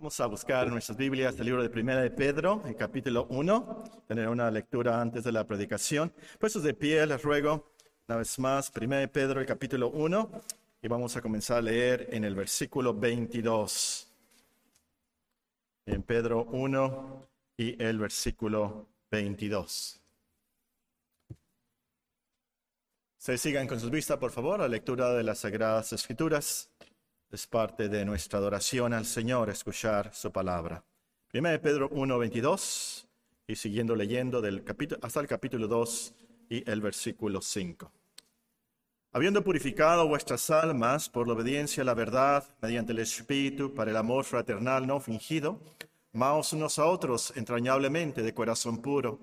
Vamos 0.00 0.18
a 0.18 0.24
buscar 0.24 0.66
nuestras 0.68 0.96
Biblias 0.96 1.38
el 1.38 1.44
libro 1.44 1.62
de 1.62 1.68
Primera 1.68 2.00
de 2.00 2.10
Pedro, 2.10 2.62
el 2.64 2.74
capítulo 2.74 3.26
1, 3.28 3.84
tener 4.08 4.30
una 4.30 4.50
lectura 4.50 4.98
antes 4.98 5.24
de 5.24 5.30
la 5.30 5.46
predicación. 5.46 6.10
Puestos 6.38 6.62
de 6.62 6.72
pie, 6.72 7.04
les 7.06 7.22
ruego 7.22 7.74
una 8.08 8.16
vez 8.16 8.38
más, 8.38 8.70
Primera 8.70 9.02
de 9.02 9.08
Pedro, 9.08 9.40
el 9.40 9.46
capítulo 9.46 9.90
1, 9.90 10.42
y 10.80 10.88
vamos 10.88 11.14
a 11.16 11.20
comenzar 11.20 11.58
a 11.58 11.60
leer 11.60 12.08
en 12.12 12.24
el 12.24 12.34
versículo 12.34 12.94
22. 12.94 14.10
En 15.84 16.02
Pedro 16.02 16.46
1 16.46 17.28
y 17.58 17.82
el 17.82 17.98
versículo 17.98 18.88
22. 19.10 20.00
Se 23.18 23.36
sigan 23.36 23.68
con 23.68 23.78
sus 23.78 23.90
vistas, 23.90 24.16
por 24.16 24.30
favor, 24.30 24.60
la 24.60 24.68
lectura 24.68 25.12
de 25.12 25.24
las 25.24 25.40
Sagradas 25.40 25.92
Escrituras. 25.92 26.69
Es 27.32 27.46
parte 27.46 27.88
de 27.88 28.04
nuestra 28.04 28.40
adoración 28.40 28.92
al 28.92 29.06
Señor 29.06 29.50
escuchar 29.50 30.12
su 30.12 30.32
palabra. 30.32 30.82
Primero 31.28 31.52
de 31.52 31.60
Pedro 31.60 31.88
1, 31.92 32.18
22 32.18 33.06
y 33.46 33.54
siguiendo 33.54 33.94
leyendo 33.94 34.40
del 34.40 34.64
capítulo, 34.64 35.00
hasta 35.04 35.20
el 35.20 35.28
capítulo 35.28 35.68
2 35.68 36.14
y 36.48 36.68
el 36.68 36.80
versículo 36.80 37.40
5. 37.40 37.92
Habiendo 39.12 39.44
purificado 39.44 40.08
vuestras 40.08 40.50
almas 40.50 41.08
por 41.08 41.28
la 41.28 41.34
obediencia 41.34 41.84
a 41.84 41.86
la 41.86 41.94
verdad 41.94 42.48
mediante 42.60 42.90
el 42.90 42.98
Espíritu 42.98 43.74
para 43.74 43.92
el 43.92 43.96
amor 43.96 44.24
fraternal 44.24 44.84
no 44.84 44.98
fingido, 44.98 45.60
amaos 46.12 46.52
unos 46.52 46.80
a 46.80 46.86
otros 46.86 47.32
entrañablemente 47.36 48.22
de 48.22 48.34
corazón 48.34 48.82
puro, 48.82 49.20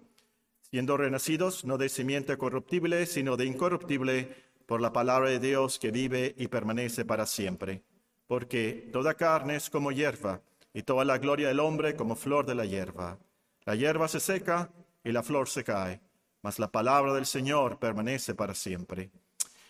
siendo 0.62 0.96
renacidos 0.96 1.66
no 1.66 1.78
de 1.78 1.90
simiente 1.90 2.38
corruptible, 2.38 3.06
sino 3.06 3.36
de 3.36 3.48
incorruptible 3.48 4.34
por 4.66 4.80
la 4.80 4.94
palabra 4.94 5.30
de 5.30 5.40
Dios 5.40 5.78
que 5.78 5.92
vive 5.92 6.34
y 6.38 6.48
permanece 6.48 7.04
para 7.04 7.26
siempre 7.26 7.84
porque 8.28 8.90
toda 8.92 9.16
carne 9.16 9.56
es 9.56 9.70
como 9.70 9.92
hierba, 9.92 10.42
y 10.74 10.84
toda 10.84 11.06
la 11.06 11.18
gloria 11.18 11.48
del 11.48 11.60
hombre 11.60 11.96
como 11.96 12.16
flor 12.16 12.46
de 12.46 12.54
la 12.54 12.66
hierba. 12.66 13.18
La 13.66 13.76
hierba 13.76 14.08
se 14.08 14.20
seca 14.20 14.70
y 15.04 15.12
la 15.12 15.24
flor 15.24 15.50
se 15.50 15.64
cae, 15.64 16.02
mas 16.44 16.60
la 16.60 16.72
palabra 16.72 17.14
del 17.14 17.26
Señor 17.26 17.80
permanece 17.80 18.36
para 18.36 18.54
siempre. 18.54 19.10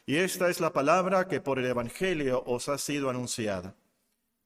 Y 0.06 0.18
esta 0.18 0.50
es 0.50 0.60
la 0.60 0.74
palabra 0.74 1.28
que 1.28 1.40
por 1.40 1.60
el 1.60 1.66
Evangelio 1.66 2.44
os 2.46 2.68
ha 2.68 2.78
sido 2.78 3.10
anunciada. 3.10 3.76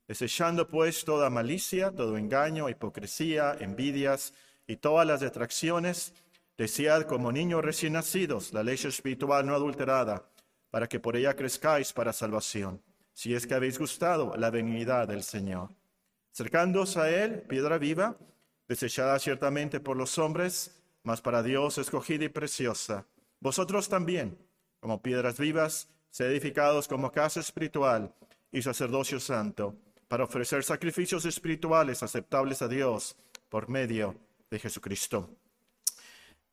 Desechando 0.08 0.68
pues 0.68 1.06
toda 1.06 1.30
malicia, 1.30 1.92
todo 1.92 2.18
engaño, 2.18 2.70
hipocresía, 2.70 3.56
envidias 3.60 4.34
y 4.68 4.76
todas 4.76 5.08
las 5.08 5.22
detracciones, 5.22 6.14
desead 6.58 7.04
como 7.04 7.32
niños 7.32 7.64
recién 7.64 7.94
nacidos 7.94 8.54
la 8.54 8.62
leche 8.62 8.90
espiritual 8.90 9.46
no 9.48 9.56
adulterada, 9.56 10.30
para 10.70 10.88
que 10.88 11.00
por 11.00 11.16
ella 11.16 11.36
crezcáis 11.36 11.94
para 11.94 12.14
salvación 12.14 12.82
si 13.22 13.36
es 13.36 13.46
que 13.46 13.54
habéis 13.54 13.78
gustado 13.78 14.34
la 14.36 14.50
benignidad 14.50 15.08
del 15.08 15.22
Señor. 15.22 15.70
Cercándoos 16.32 16.98
a 16.98 17.08
Él, 17.12 17.44
piedra 17.44 17.78
viva, 17.78 18.18
desechada 18.68 19.20
ciertamente 19.20 19.80
por 19.80 19.96
los 19.96 20.18
hombres, 20.18 20.82
mas 21.04 21.22
para 21.22 21.44
Dios 21.44 21.78
escogida 21.78 22.26
y 22.26 22.30
preciosa. 22.30 23.06
Vosotros 23.40 23.88
también, 23.90 24.40
como 24.80 25.04
piedras 25.04 25.38
vivas, 25.38 25.88
sed 26.10 26.32
edificados 26.32 26.88
como 26.88 27.12
casa 27.12 27.42
espiritual 27.42 28.12
y 28.52 28.64
sacerdocio 28.64 29.20
santo, 29.20 29.76
para 30.08 30.24
ofrecer 30.24 30.64
sacrificios 30.64 31.24
espirituales 31.26 32.02
aceptables 32.02 32.64
a 32.64 32.68
Dios 32.68 33.16
por 33.50 33.70
medio 33.70 34.16
de 34.50 34.58
Jesucristo. 34.58 35.30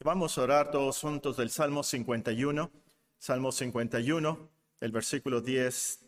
Vamos 0.00 0.36
a 0.36 0.42
orar 0.42 0.70
todos 0.70 1.00
juntos 1.00 1.38
del 1.38 1.48
Salmo 1.48 1.82
51, 1.82 2.70
Salmo 3.18 3.52
51, 3.52 4.50
el 4.82 4.92
versículo 4.92 5.40
10 5.40 6.07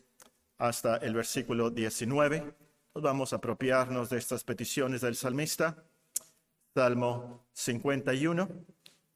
hasta 0.61 0.97
el 0.97 1.15
versículo 1.15 1.71
19. 1.71 2.53
Nos 2.93 3.03
vamos 3.03 3.33
a 3.33 3.37
apropiarnos 3.37 4.11
de 4.11 4.19
estas 4.19 4.43
peticiones 4.43 5.01
del 5.01 5.15
salmista. 5.15 5.83
Salmo 6.75 7.47
51. 7.51 8.47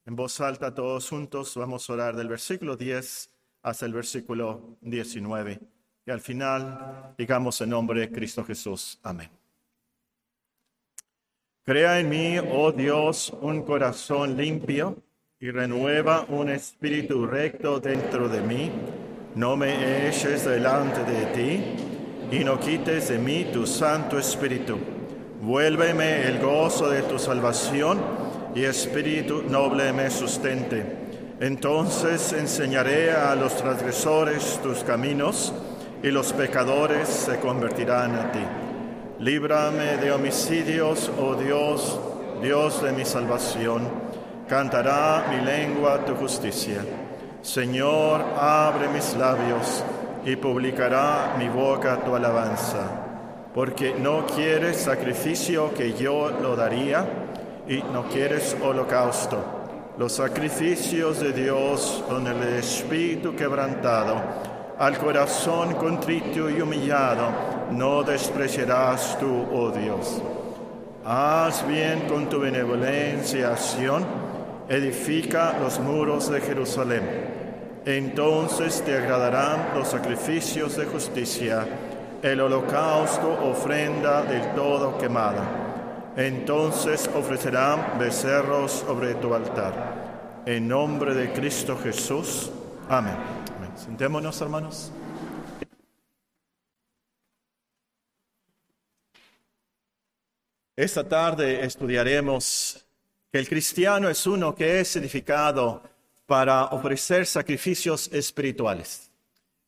En 0.08 0.16
voz 0.16 0.42
alta 0.42 0.74
todos 0.74 1.08
juntos 1.08 1.56
vamos 1.56 1.88
a 1.88 1.94
orar 1.94 2.16
del 2.16 2.30
versículo 2.30 2.75
10 2.75 3.30
hasta 3.62 3.86
el 3.86 3.94
versículo 3.94 4.78
19. 4.81 5.59
Y 6.08 6.12
al 6.12 6.19
final 6.19 7.14
digamos 7.16 7.62
en 7.62 7.69
nombre 7.69 8.00
de 8.00 8.12
Cristo 8.12 8.44
Jesús. 8.44 9.00
Amén. 9.03 9.30
Crea 11.64 12.00
en 12.00 12.09
mí, 12.09 12.40
oh 12.40 12.72
Dios, 12.72 13.31
un 13.42 13.62
corazón 13.62 14.36
limpio 14.36 14.98
y 15.40 15.52
renueva 15.52 16.25
un 16.28 16.50
espíritu 16.50 17.28
recto 17.28 17.80
dentro 17.80 18.30
de 18.30 18.42
mí 18.42 18.72
no 19.35 19.57
me 19.57 20.07
eches 20.07 20.46
delante 20.46 21.03
de 21.03 21.25
ti 21.28 21.63
y 22.31 22.44
no 22.44 22.57
quites 22.59 23.09
de 23.09 23.19
mí 23.19 23.50
tu 23.51 23.68
Santo 23.68 24.18
Espíritu. 24.18 24.78
Vuélveme 25.41 26.23
el 26.23 26.40
gozo 26.40 26.90
de 26.90 27.01
tu 27.01 27.19
salvación 27.19 28.00
y 28.56 28.63
espíritu 28.63 29.44
noble 29.44 29.91
me 29.91 30.09
sustente. 30.09 30.85
Entonces 31.41 32.31
enseñaré 32.31 33.12
a 33.12 33.35
los 33.35 33.57
transgresores 33.57 34.59
tus 34.63 34.84
caminos 34.85 35.53
y 36.01 36.07
los 36.07 36.31
pecadores 36.31 37.09
se 37.09 37.38
convertirán 37.40 38.16
a 38.16 38.31
ti. 38.31 38.40
Líbrame 39.19 39.97
de 39.97 40.13
homicidios, 40.13 41.12
oh 41.19 41.35
Dios, 41.35 42.00
Dios 42.41 42.81
de 42.81 42.94
mi 42.94 43.03
salvación. 43.03 43.84
Cantará 44.47 45.25
mi 45.29 45.45
lengua 45.45 46.06
tu 46.06 46.16
justicia. 46.16 46.81
Señor, 47.45 48.25
abre 48.39 48.89
mis 48.89 49.16
labios 49.16 49.83
y 50.25 50.35
publicará 50.35 51.35
mi 51.38 51.47
boca 51.47 52.03
tu 52.03 52.16
alabanza, 52.16 52.79
porque 53.53 53.94
no 53.94 54.25
quieres 54.25 54.78
sacrificio 54.78 55.72
que 55.72 55.94
yo 55.94 56.31
lo 56.41 56.56
daría 56.56 57.06
y 57.67 57.83
no 57.94 58.09
quieres 58.09 58.57
holocausto. 58.63 59.38
Los 60.00 60.13
sacrificios 60.13 61.19
de 61.19 61.33
Dios 61.33 62.03
con 62.09 62.25
el 62.25 62.41
espíritu 62.56 63.35
quebrantado, 63.35 64.16
al 64.79 64.97
corazón 64.97 65.75
contrito 65.75 66.50
y 66.50 66.59
humillado, 66.59 67.27
no 67.73 68.01
despreciarás 68.01 69.19
tú, 69.19 69.45
oh 69.53 69.69
Dios. 69.69 70.19
Haz 71.06 71.66
bien 71.67 72.07
con 72.09 72.27
tu 72.27 72.39
benevolencia, 72.39 73.56
Sion, 73.56 74.03
edifica 74.67 75.56
los 75.62 75.79
muros 75.79 76.31
de 76.31 76.41
Jerusalén 76.41 77.34
entonces 77.85 78.81
te 78.84 78.97
agradarán 78.97 79.78
los 79.78 79.90
sacrificios 79.90 80.75
de 80.75 80.85
justicia, 80.85 81.68
el 82.23 82.41
holocausto, 82.41 83.31
ofrenda 83.47 84.23
del 84.23 84.56
todo 84.56 84.97
quemada. 84.97 86.13
Entonces 86.18 87.07
ofrecerán 87.13 88.00
becerros 88.00 88.72
sobre 88.72 89.13
tu 89.16 89.35
altar. 89.35 90.44
En 90.47 90.68
nombre 90.68 91.13
de 91.13 91.31
Cristo 91.31 91.78
Jesús. 91.78 92.50
Amén. 92.90 93.16
Sentémonos, 93.75 94.41
hermanos. 94.41 94.91
Esta 100.75 101.07
tarde 101.07 101.63
estudiaremos 101.63 102.84
que 103.31 103.40
el 103.40 103.47
cristiano 103.47 104.09
es 104.09 104.25
uno 104.25 104.56
que 104.56 104.79
es 104.79 104.95
edificado 104.95 105.94
para 106.25 106.66
ofrecer 106.66 107.25
sacrificios 107.25 108.09
espirituales. 108.12 109.12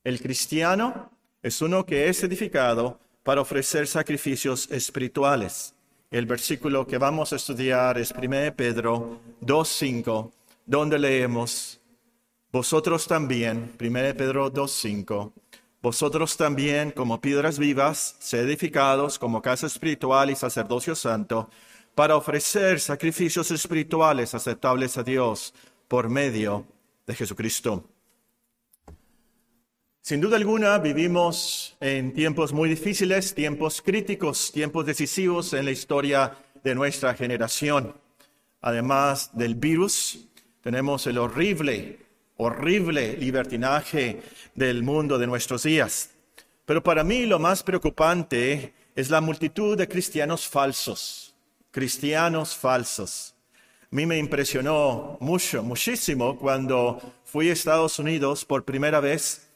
El 0.03 0.19
cristiano 0.21 1.11
es 1.43 1.61
uno 1.61 1.85
que 1.85 2.09
es 2.09 2.23
edificado 2.23 2.99
para 3.23 3.41
ofrecer 3.41 3.87
sacrificios 3.87 4.69
espirituales. 4.71 5.75
El 6.09 6.25
versículo 6.25 6.87
que 6.87 6.97
vamos 6.97 7.33
a 7.33 7.35
estudiar 7.35 7.97
es 7.97 8.11
1 8.11 8.55
Pedro 8.55 9.19
2.5, 9.41 10.31
donde 10.65 10.97
leemos, 10.97 11.79
vosotros 12.51 13.05
también, 13.07 13.73
1 13.79 13.91
Pedro 14.17 14.51
2.5, 14.51 15.33
vosotros 15.81 16.37
también 16.37 16.91
como 16.91 17.21
piedras 17.21 17.59
vivas, 17.59 18.15
sed 18.19 18.45
edificados 18.45 19.19
como 19.19 19.41
casa 19.41 19.67
espiritual 19.67 20.29
y 20.29 20.35
sacerdocio 20.35 20.95
santo, 20.95 21.49
para 21.93 22.15
ofrecer 22.15 22.79
sacrificios 22.79 23.51
espirituales 23.51 24.33
aceptables 24.33 24.97
a 24.97 25.03
Dios 25.03 25.53
por 25.87 26.09
medio 26.09 26.65
de 27.05 27.15
Jesucristo. 27.15 27.85
Sin 30.01 30.21
duda 30.21 30.37
alguna 30.37 30.77
vivimos 30.77 31.75
en 31.81 32.13
tiempos 32.13 32.53
muy 32.53 32.69
difíciles, 32.69 33.33
tiempos 33.33 33.81
críticos, 33.81 34.51
tiempos 34.53 34.85
decisivos 34.85 35.51
en 35.51 35.65
la 35.65 35.71
historia 35.71 36.37
de 36.63 36.75
nuestra 36.75 37.13
generación. 37.13 37.93
Además 38.61 39.31
del 39.33 39.55
virus, 39.55 40.27
tenemos 40.61 41.07
el 41.07 41.17
horrible, 41.17 41.99
horrible 42.37 43.17
libertinaje 43.17 44.21
del 44.55 44.81
mundo 44.81 45.17
de 45.17 45.27
nuestros 45.27 45.63
días. 45.63 46.11
Pero 46.65 46.83
para 46.83 47.03
mí 47.03 47.25
lo 47.25 47.39
más 47.39 47.63
preocupante 47.63 48.73
es 48.95 49.09
la 49.09 49.21
multitud 49.21 49.77
de 49.77 49.87
cristianos 49.87 50.47
falsos, 50.47 51.35
cristianos 51.71 52.55
falsos. 52.55 53.35
A 53.89 53.95
mí 53.95 54.05
me 54.05 54.17
impresionó 54.17 55.15
mucho, 55.21 55.63
muchísimo 55.63 56.37
cuando 56.37 56.99
fui 57.23 57.49
a 57.49 57.53
Estados 57.53 57.99
Unidos 57.99 58.43
por 58.43 58.65
primera 58.65 58.99
vez 58.99 59.47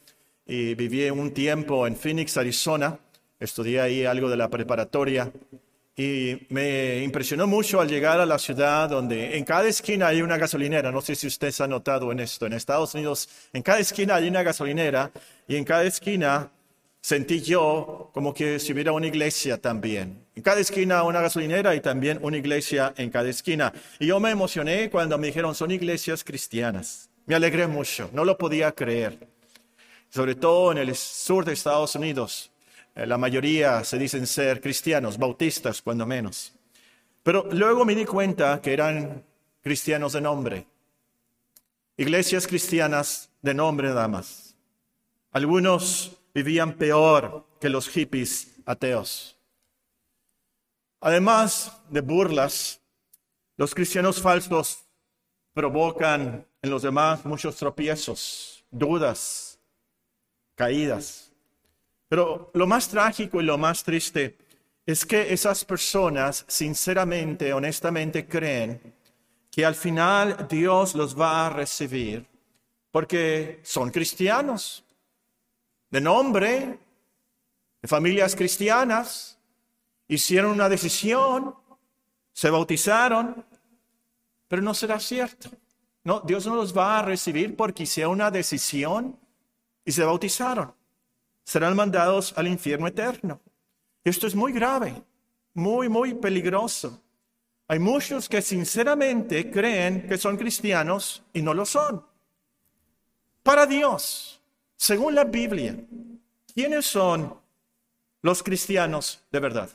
y 0.45 0.73
viví 0.73 1.09
un 1.09 1.31
tiempo 1.31 1.85
en 1.85 1.97
Phoenix, 1.97 2.37
Arizona, 2.37 2.97
estudié 3.41 3.81
ahí 3.81 4.05
algo 4.05 4.29
de 4.29 4.37
la 4.37 4.49
preparatoria 4.49 5.29
y 5.97 6.47
me 6.47 7.03
impresionó 7.03 7.45
mucho 7.45 7.81
al 7.81 7.89
llegar 7.89 8.21
a 8.21 8.25
la 8.25 8.39
ciudad 8.39 8.87
donde 8.87 9.37
en 9.37 9.43
cada 9.43 9.67
esquina 9.67 10.07
hay 10.07 10.21
una 10.21 10.37
gasolinera. 10.37 10.93
No 10.93 11.01
sé 11.01 11.15
si 11.15 11.27
usted 11.27 11.51
se 11.51 11.63
ha 11.63 11.67
notado 11.67 12.09
en 12.13 12.21
esto. 12.21 12.45
En 12.45 12.53
Estados 12.53 12.95
Unidos, 12.95 13.27
en 13.51 13.61
cada 13.61 13.79
esquina 13.79 14.15
hay 14.15 14.29
una 14.29 14.43
gasolinera 14.43 15.11
y 15.45 15.57
en 15.57 15.65
cada 15.65 15.83
esquina 15.83 16.49
sentí 17.01 17.41
yo 17.41 18.11
como 18.13 18.33
que 18.33 18.59
si 18.59 18.71
hubiera 18.71 18.91
una 18.91 19.07
iglesia 19.07 19.59
también. 19.59 20.25
En 20.35 20.43
cada 20.43 20.59
esquina 20.61 21.03
una 21.03 21.21
gasolinera 21.21 21.75
y 21.75 21.81
también 21.81 22.19
una 22.21 22.37
iglesia 22.37 22.93
en 22.95 23.09
cada 23.09 23.29
esquina. 23.29 23.73
Y 23.99 24.07
yo 24.07 24.19
me 24.19 24.29
emocioné 24.29 24.89
cuando 24.89 25.17
me 25.17 25.27
dijeron 25.27 25.55
son 25.55 25.71
iglesias 25.71 26.23
cristianas. 26.23 27.09
Me 27.25 27.35
alegré 27.35 27.67
mucho, 27.67 28.09
no 28.13 28.23
lo 28.23 28.37
podía 28.37 28.71
creer. 28.71 29.27
Sobre 30.09 30.35
todo 30.35 30.71
en 30.71 30.77
el 30.77 30.95
sur 30.95 31.45
de 31.45 31.53
Estados 31.53 31.95
Unidos, 31.95 32.51
eh, 32.95 33.05
la 33.05 33.17
mayoría 33.17 33.83
se 33.83 33.97
dicen 33.97 34.27
ser 34.27 34.61
cristianos, 34.61 35.17
bautistas 35.17 35.81
cuando 35.81 36.05
menos. 36.05 36.53
Pero 37.23 37.47
luego 37.51 37.85
me 37.85 37.95
di 37.95 38.05
cuenta 38.05 38.61
que 38.61 38.73
eran 38.73 39.23
cristianos 39.61 40.13
de 40.13 40.21
nombre. 40.21 40.67
Iglesias 41.97 42.47
cristianas 42.47 43.29
de 43.41 43.53
nombre 43.53 43.89
nada 43.89 44.07
más. 44.07 44.55
Algunos 45.31 46.17
vivían 46.33 46.73
peor 46.73 47.45
que 47.59 47.69
los 47.69 47.87
hippies 47.89 48.55
ateos. 48.65 49.37
Además 50.99 51.79
de 51.89 52.01
burlas, 52.01 52.79
los 53.57 53.73
cristianos 53.73 54.21
falsos 54.21 54.85
provocan 55.53 56.45
en 56.61 56.69
los 56.69 56.83
demás 56.83 57.25
muchos 57.25 57.55
tropiezos, 57.55 58.63
dudas, 58.69 59.59
caídas. 60.55 61.31
Pero 62.07 62.51
lo 62.53 62.67
más 62.67 62.87
trágico 62.87 63.41
y 63.41 63.45
lo 63.45 63.57
más 63.57 63.83
triste 63.83 64.37
es 64.85 65.05
que 65.05 65.33
esas 65.33 65.65
personas 65.65 66.45
sinceramente, 66.47 67.53
honestamente 67.53 68.27
creen 68.27 68.81
que 69.49 69.65
al 69.65 69.75
final 69.75 70.47
Dios 70.49 70.95
los 70.95 71.19
va 71.19 71.47
a 71.47 71.49
recibir 71.49 72.25
porque 72.91 73.59
son 73.63 73.89
cristianos, 73.89 74.83
de 75.91 76.01
nombre, 76.01 76.79
de 77.81 77.87
familias 77.87 78.35
cristianas, 78.35 79.37
hicieron 80.07 80.51
una 80.51 80.67
decisión, 80.67 81.55
se 82.33 82.49
bautizaron, 82.49 83.45
pero 84.47 84.61
no 84.61 84.73
será 84.73 84.99
cierto. 84.99 85.49
No, 86.03 86.21
Dios 86.21 86.47
no 86.47 86.55
los 86.55 86.75
va 86.75 86.99
a 86.99 87.03
recibir 87.03 87.55
porque 87.55 87.83
hicieron 87.83 88.13
una 88.13 88.31
decisión 88.31 89.19
y 89.85 89.91
se 89.91 90.03
bautizaron 90.03 90.73
serán 91.43 91.75
mandados 91.75 92.33
al 92.37 92.47
infierno 92.47 92.87
eterno. 92.87 93.41
Esto 94.03 94.27
es 94.27 94.35
muy 94.35 94.53
grave, 94.53 95.03
muy, 95.53 95.89
muy 95.89 96.13
peligroso. 96.13 97.01
Hay 97.67 97.79
muchos 97.79 98.27
que 98.27 98.41
sinceramente 98.41 99.49
creen 99.49 100.07
que 100.07 100.17
son 100.17 100.37
cristianos 100.37 101.23
y 101.33 101.41
no 101.41 101.53
lo 101.53 101.65
son. 101.65 102.05
Para 103.43 103.65
Dios, 103.65 104.40
según 104.81 105.13
la 105.13 105.25
Biblia, 105.25 105.75
¿quiénes 106.51 106.87
son 106.87 107.39
los 108.23 108.41
cristianos 108.41 109.23
de 109.31 109.39
verdad? 109.39 109.69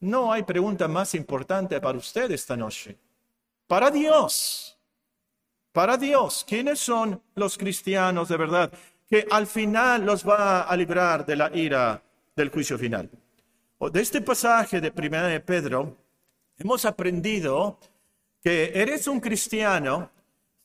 No 0.00 0.30
hay 0.30 0.42
pregunta 0.42 0.86
más 0.88 1.14
importante 1.14 1.80
para 1.80 1.96
usted 1.96 2.30
esta 2.30 2.54
noche. 2.54 2.98
Para 3.66 3.90
Dios, 3.90 4.76
para 5.72 5.96
Dios, 5.96 6.44
¿quiénes 6.46 6.80
son 6.80 7.22
los 7.34 7.56
cristianos 7.56 8.28
de 8.28 8.36
verdad? 8.36 8.70
que 9.08 9.26
al 9.30 9.46
final 9.46 10.06
los 10.06 10.26
va 10.26 10.62
a 10.62 10.74
librar 10.76 11.26
de 11.26 11.36
la 11.36 11.54
ira 11.54 12.02
del 12.34 12.50
juicio 12.50 12.78
final. 12.78 13.10
De 13.92 14.00
este 14.00 14.20
pasaje 14.20 14.80
de 14.80 14.90
Primera 14.90 15.28
de 15.28 15.40
Pedro, 15.40 15.96
hemos 16.58 16.86
aprendido 16.86 17.78
que 18.42 18.72
eres 18.74 19.06
un 19.06 19.20
cristiano 19.20 20.10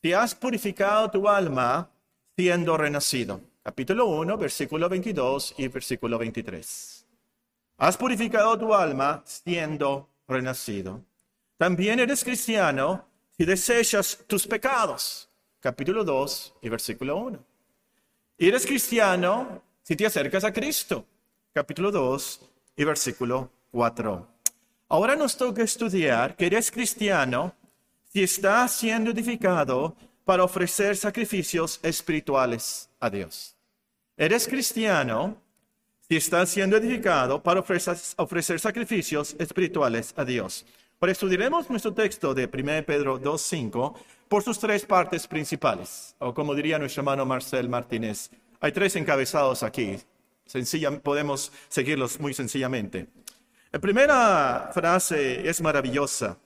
si 0.01 0.13
has 0.13 0.33
purificado 0.33 1.09
tu 1.11 1.27
alma 1.27 1.89
siendo 2.37 2.77
renacido. 2.77 3.41
Capítulo 3.67 4.05
1, 4.05 4.37
versículo 4.37 4.87
22 4.87 5.55
y 5.57 5.67
versículo 5.67 6.17
23. 6.17 7.05
Has 7.79 7.97
purificado 7.97 8.57
tu 8.57 8.73
alma 8.73 9.21
siendo 9.25 10.07
renacido. 10.25 11.03
También 11.57 11.99
eres 11.99 12.23
cristiano 12.23 13.05
si 13.37 13.43
desechas 13.43 14.23
tus 14.25 14.47
pecados. 14.47 15.29
Capítulo 15.59 16.05
2 16.05 16.53
y 16.61 16.69
versículo 16.69 17.17
1. 17.17 17.45
Y 18.37 18.47
eres 18.47 18.65
cristiano 18.65 19.61
si 19.83 19.97
te 19.97 20.05
acercas 20.05 20.45
a 20.45 20.53
Cristo. 20.53 21.05
Capítulo 21.51 21.91
2 21.91 22.49
y 22.77 22.85
versículo 22.85 23.51
4. 23.71 24.27
Ahora 24.87 25.17
nos 25.17 25.35
toca 25.35 25.61
estudiar 25.61 26.37
que 26.37 26.45
eres 26.45 26.71
cristiano 26.71 27.53
si 28.13 28.23
estás 28.23 28.71
siendo 28.71 29.11
edificado 29.11 29.93
para 30.23 30.45
ofrecer 30.45 30.95
sacrificios 30.95 31.81
espirituales 31.83 32.89
a 33.01 33.09
Dios. 33.09 33.56
Eres 34.19 34.47
cristiano 34.47 35.37
si 36.09 36.17
estás 36.17 36.49
siendo 36.49 36.75
edificado 36.77 37.43
para 37.43 37.59
ofrecer, 37.59 38.59
sacrificios 38.59 39.35
espirituales 39.37 40.11
a 40.17 40.25
Dios. 40.25 40.65
Ahora 40.99 41.11
estudiaremos 41.11 41.69
nuestro 41.69 41.93
texto 41.93 42.33
de 42.33 42.49
1 42.51 42.83
Pedro 42.83 43.21
2.5 43.21 43.93
por 44.27 44.41
sus 44.41 44.57
tres 44.57 44.87
partes 44.87 45.27
principales, 45.27 46.15
o 46.17 46.33
como 46.33 46.55
diría 46.55 46.79
nuestro 46.79 47.01
hermano 47.01 47.27
Marcel 47.27 47.69
Martínez, 47.69 48.31
hay 48.59 48.71
tres 48.71 48.95
encabezados 48.95 49.61
aquí. 49.61 49.97
podemos 51.03 51.51
seguirlos 51.69 52.19
muy 52.19 52.33
sencillamente. 52.33 53.09
La 53.71 53.77
primera 53.77 54.71
frase 54.73 55.47
es 55.47 55.61
maravillosa. 55.61 56.39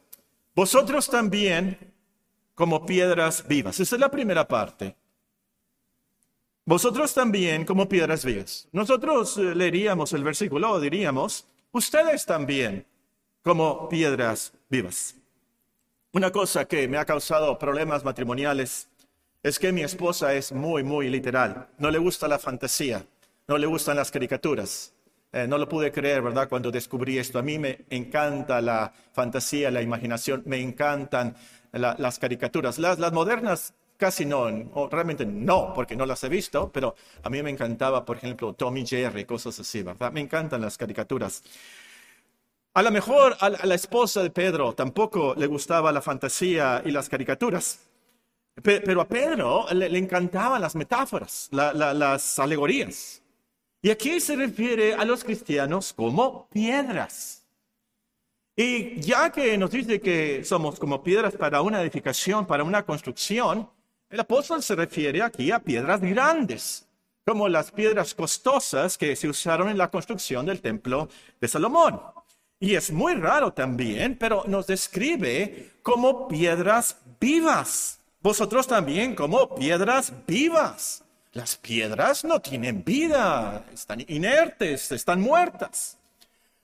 Vosotros 0.54 1.08
también 1.08 1.78
como 2.54 2.86
piedras 2.86 3.48
vivas. 3.48 3.80
Esa 3.80 3.96
es 3.96 4.02
la 4.02 4.12
primera 4.12 4.46
parte. 4.46 4.98
Vosotros 6.66 7.14
también 7.14 7.66
como 7.66 7.90
piedras 7.90 8.24
vivas. 8.24 8.68
Nosotros 8.72 9.38
eh, 9.38 9.56
leeríamos 9.56 10.14
el 10.14 10.24
versículo, 10.24 10.80
diríamos, 10.80 11.48
ustedes 11.72 12.26
también 12.26 12.86
como 13.42 13.90
piedras 13.90 14.54
vivas. 14.70 15.16
Una 16.14 16.32
cosa 16.32 16.66
que 16.66 16.88
me 16.88 16.98
ha 16.98 17.06
causado 17.06 17.58
problemas 17.58 18.04
matrimoniales 18.04 18.90
es 19.42 19.58
que 19.58 19.72
mi 19.72 19.82
esposa 19.82 20.34
es 20.36 20.52
muy, 20.52 20.84
muy 20.84 21.10
literal. 21.10 21.68
No 21.80 21.90
le 21.90 21.98
gusta 21.98 22.28
la 22.28 22.38
fantasía, 22.38 23.06
no 23.48 23.58
le 23.58 23.66
gustan 23.66 23.96
las 23.96 24.12
caricaturas. 24.12 24.94
Eh, 25.34 25.48
no 25.48 25.58
lo 25.58 25.68
pude 25.68 25.92
creer, 25.92 26.22
¿verdad? 26.22 26.48
Cuando 26.50 26.70
descubrí 26.70 27.18
esto. 27.18 27.40
A 27.40 27.42
mí 27.42 27.58
me 27.58 27.86
encanta 27.90 28.62
la 28.62 28.94
fantasía, 29.14 29.72
la 29.72 29.82
imaginación, 29.82 30.44
me 30.46 30.60
encantan 30.62 31.36
las 31.72 32.20
caricaturas. 32.20 32.78
Las, 32.78 33.00
las 33.00 33.14
modernas 33.14 33.74
casi 34.02 34.26
no, 34.26 34.50
realmente 34.90 35.28
no, 35.28 35.74
porque 35.76 35.96
no 35.96 36.08
las 36.08 36.24
he 36.24 36.28
visto, 36.28 36.72
pero 36.74 36.96
a 37.22 37.30
mí 37.30 37.44
me 37.44 37.52
encantaba, 37.52 38.04
por 38.04 38.18
ejemplo, 38.18 38.52
Tommy 38.54 38.84
Jerry, 38.84 39.26
cosas 39.26 39.60
así, 39.60 39.84
¿verdad? 39.84 40.12
Me 40.12 40.22
encantan 40.22 40.60
las 40.60 40.76
caricaturas. 40.76 41.44
A 42.74 42.82
lo 42.82 42.90
mejor 42.90 43.38
a 43.40 43.50
la 43.50 43.76
esposa 43.76 44.24
de 44.24 44.32
Pedro 44.32 44.74
tampoco 44.74 45.36
le 45.38 45.46
gustaba 45.46 45.92
la 45.92 46.02
fantasía 46.02 46.82
y 46.84 46.90
las 46.90 47.10
caricaturas, 47.10 47.82
pero 48.64 49.02
a 49.02 49.08
Pedro 49.08 49.68
le, 49.72 49.96
encantaban 50.00 50.64
las 50.64 50.76
metáforas, 50.76 51.48
las 51.52 52.40
alegorías. 52.40 53.22
Y 53.84 53.92
aquí 53.92 54.20
se 54.20 54.36
refiere 54.36 54.96
a 54.96 55.06
los 55.06 55.24
cristianos 55.24 55.94
como 55.94 56.48
piedras. 56.48 57.46
Y 58.56 59.00
ya 59.00 59.32
que 59.32 59.60
nos 59.60 59.70
dice 59.70 60.02
que 60.02 60.44
somos 60.44 60.80
como 60.80 61.04
piedras 61.04 61.36
para 61.36 61.62
una 61.62 61.84
edificación, 61.84 62.48
para 62.48 62.64
una 62.64 62.84
construcción, 62.84 63.70
el 64.12 64.20
apóstol 64.20 64.62
se 64.62 64.76
refiere 64.76 65.24
aquí 65.24 65.52
a 65.52 65.60
piedras 65.60 66.02
grandes, 66.02 66.86
como 67.26 67.48
las 67.48 67.72
piedras 67.72 68.14
costosas 68.14 68.98
que 68.98 69.16
se 69.16 69.30
usaron 69.30 69.70
en 69.70 69.78
la 69.78 69.90
construcción 69.90 70.46
del 70.46 70.62
templo 70.62 71.08
de 71.40 71.48
Salomón. 71.48 72.02
Y 72.60 72.76
es 72.76 72.92
muy 72.92 73.16
raro 73.16 73.54
también, 73.54 74.18
pero 74.20 74.44
nos 74.48 74.68
describe 74.68 75.72
como 75.82 76.28
piedras 76.28 76.98
vivas. 77.20 78.00
Vosotros 78.22 78.68
también 78.68 79.16
como 79.16 79.56
piedras 79.56 80.14
vivas. 80.28 81.04
Las 81.32 81.56
piedras 81.56 82.26
no 82.26 82.42
tienen 82.42 82.84
vida, 82.84 83.64
están 83.74 84.04
inertes, 84.08 84.92
están 84.92 85.22
muertas. 85.22 85.98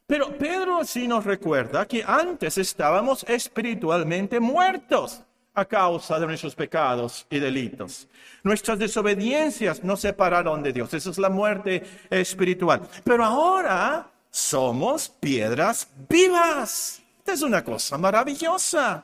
Pero 0.06 0.38
Pedro 0.38 0.84
sí 0.84 1.08
nos 1.08 1.24
recuerda 1.24 1.88
que 1.88 2.04
antes 2.06 2.58
estábamos 2.58 3.24
espiritualmente 3.24 4.42
muertos 4.42 5.24
a 5.58 5.66
causa 5.66 6.20
de 6.20 6.28
nuestros 6.28 6.54
pecados 6.54 7.26
y 7.32 7.40
delitos. 7.40 8.08
Nuestras 8.44 8.78
desobediencias 8.78 9.84
nos 9.84 10.02
separaron 10.02 10.62
de 10.62 10.72
Dios. 10.72 10.94
Esa 10.94 11.10
es 11.10 11.18
la 11.18 11.32
muerte 11.32 11.84
espiritual. 12.12 12.88
Pero 13.04 13.26
ahora 13.26 14.08
somos 14.30 15.10
piedras 15.10 15.88
vivas. 16.08 17.02
Es 17.26 17.42
una 17.42 17.64
cosa 17.64 17.98
maravillosa. 17.98 19.04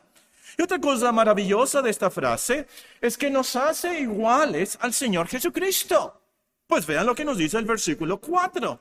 Y 0.55 0.61
otra 0.61 0.79
cosa 0.79 1.11
maravillosa 1.11 1.81
de 1.81 1.89
esta 1.89 2.11
frase 2.11 2.67
es 3.01 3.17
que 3.17 3.31
nos 3.31 3.55
hace 3.55 4.01
iguales 4.01 4.77
al 4.79 4.93
Señor 4.93 5.27
Jesucristo. 5.27 6.21
Pues 6.67 6.85
vean 6.85 7.07
lo 7.07 7.15
que 7.15 7.25
nos 7.25 7.39
dice 7.39 7.57
el 7.57 7.65
versículo 7.65 8.19
4. 8.19 8.79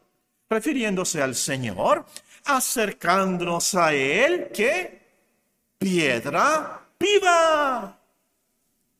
refiriéndose 0.50 1.22
al 1.22 1.34
Señor, 1.34 2.04
acercándonos 2.44 3.74
a 3.74 3.94
Él, 3.94 4.50
que 4.52 5.00
piedra 5.78 6.81
viva, 7.02 7.98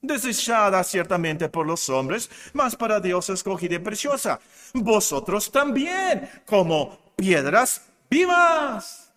desechada 0.00 0.82
ciertamente 0.82 1.49
por 1.49 1.66
los 1.66 1.88
hombres, 1.88 2.28
mas 2.52 2.75
para 2.76 3.00
Dios 3.00 3.30
escogida 3.30 3.76
y 3.76 3.78
preciosa. 3.78 4.40
Vosotros 4.75 5.50
también, 5.50 6.28
como 6.44 6.99
piedras 7.16 7.82
vivas. 8.11 9.12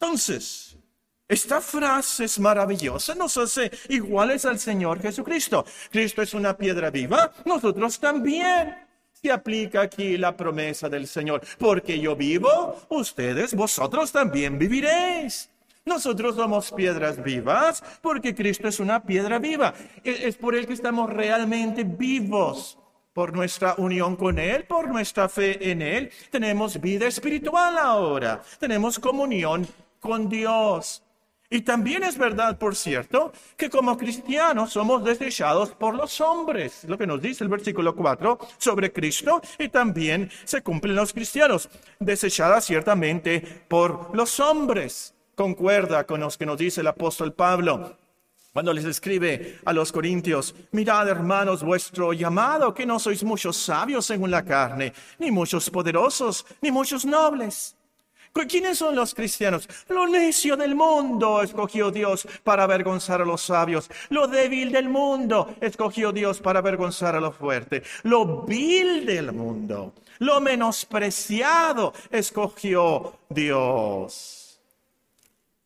Entonces, 0.00 0.76
esta 1.28 1.60
frase 1.60 2.24
es 2.24 2.40
maravillosa, 2.40 3.14
nos 3.14 3.36
hace 3.36 3.70
iguales 3.88 4.44
al 4.46 4.58
Señor 4.58 5.00
Jesucristo. 5.00 5.64
Cristo 5.90 6.22
es 6.22 6.34
una 6.34 6.56
piedra 6.56 6.90
viva, 6.90 7.32
nosotros 7.44 8.00
también. 8.00 8.74
Se 9.12 9.30
aplica 9.30 9.82
aquí 9.82 10.16
la 10.16 10.34
promesa 10.34 10.88
del 10.88 11.06
Señor, 11.06 11.42
porque 11.58 12.00
yo 12.00 12.16
vivo, 12.16 12.80
ustedes, 12.88 13.54
vosotros 13.54 14.10
también 14.10 14.58
viviréis. 14.58 15.49
Nosotros 15.84 16.36
somos 16.36 16.70
piedras 16.72 17.22
vivas 17.22 17.82
porque 18.02 18.34
Cristo 18.34 18.68
es 18.68 18.80
una 18.80 19.02
piedra 19.02 19.38
viva. 19.38 19.72
E-, 20.04 20.28
es 20.28 20.36
por 20.36 20.54
Él 20.54 20.66
que 20.66 20.74
estamos 20.74 21.10
realmente 21.10 21.84
vivos. 21.84 22.76
Por 23.12 23.32
nuestra 23.34 23.74
unión 23.78 24.14
con 24.14 24.38
Él, 24.38 24.64
por 24.64 24.88
nuestra 24.88 25.28
fe 25.28 25.70
en 25.70 25.82
Él, 25.82 26.10
tenemos 26.30 26.80
vida 26.80 27.08
espiritual 27.08 27.76
ahora. 27.76 28.40
Tenemos 28.60 28.98
comunión 29.00 29.66
con 29.98 30.28
Dios. 30.28 31.02
Y 31.52 31.62
también 31.62 32.04
es 32.04 32.16
verdad, 32.16 32.56
por 32.56 32.76
cierto, 32.76 33.32
que 33.56 33.68
como 33.68 33.98
cristianos 33.98 34.72
somos 34.72 35.02
desechados 35.02 35.70
por 35.70 35.96
los 35.96 36.20
hombres, 36.20 36.84
lo 36.84 36.96
que 36.96 37.08
nos 37.08 37.20
dice 37.20 37.42
el 37.42 37.50
versículo 37.50 37.96
4 37.96 38.38
sobre 38.56 38.92
Cristo, 38.92 39.42
y 39.58 39.68
también 39.68 40.30
se 40.44 40.62
cumplen 40.62 40.94
los 40.94 41.12
cristianos, 41.12 41.68
desechadas 41.98 42.64
ciertamente 42.66 43.40
por 43.66 44.14
los 44.14 44.38
hombres. 44.38 45.16
Concuerda 45.40 46.04
con 46.04 46.20
los 46.20 46.36
que 46.36 46.44
nos 46.44 46.58
dice 46.58 46.82
el 46.82 46.86
apóstol 46.88 47.32
Pablo 47.32 47.96
cuando 48.52 48.74
les 48.74 48.84
escribe 48.84 49.58
a 49.64 49.72
los 49.72 49.90
corintios, 49.90 50.54
mirad 50.72 51.08
hermanos 51.08 51.62
vuestro 51.62 52.12
llamado, 52.12 52.74
que 52.74 52.84
no 52.84 52.98
sois 52.98 53.24
muchos 53.24 53.56
sabios 53.56 54.04
según 54.04 54.30
la 54.30 54.44
carne, 54.44 54.92
ni 55.18 55.30
muchos 55.30 55.70
poderosos, 55.70 56.44
ni 56.60 56.70
muchos 56.70 57.06
nobles 57.06 57.74
¿Quiénes 58.32 58.76
son 58.76 58.94
los 58.94 59.14
cristianos? 59.14 59.66
Lo 59.88 60.06
necio 60.06 60.58
del 60.58 60.74
mundo 60.74 61.42
escogió 61.42 61.90
Dios 61.90 62.28
para 62.44 62.64
avergonzar 62.64 63.22
a 63.22 63.24
los 63.24 63.40
sabios. 63.40 63.90
Lo 64.10 64.28
débil 64.28 64.70
del 64.70 64.90
mundo 64.90 65.56
escogió 65.60 66.12
Dios 66.12 66.40
para 66.40 66.60
avergonzar 66.60 67.16
a 67.16 67.20
lo 67.20 67.32
fuerte. 67.32 67.82
Lo 68.02 68.42
vil 68.42 69.06
del 69.06 69.32
mundo, 69.32 69.94
lo 70.18 70.40
menospreciado 70.40 71.94
escogió 72.10 73.14
Dios. 73.30 74.39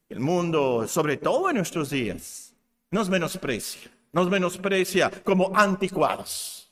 El 0.08 0.20
mundo, 0.20 0.86
sobre 0.86 1.16
todo 1.16 1.50
en 1.50 1.56
nuestros 1.56 1.90
días, 1.90 2.54
nos 2.90 3.08
menosprecia. 3.08 3.90
Nos 4.12 4.30
menosprecia 4.30 5.10
como 5.24 5.50
anticuados, 5.56 6.70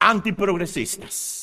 antiprogresistas 0.00 1.40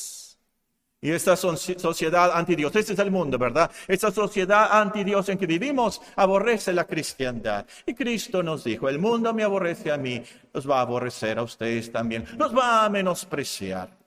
y 1.00 1.12
esta 1.12 1.36
sociedad 1.36 2.32
anti 2.36 2.56
Dios, 2.56 2.74
este 2.74 2.92
es 2.94 2.98
el 2.98 3.12
mundo, 3.12 3.38
¿verdad? 3.38 3.70
Esta 3.86 4.10
sociedad 4.10 4.68
anti 4.72 5.04
Dios 5.04 5.28
en 5.28 5.38
que 5.38 5.46
vivimos 5.46 6.00
aborrece 6.16 6.72
la 6.72 6.84
cristiandad. 6.84 7.66
Y 7.86 7.94
Cristo 7.94 8.42
nos 8.42 8.64
dijo, 8.64 8.88
el 8.88 8.98
mundo 8.98 9.32
me 9.32 9.44
aborrece 9.44 9.92
a 9.92 9.96
mí, 9.96 10.20
los 10.52 10.68
va 10.68 10.78
a 10.78 10.82
aborrecer 10.82 11.38
a 11.38 11.44
ustedes 11.44 11.92
también, 11.92 12.24
los 12.36 12.56
va 12.56 12.84
a 12.84 12.88
menospreciar. 12.88 13.97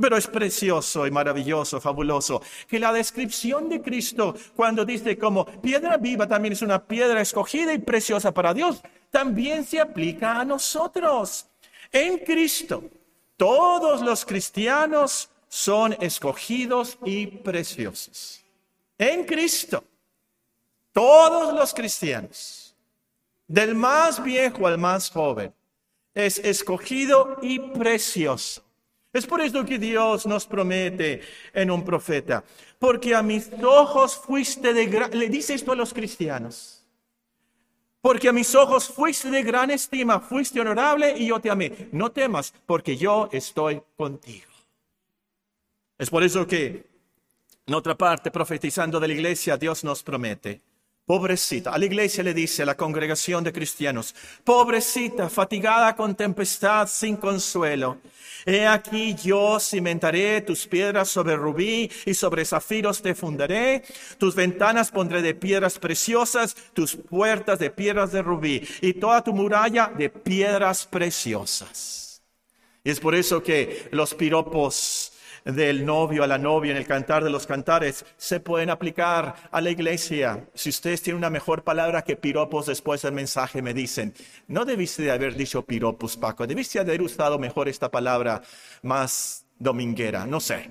Pero 0.00 0.16
es 0.16 0.26
precioso 0.26 1.06
y 1.06 1.10
maravilloso, 1.10 1.80
fabuloso, 1.80 2.42
que 2.66 2.78
la 2.78 2.92
descripción 2.92 3.68
de 3.68 3.82
Cristo, 3.82 4.34
cuando 4.56 4.84
dice 4.84 5.18
como 5.18 5.44
piedra 5.44 5.96
viva 5.96 6.26
también 6.26 6.52
es 6.52 6.62
una 6.62 6.82
piedra 6.82 7.20
escogida 7.20 7.72
y 7.74 7.78
preciosa 7.78 8.32
para 8.32 8.54
Dios, 8.54 8.80
también 9.10 9.64
se 9.64 9.80
aplica 9.80 10.40
a 10.40 10.44
nosotros. 10.44 11.46
En 11.92 12.18
Cristo, 12.18 12.84
todos 13.36 14.00
los 14.00 14.24
cristianos 14.24 15.28
son 15.48 15.96
escogidos 16.00 16.96
y 17.04 17.26
preciosos. 17.26 18.42
En 18.96 19.24
Cristo, 19.24 19.82
todos 20.92 21.52
los 21.54 21.74
cristianos, 21.74 22.74
del 23.46 23.74
más 23.74 24.22
viejo 24.22 24.66
al 24.66 24.78
más 24.78 25.10
joven, 25.10 25.52
es 26.14 26.38
escogido 26.38 27.38
y 27.42 27.58
precioso. 27.58 28.62
Es 29.12 29.26
por 29.26 29.40
eso 29.40 29.64
que 29.64 29.78
Dios 29.78 30.26
nos 30.26 30.46
promete 30.46 31.20
en 31.52 31.70
un 31.70 31.84
profeta, 31.84 32.44
porque 32.78 33.14
a 33.14 33.22
mis 33.22 33.50
ojos 33.62 34.16
fuiste 34.16 34.72
de 34.72 34.86
gran, 34.86 35.10
le 35.18 35.28
dice 35.28 35.54
esto 35.54 35.72
a 35.72 35.76
los 35.76 35.92
cristianos, 35.92 36.84
porque 38.00 38.28
a 38.28 38.32
mis 38.32 38.54
ojos 38.54 38.88
fuiste 38.88 39.30
de 39.30 39.42
gran 39.42 39.70
estima, 39.70 40.20
fuiste 40.20 40.60
honorable 40.60 41.14
y 41.18 41.26
yo 41.26 41.40
te 41.40 41.50
amé. 41.50 41.88
No 41.90 42.12
temas, 42.12 42.54
porque 42.66 42.96
yo 42.96 43.28
estoy 43.32 43.82
contigo. 43.96 44.46
Es 45.98 46.08
por 46.08 46.22
eso 46.22 46.46
que 46.46 46.86
en 47.66 47.74
otra 47.74 47.96
parte, 47.96 48.30
profetizando 48.30 48.98
de 49.00 49.08
la 49.08 49.14
iglesia, 49.14 49.56
Dios 49.56 49.84
nos 49.84 50.02
promete, 50.02 50.60
pobrecita, 51.06 51.72
a 51.72 51.78
la 51.78 51.86
iglesia 51.86 52.22
le 52.22 52.34
dice 52.34 52.62
a 52.62 52.66
la 52.66 52.76
congregación 52.76 53.42
de 53.42 53.52
cristianos, 53.52 54.14
pobrecita, 54.44 55.28
fatigada 55.28 55.96
con 55.96 56.14
tempestad, 56.14 56.86
sin 56.86 57.16
consuelo. 57.16 57.98
He 58.46 58.66
aquí 58.66 59.14
yo 59.14 59.58
cimentaré 59.60 60.40
tus 60.40 60.66
piedras 60.66 61.08
sobre 61.08 61.36
rubí 61.36 61.90
y 62.06 62.14
sobre 62.14 62.44
zafiros 62.44 63.02
te 63.02 63.14
fundaré. 63.14 63.82
Tus 64.18 64.34
ventanas 64.34 64.90
pondré 64.90 65.20
de 65.20 65.34
piedras 65.34 65.78
preciosas, 65.78 66.54
tus 66.72 66.96
puertas 66.96 67.58
de 67.58 67.70
piedras 67.70 68.12
de 68.12 68.22
rubí 68.22 68.66
y 68.80 68.94
toda 68.94 69.22
tu 69.22 69.32
muralla 69.32 69.92
de 69.96 70.08
piedras 70.08 70.86
preciosas. 70.86 72.22
Y 72.82 72.90
es 72.90 73.00
por 73.00 73.14
eso 73.14 73.42
que 73.42 73.88
los 73.90 74.14
piropos 74.14 75.09
del 75.44 75.84
novio 75.84 76.22
a 76.22 76.26
la 76.26 76.38
novia 76.38 76.72
en 76.72 76.76
el 76.76 76.86
cantar 76.86 77.24
de 77.24 77.30
los 77.30 77.46
cantares 77.46 78.04
se 78.16 78.40
pueden 78.40 78.70
aplicar 78.70 79.34
a 79.50 79.60
la 79.60 79.70
iglesia. 79.70 80.46
Si 80.54 80.70
ustedes 80.70 81.02
tienen 81.02 81.18
una 81.18 81.30
mejor 81.30 81.64
palabra 81.64 82.02
que 82.02 82.16
piropos 82.16 82.66
después 82.66 83.02
del 83.02 83.12
mensaje, 83.12 83.62
me 83.62 83.74
dicen, 83.74 84.14
no 84.48 84.64
debiste 84.64 85.02
de 85.02 85.10
haber 85.10 85.34
dicho 85.34 85.62
piropos, 85.62 86.16
Paco, 86.16 86.46
debiste 86.46 86.78
de 86.78 86.90
haber 86.90 87.02
usado 87.02 87.38
mejor 87.38 87.68
esta 87.68 87.90
palabra 87.90 88.42
más 88.82 89.46
dominguera, 89.58 90.26
no 90.26 90.40
sé. 90.40 90.70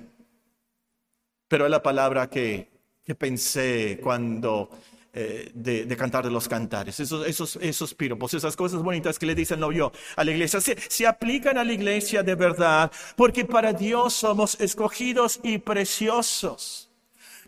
Pero 1.48 1.64
es 1.64 1.70
la 1.70 1.82
palabra 1.82 2.28
que, 2.28 2.68
que 3.04 3.14
pensé 3.14 3.98
cuando 4.02 4.70
eh, 5.12 5.50
de, 5.54 5.96
cantar 5.96 6.24
de 6.24 6.30
los 6.30 6.48
cantares, 6.48 7.00
esos, 7.00 7.26
esos, 7.26 7.56
esos 7.56 7.94
piropos, 7.94 8.32
esas 8.34 8.54
cosas 8.54 8.82
bonitas 8.82 9.18
que 9.18 9.26
le 9.26 9.34
dice 9.34 9.54
el 9.54 9.60
novio 9.60 9.92
a 10.16 10.22
la 10.22 10.30
iglesia, 10.30 10.60
se, 10.60 10.76
se 10.88 11.06
aplican 11.06 11.58
a 11.58 11.64
la 11.64 11.72
iglesia 11.72 12.22
de 12.22 12.34
verdad, 12.34 12.92
porque 13.16 13.44
para 13.44 13.72
Dios 13.72 14.14
somos 14.14 14.60
escogidos 14.60 15.40
y 15.42 15.58
preciosos. 15.58 16.90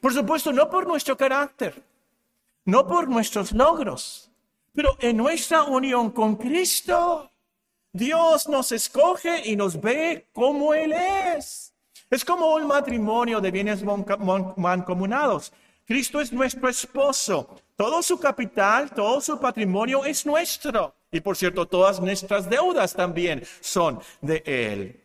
Por 0.00 0.12
supuesto, 0.12 0.52
no 0.52 0.68
por 0.68 0.86
nuestro 0.86 1.16
carácter, 1.16 1.80
no 2.64 2.86
por 2.86 3.08
nuestros 3.08 3.52
logros, 3.52 4.30
pero 4.74 4.96
en 5.00 5.16
nuestra 5.16 5.64
unión 5.64 6.10
con 6.10 6.36
Cristo, 6.36 7.30
Dios 7.92 8.48
nos 8.48 8.72
escoge 8.72 9.48
y 9.48 9.54
nos 9.54 9.80
ve 9.80 10.26
como 10.32 10.72
Él 10.74 10.92
es. 10.92 11.74
Es 12.10 12.24
como 12.24 12.54
un 12.54 12.66
matrimonio 12.66 13.40
de 13.40 13.50
bienes 13.50 13.82
mancomunados. 13.84 15.52
Cristo 15.86 16.20
es 16.20 16.32
nuestro 16.32 16.68
esposo. 16.68 17.60
Todo 17.76 18.02
su 18.02 18.18
capital, 18.18 18.90
todo 18.90 19.20
su 19.20 19.38
patrimonio 19.38 20.04
es 20.04 20.24
nuestro. 20.24 20.94
Y 21.10 21.20
por 21.20 21.36
cierto, 21.36 21.66
todas 21.66 22.00
nuestras 22.00 22.48
deudas 22.48 22.94
también 22.94 23.44
son 23.60 24.00
de 24.20 24.42
Él. 24.46 25.00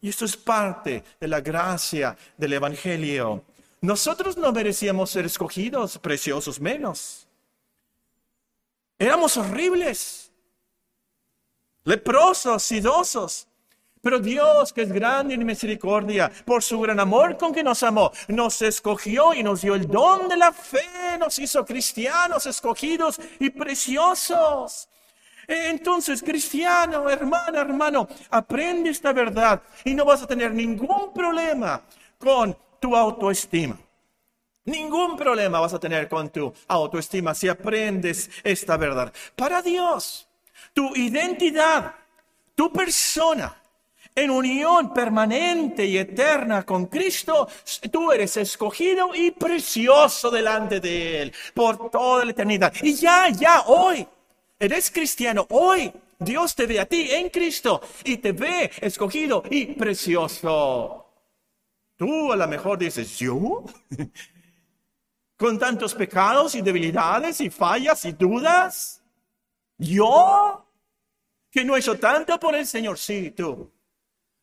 Y 0.00 0.10
esto 0.10 0.24
es 0.24 0.36
parte 0.36 1.02
de 1.18 1.28
la 1.28 1.40
gracia 1.40 2.16
del 2.36 2.52
Evangelio. 2.52 3.42
Nosotros 3.80 4.36
no 4.36 4.52
merecíamos 4.52 5.10
ser 5.10 5.24
escogidos, 5.24 5.98
preciosos 5.98 6.60
menos. 6.60 7.26
Éramos 8.98 9.36
horribles, 9.36 10.30
leprosos, 11.84 12.62
sidosos. 12.62 13.47
Pero 14.00 14.18
Dios, 14.18 14.72
que 14.72 14.82
es 14.82 14.92
grande 14.92 15.34
en 15.34 15.44
misericordia, 15.44 16.30
por 16.44 16.62
su 16.62 16.80
gran 16.80 17.00
amor 17.00 17.36
con 17.36 17.52
que 17.52 17.62
nos 17.62 17.82
amó, 17.82 18.12
nos 18.28 18.62
escogió 18.62 19.34
y 19.34 19.42
nos 19.42 19.62
dio 19.62 19.74
el 19.74 19.86
don 19.86 20.28
de 20.28 20.36
la 20.36 20.52
fe, 20.52 21.18
nos 21.18 21.38
hizo 21.38 21.64
cristianos 21.64 22.46
escogidos 22.46 23.20
y 23.38 23.50
preciosos. 23.50 24.88
Entonces, 25.46 26.22
cristiano, 26.22 27.08
hermana, 27.08 27.60
hermano, 27.60 28.06
aprende 28.30 28.90
esta 28.90 29.14
verdad 29.14 29.62
y 29.82 29.94
no 29.94 30.04
vas 30.04 30.22
a 30.22 30.26
tener 30.26 30.52
ningún 30.52 31.12
problema 31.14 31.82
con 32.18 32.56
tu 32.78 32.94
autoestima. 32.94 33.78
Ningún 34.66 35.16
problema 35.16 35.60
vas 35.60 35.72
a 35.72 35.80
tener 35.80 36.06
con 36.10 36.28
tu 36.28 36.52
autoestima 36.66 37.34
si 37.34 37.48
aprendes 37.48 38.30
esta 38.44 38.76
verdad. 38.76 39.10
Para 39.34 39.62
Dios, 39.62 40.28
tu 40.74 40.94
identidad, 40.94 41.94
tu 42.54 42.70
persona, 42.70 43.57
en 44.18 44.30
unión 44.30 44.92
permanente 44.92 45.84
y 45.86 45.98
eterna 45.98 46.64
con 46.64 46.86
Cristo, 46.86 47.48
tú 47.90 48.12
eres 48.12 48.36
escogido 48.36 49.14
y 49.14 49.30
precioso 49.30 50.30
delante 50.30 50.80
de 50.80 51.22
Él 51.22 51.32
por 51.54 51.90
toda 51.90 52.24
la 52.24 52.32
eternidad. 52.32 52.72
Y 52.82 52.94
ya, 52.94 53.28
ya, 53.28 53.62
hoy, 53.66 54.06
eres 54.58 54.90
cristiano, 54.90 55.46
hoy 55.50 55.92
Dios 56.18 56.54
te 56.54 56.66
ve 56.66 56.80
a 56.80 56.86
ti 56.86 57.10
en 57.12 57.30
Cristo 57.30 57.80
y 58.04 58.16
te 58.16 58.32
ve 58.32 58.70
escogido 58.80 59.44
y 59.50 59.66
precioso. 59.66 61.06
Tú 61.96 62.32
a 62.32 62.36
lo 62.36 62.48
mejor 62.48 62.78
dices, 62.78 63.18
¿yo? 63.18 63.64
Con 65.36 65.58
tantos 65.58 65.94
pecados 65.94 66.56
y 66.56 66.62
debilidades 66.62 67.40
y 67.40 67.50
fallas 67.50 68.04
y 68.04 68.12
dudas. 68.12 69.02
¿Yo? 69.76 70.66
Que 71.50 71.64
no 71.64 71.76
he 71.76 71.78
hecho 71.78 71.98
tanto 71.98 72.38
por 72.40 72.56
el 72.56 72.66
Señor. 72.66 72.98
Sí, 72.98 73.30
tú. 73.30 73.70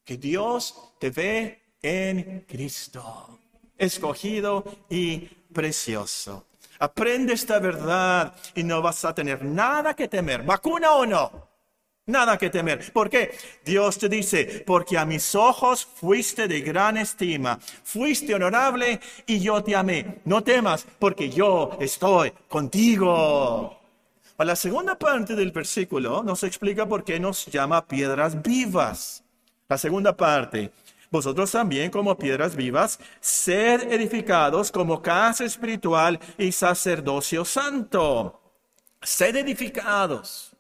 Que 0.06 0.18
Dios 0.18 0.94
te 1.00 1.10
ve 1.10 1.64
en 1.82 2.46
Cristo. 2.48 3.40
Escogido 3.76 4.64
y 4.88 5.18
precioso. 5.52 6.46
Aprende 6.78 7.34
esta 7.34 7.58
verdad 7.58 8.36
y 8.54 8.64
no 8.64 8.84
vas 8.84 9.04
a 9.04 9.16
tener 9.16 9.44
nada 9.44 9.96
que 9.96 10.08
temer. 10.08 10.44
¿Vacuna 10.44 10.92
o 10.94 11.08
no? 11.08 11.50
Nada 12.06 12.38
que 12.38 12.52
temer. 12.52 12.94
¿Por 12.94 13.10
qué? 13.10 13.36
Dios 13.66 13.98
te 13.98 14.08
dice, 14.08 14.64
porque 14.68 14.96
a 14.96 15.06
mis 15.06 15.34
ojos 15.34 15.84
fuiste 15.84 16.48
de 16.48 16.62
gran 16.62 16.98
estima, 16.98 17.58
fuiste 17.84 18.36
honorable 18.36 19.00
y 19.26 19.40
yo 19.40 19.64
te 19.64 19.76
amé. 19.76 20.22
No 20.26 20.44
temas, 20.44 20.86
porque 21.00 21.32
yo 21.32 21.78
estoy 21.82 22.32
contigo. 22.48 23.82
A 24.38 24.46
la 24.46 24.56
segunda 24.56 25.00
parte 25.00 25.36
del 25.36 25.52
versículo 25.52 26.22
nos 26.22 26.44
explica 26.44 26.86
por 26.86 27.04
qué 27.04 27.20
nos 27.20 27.48
llama 27.48 27.88
piedras 27.88 28.40
vivas. 28.40 29.25
La 29.68 29.80
segunda 29.80 30.16
parte, 30.16 30.72
vosotros 31.10 31.52
también 31.52 31.90
como 31.90 32.18
piedras 32.18 32.56
vivas, 32.56 33.00
sed 33.20 33.92
edificados 33.92 34.72
como 34.72 35.02
casa 35.02 35.44
espiritual 35.44 36.20
y 36.38 36.52
sacerdocio 36.52 37.44
santo. 37.46 38.42
Sed 39.02 39.36
edificados. 39.36 40.56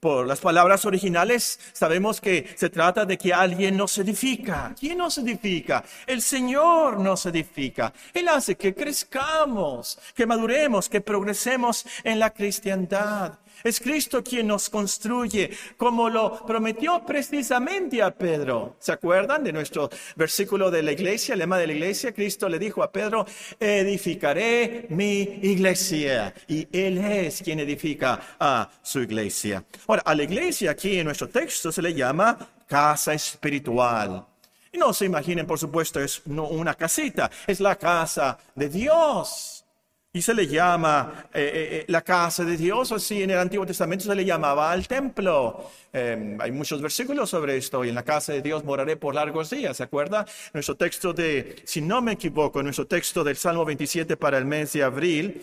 Por 0.00 0.26
las 0.26 0.40
palabras 0.40 0.84
originales 0.84 1.58
sabemos 1.72 2.20
que 2.20 2.52
se 2.56 2.70
trata 2.70 3.04
de 3.04 3.18
que 3.18 3.32
alguien 3.32 3.76
nos 3.76 3.98
edifica. 3.98 4.74
¿Quién 4.78 4.98
nos 4.98 5.18
edifica? 5.18 5.84
El 6.06 6.22
Señor 6.22 7.00
nos 7.00 7.26
edifica. 7.26 7.92
Él 8.14 8.28
hace 8.28 8.56
que 8.56 8.74
crezcamos, 8.74 9.98
que 10.14 10.26
maduremos, 10.26 10.88
que 10.88 11.00
progresemos 11.00 11.84
en 12.02 12.20
la 12.20 12.30
cristiandad. 12.30 13.38
Es 13.64 13.80
Cristo 13.80 14.22
quien 14.22 14.46
nos 14.46 14.70
construye, 14.70 15.50
como 15.76 16.08
lo 16.08 16.44
prometió 16.46 17.04
precisamente 17.04 18.02
a 18.02 18.10
Pedro. 18.10 18.76
¿Se 18.78 18.92
acuerdan 18.92 19.42
de 19.42 19.52
nuestro 19.52 19.90
versículo 20.16 20.70
de 20.70 20.82
la 20.82 20.92
iglesia, 20.92 21.32
el 21.32 21.40
lema 21.40 21.58
de 21.58 21.66
la 21.66 21.72
iglesia? 21.72 22.12
Cristo 22.12 22.48
le 22.48 22.58
dijo 22.58 22.82
a 22.82 22.92
Pedro, 22.92 23.26
edificaré 23.58 24.86
mi 24.90 25.20
iglesia. 25.42 26.32
Y 26.46 26.68
Él 26.72 26.98
es 26.98 27.42
quien 27.42 27.60
edifica 27.60 28.36
a 28.38 28.70
su 28.82 29.00
iglesia. 29.00 29.64
Ahora, 29.86 30.02
a 30.04 30.14
la 30.14 30.22
iglesia 30.22 30.70
aquí 30.70 30.98
en 30.98 31.06
nuestro 31.06 31.28
texto 31.28 31.72
se 31.72 31.82
le 31.82 31.94
llama 31.94 32.38
casa 32.66 33.14
espiritual. 33.14 34.24
Y 34.72 34.78
no 34.78 34.92
se 34.92 35.06
imaginen, 35.06 35.46
por 35.46 35.58
supuesto, 35.58 36.00
es 36.00 36.22
una 36.26 36.74
casita, 36.74 37.30
es 37.46 37.58
la 37.60 37.76
casa 37.76 38.38
de 38.54 38.68
Dios. 38.68 39.64
Y 40.10 40.22
se 40.22 40.32
le 40.32 40.46
llama 40.46 41.28
eh, 41.34 41.40
eh, 41.42 41.68
eh, 41.80 41.84
la 41.88 42.00
casa 42.00 42.42
de 42.42 42.56
Dios, 42.56 42.90
así 42.92 43.22
en 43.22 43.30
el 43.30 43.38
Antiguo 43.38 43.66
Testamento 43.66 44.06
se 44.06 44.14
le 44.14 44.24
llamaba 44.24 44.72
al 44.72 44.88
templo. 44.88 45.70
Em, 45.92 46.40
hay 46.40 46.50
muchos 46.50 46.80
versículos 46.80 47.28
sobre 47.28 47.58
esto, 47.58 47.84
y 47.84 47.90
en 47.90 47.94
la 47.94 48.02
casa 48.02 48.32
de 48.32 48.40
Dios 48.40 48.64
moraré 48.64 48.96
por 48.96 49.14
largos 49.14 49.50
días, 49.50 49.76
¿se 49.76 49.82
acuerda? 49.82 50.24
Nuestro 50.54 50.76
texto 50.76 51.12
de, 51.12 51.56
si 51.64 51.82
no 51.82 52.00
me 52.00 52.12
equivoco, 52.12 52.62
nuestro 52.62 52.86
texto 52.86 53.22
del 53.22 53.36
Salmo 53.36 53.66
27 53.66 54.16
para 54.16 54.38
el 54.38 54.46
mes 54.46 54.72
de 54.72 54.82
abril, 54.82 55.42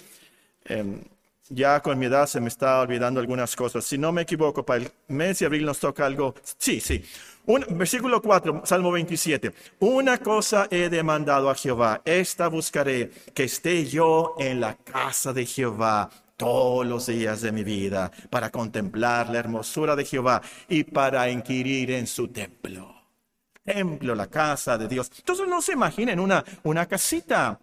em, 0.66 1.00
ya 1.50 1.80
con 1.80 2.00
mi 2.00 2.08
edad 2.08 2.26
se 2.26 2.40
me 2.42 2.48
está 2.48 2.82
olvidando 2.82 3.20
algunas 3.20 3.56
cosas. 3.56 3.86
Si 3.86 4.00
no 4.00 4.12
me 4.12 4.24
equivoco, 4.24 4.66
para 4.66 4.84
el 4.84 4.92
mes 5.10 5.38
de 5.40 5.46
abril 5.46 5.66
nos 5.66 5.80
toca 5.80 6.08
algo, 6.08 6.34
sí, 6.58 6.80
sí. 6.82 7.04
Versículo 7.48 8.22
4, 8.22 8.64
Salmo 8.66 8.92
27. 8.92 9.54
Una 9.80 10.18
cosa 10.18 10.68
he 10.72 10.90
demandado 10.90 11.50
a 11.50 11.56
Jehová, 11.56 12.02
esta 12.04 12.48
buscaré, 12.48 13.12
que 13.34 13.44
esté 13.44 13.86
yo 13.86 14.36
en 14.40 14.60
la 14.60 14.76
casa 14.76 15.32
de 15.32 15.46
Jehová 15.46 16.10
todos 16.38 16.86
los 16.86 17.06
días 17.06 17.42
de 17.42 17.52
mi 17.52 17.64
vida, 17.64 18.12
para 18.30 18.50
contemplar 18.50 19.30
la 19.30 19.40
hermosura 19.40 19.96
de 19.96 20.06
Jehová 20.06 20.42
y 20.68 20.84
para 20.84 21.30
inquirir 21.30 21.92
en 21.92 22.08
su 22.08 22.30
templo. 22.30 22.94
Templo, 23.64 24.16
la 24.16 24.28
casa 24.28 24.78
de 24.78 24.88
Dios. 24.88 25.12
Entonces 25.18 25.48
no 25.48 25.62
se 25.62 25.74
imaginen 25.74 26.20
una, 26.20 26.44
una 26.64 26.88
casita. 26.88 27.60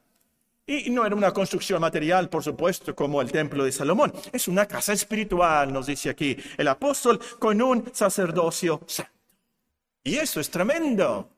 Y 0.64 0.90
no 0.90 1.05
era 1.05 1.16
una 1.16 1.33
construcción 1.33 1.81
material, 1.81 2.29
por 2.29 2.45
supuesto, 2.45 2.95
como 2.95 3.21
el 3.21 3.33
templo 3.33 3.64
de 3.64 3.73
Salomón. 3.73 4.12
Es 4.33 4.47
una 4.47 4.66
casa 4.66 4.92
espiritual, 4.92 5.73
nos 5.73 5.87
dice 5.87 6.11
aquí 6.11 6.37
el 6.57 6.68
apóstol, 6.68 7.21
con 7.40 7.61
un 7.61 7.90
sacerdocio 7.92 8.81
santo. 8.87 9.12
Y 10.05 10.17
eso 10.17 10.41
es 10.41 10.51
tremendo. 10.51 11.29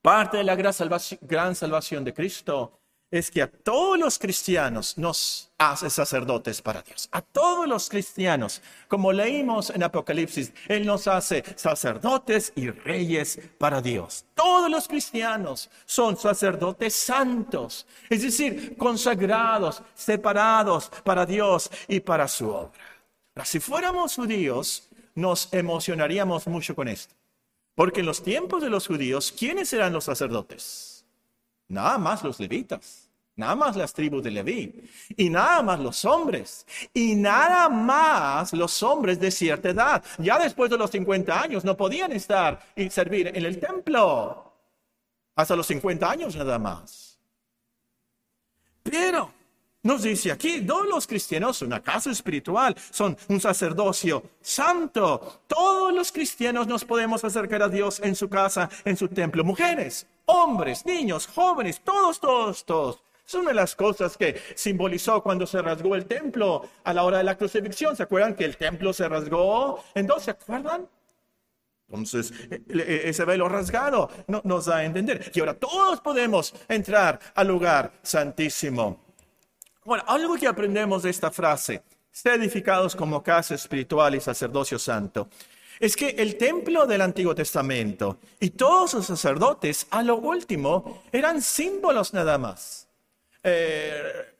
Parte 0.00 0.38
de 0.38 0.44
la 0.44 0.56
gran 0.56 1.54
salvación, 1.54 2.04
de 2.04 2.12
Cristo 2.12 2.78
es 3.10 3.30
que 3.30 3.42
a 3.42 3.46
todos 3.46 3.98
los 3.98 4.18
cristianos 4.18 4.96
nos 4.96 5.52
hace 5.58 5.90
sacerdotes 5.90 6.62
para 6.62 6.82
Dios. 6.82 7.08
A 7.12 7.20
todos 7.20 7.68
los 7.68 7.88
cristianos, 7.88 8.62
como 8.88 9.12
leímos 9.12 9.68
en 9.70 9.82
Apocalipsis, 9.82 10.52
Él 10.66 10.86
nos 10.86 11.06
hace 11.06 11.44
sacerdotes 11.54 12.52
y 12.56 12.70
reyes 12.70 13.38
para 13.58 13.82
Dios. 13.82 14.24
Todos 14.34 14.70
los 14.70 14.88
cristianos 14.88 15.70
son 15.84 16.16
sacerdotes 16.16 16.94
santos, 16.94 17.86
es 18.08 18.22
decir, 18.22 18.76
consagrados, 18.78 19.82
separados 19.94 20.90
para 21.04 21.26
Dios 21.26 21.70
y 21.86 22.00
para 22.00 22.26
su 22.26 22.48
obra. 22.48 22.72
si 23.44 23.60
fuéramos 23.60 24.16
judíos, 24.16 24.88
nos 25.14 25.52
emocionaríamos 25.52 26.46
mucho 26.46 26.74
con 26.74 26.88
esto. 26.88 27.14
Porque 27.74 28.00
en 28.00 28.06
los 28.06 28.22
tiempos 28.22 28.62
de 28.62 28.70
los 28.70 28.86
judíos, 28.86 29.32
¿quiénes 29.36 29.72
eran 29.72 29.92
los 29.92 30.04
sacerdotes? 30.04 31.04
Nada 31.68 31.96
más 31.96 32.22
los 32.22 32.38
levitas, 32.38 33.08
nada 33.34 33.54
más 33.54 33.76
las 33.76 33.94
tribus 33.94 34.22
de 34.22 34.30
Leví, 34.30 34.88
y 35.16 35.30
nada 35.30 35.62
más 35.62 35.80
los 35.80 36.04
hombres, 36.04 36.66
y 36.92 37.14
nada 37.14 37.68
más 37.68 38.52
los 38.52 38.82
hombres 38.82 39.18
de 39.18 39.30
cierta 39.30 39.70
edad. 39.70 40.04
Ya 40.18 40.38
después 40.38 40.70
de 40.70 40.76
los 40.76 40.90
50 40.90 41.40
años 41.40 41.64
no 41.64 41.76
podían 41.76 42.12
estar 42.12 42.60
y 42.76 42.90
servir 42.90 43.28
en 43.28 43.44
el 43.44 43.58
templo. 43.58 44.52
Hasta 45.34 45.56
los 45.56 45.66
50 45.66 46.10
años 46.10 46.36
nada 46.36 46.58
más. 46.58 47.18
Pero 48.82 49.32
nos 49.82 50.02
dice 50.02 50.30
aquí, 50.30 50.60
todos 50.60 50.86
los 50.86 51.06
cristianos 51.08 51.56
son 51.56 51.68
una 51.68 51.82
casa 51.82 52.10
espiritual, 52.10 52.76
son 52.90 53.16
un 53.28 53.40
sacerdocio 53.40 54.22
santo. 54.40 55.40
Todos 55.48 55.92
los 55.92 56.12
cristianos 56.12 56.68
nos 56.68 56.84
podemos 56.84 57.24
acercar 57.24 57.62
a 57.62 57.68
Dios 57.68 58.00
en 58.00 58.14
su 58.14 58.28
casa, 58.28 58.70
en 58.84 58.96
su 58.96 59.08
templo. 59.08 59.42
Mujeres, 59.42 60.06
hombres, 60.26 60.86
niños, 60.86 61.26
jóvenes, 61.26 61.80
todos, 61.80 62.20
todos, 62.20 62.64
todos. 62.64 63.02
Es 63.26 63.34
una 63.34 63.48
de 63.48 63.54
las 63.54 63.74
cosas 63.74 64.16
que 64.16 64.40
simbolizó 64.54 65.22
cuando 65.22 65.46
se 65.46 65.60
rasgó 65.60 65.96
el 65.96 66.06
templo 66.06 66.68
a 66.84 66.92
la 66.92 67.02
hora 67.02 67.18
de 67.18 67.24
la 67.24 67.36
crucifixión. 67.36 67.96
¿Se 67.96 68.04
acuerdan 68.04 68.34
que 68.34 68.44
el 68.44 68.56
templo 68.56 68.92
se 68.92 69.08
rasgó? 69.08 69.82
Entonces, 69.94 70.24
¿se 70.26 70.30
acuerdan? 70.30 70.88
Entonces, 71.88 72.32
e, 72.50 72.62
e, 72.68 73.08
ese 73.08 73.24
velo 73.24 73.48
rasgado 73.48 74.08
nos 74.44 74.66
da 74.66 74.76
a 74.76 74.84
entender 74.84 75.30
que 75.30 75.40
ahora 75.40 75.54
todos 75.54 76.00
podemos 76.00 76.54
entrar 76.68 77.18
al 77.34 77.48
lugar 77.48 77.92
santísimo. 78.02 79.01
Bueno, 79.84 80.04
algo 80.06 80.36
que 80.36 80.46
aprendemos 80.46 81.02
de 81.02 81.10
esta 81.10 81.30
frase, 81.30 81.82
ser 82.12 82.40
edificados 82.40 82.94
como 82.94 83.22
casa 83.22 83.56
espiritual 83.56 84.14
y 84.14 84.20
sacerdocio 84.20 84.78
santo, 84.78 85.28
es 85.80 85.96
que 85.96 86.10
el 86.10 86.36
templo 86.36 86.86
del 86.86 87.00
Antiguo 87.00 87.34
Testamento 87.34 88.18
y 88.38 88.50
todos 88.50 88.94
los 88.94 89.06
sacerdotes, 89.06 89.88
a 89.90 90.04
lo 90.04 90.18
último, 90.18 91.02
eran 91.10 91.42
símbolos 91.42 92.14
nada 92.14 92.38
más. 92.38 92.86
Eh, 93.42 94.31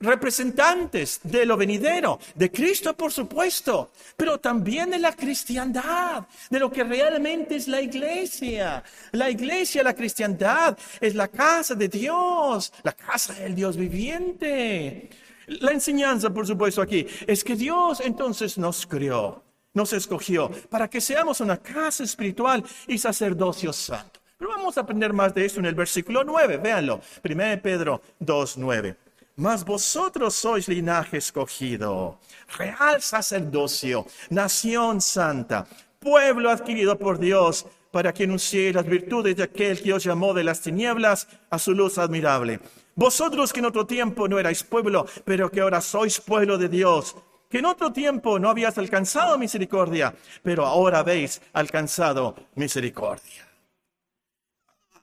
representantes 0.00 1.20
de 1.22 1.44
lo 1.44 1.56
venidero, 1.56 2.18
de 2.34 2.50
Cristo 2.50 2.96
por 2.96 3.12
supuesto, 3.12 3.90
pero 4.16 4.38
también 4.38 4.90
de 4.90 4.98
la 4.98 5.12
cristiandad, 5.12 6.26
de 6.50 6.58
lo 6.58 6.70
que 6.70 6.84
realmente 6.84 7.56
es 7.56 7.68
la 7.68 7.80
iglesia. 7.80 8.82
La 9.12 9.30
iglesia, 9.30 9.82
la 9.82 9.94
cristiandad, 9.94 10.76
es 11.00 11.14
la 11.14 11.28
casa 11.28 11.74
de 11.74 11.88
Dios, 11.88 12.72
la 12.82 12.92
casa 12.92 13.34
del 13.34 13.54
Dios 13.54 13.76
viviente. 13.76 15.10
La 15.46 15.70
enseñanza, 15.70 16.30
por 16.30 16.46
supuesto, 16.46 16.82
aquí 16.82 17.06
es 17.26 17.44
que 17.44 17.54
Dios 17.54 18.00
entonces 18.00 18.58
nos 18.58 18.86
creó, 18.86 19.44
nos 19.74 19.92
escogió 19.92 20.50
para 20.68 20.88
que 20.88 21.00
seamos 21.00 21.40
una 21.40 21.58
casa 21.58 22.02
espiritual 22.02 22.64
y 22.88 22.98
sacerdocio 22.98 23.72
santo. 23.72 24.20
Pero 24.38 24.50
vamos 24.50 24.76
a 24.76 24.80
aprender 24.80 25.12
más 25.12 25.34
de 25.34 25.46
esto 25.46 25.60
en 25.60 25.66
el 25.66 25.74
versículo 25.74 26.24
9, 26.24 26.58
véanlo, 26.58 27.00
1 27.24 27.62
Pedro 27.62 28.02
2, 28.18 28.58
9 28.58 29.05
mas 29.36 29.64
vosotros 29.64 30.34
sois 30.34 30.66
linaje 30.66 31.18
escogido, 31.18 32.18
real 32.56 33.02
sacerdocio, 33.02 34.06
nación 34.30 35.00
santa, 35.00 35.66
pueblo 36.00 36.50
adquirido 36.50 36.98
por 36.98 37.18
Dios, 37.18 37.66
para 37.90 38.12
que 38.12 38.24
anuncie 38.24 38.72
las 38.72 38.86
virtudes 38.86 39.36
de 39.36 39.42
aquel 39.44 39.82
que 39.82 39.92
os 39.92 40.04
llamó 40.04 40.32
de 40.34 40.44
las 40.44 40.60
tinieblas 40.60 41.28
a 41.50 41.58
su 41.58 41.72
luz 41.72 41.98
admirable. 41.98 42.60
Vosotros 42.94 43.52
que 43.52 43.60
en 43.60 43.66
otro 43.66 43.86
tiempo 43.86 44.26
no 44.26 44.38
erais 44.38 44.62
pueblo, 44.62 45.06
pero 45.24 45.50
que 45.50 45.60
ahora 45.60 45.80
sois 45.80 46.20
pueblo 46.20 46.56
de 46.56 46.68
Dios, 46.68 47.14
que 47.50 47.58
en 47.58 47.66
otro 47.66 47.92
tiempo 47.92 48.38
no 48.38 48.48
habías 48.48 48.78
alcanzado 48.78 49.38
misericordia, 49.38 50.14
pero 50.42 50.64
ahora 50.64 51.00
habéis 51.00 51.42
alcanzado 51.52 52.34
misericordia. 52.54 53.46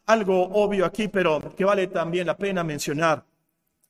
Algo 0.07 0.43
obvio 0.53 0.85
aquí, 0.85 1.07
pero 1.07 1.55
que 1.55 1.63
vale 1.63 1.87
también 1.87 2.27
la 2.27 2.35
pena 2.35 2.63
mencionar, 2.63 3.23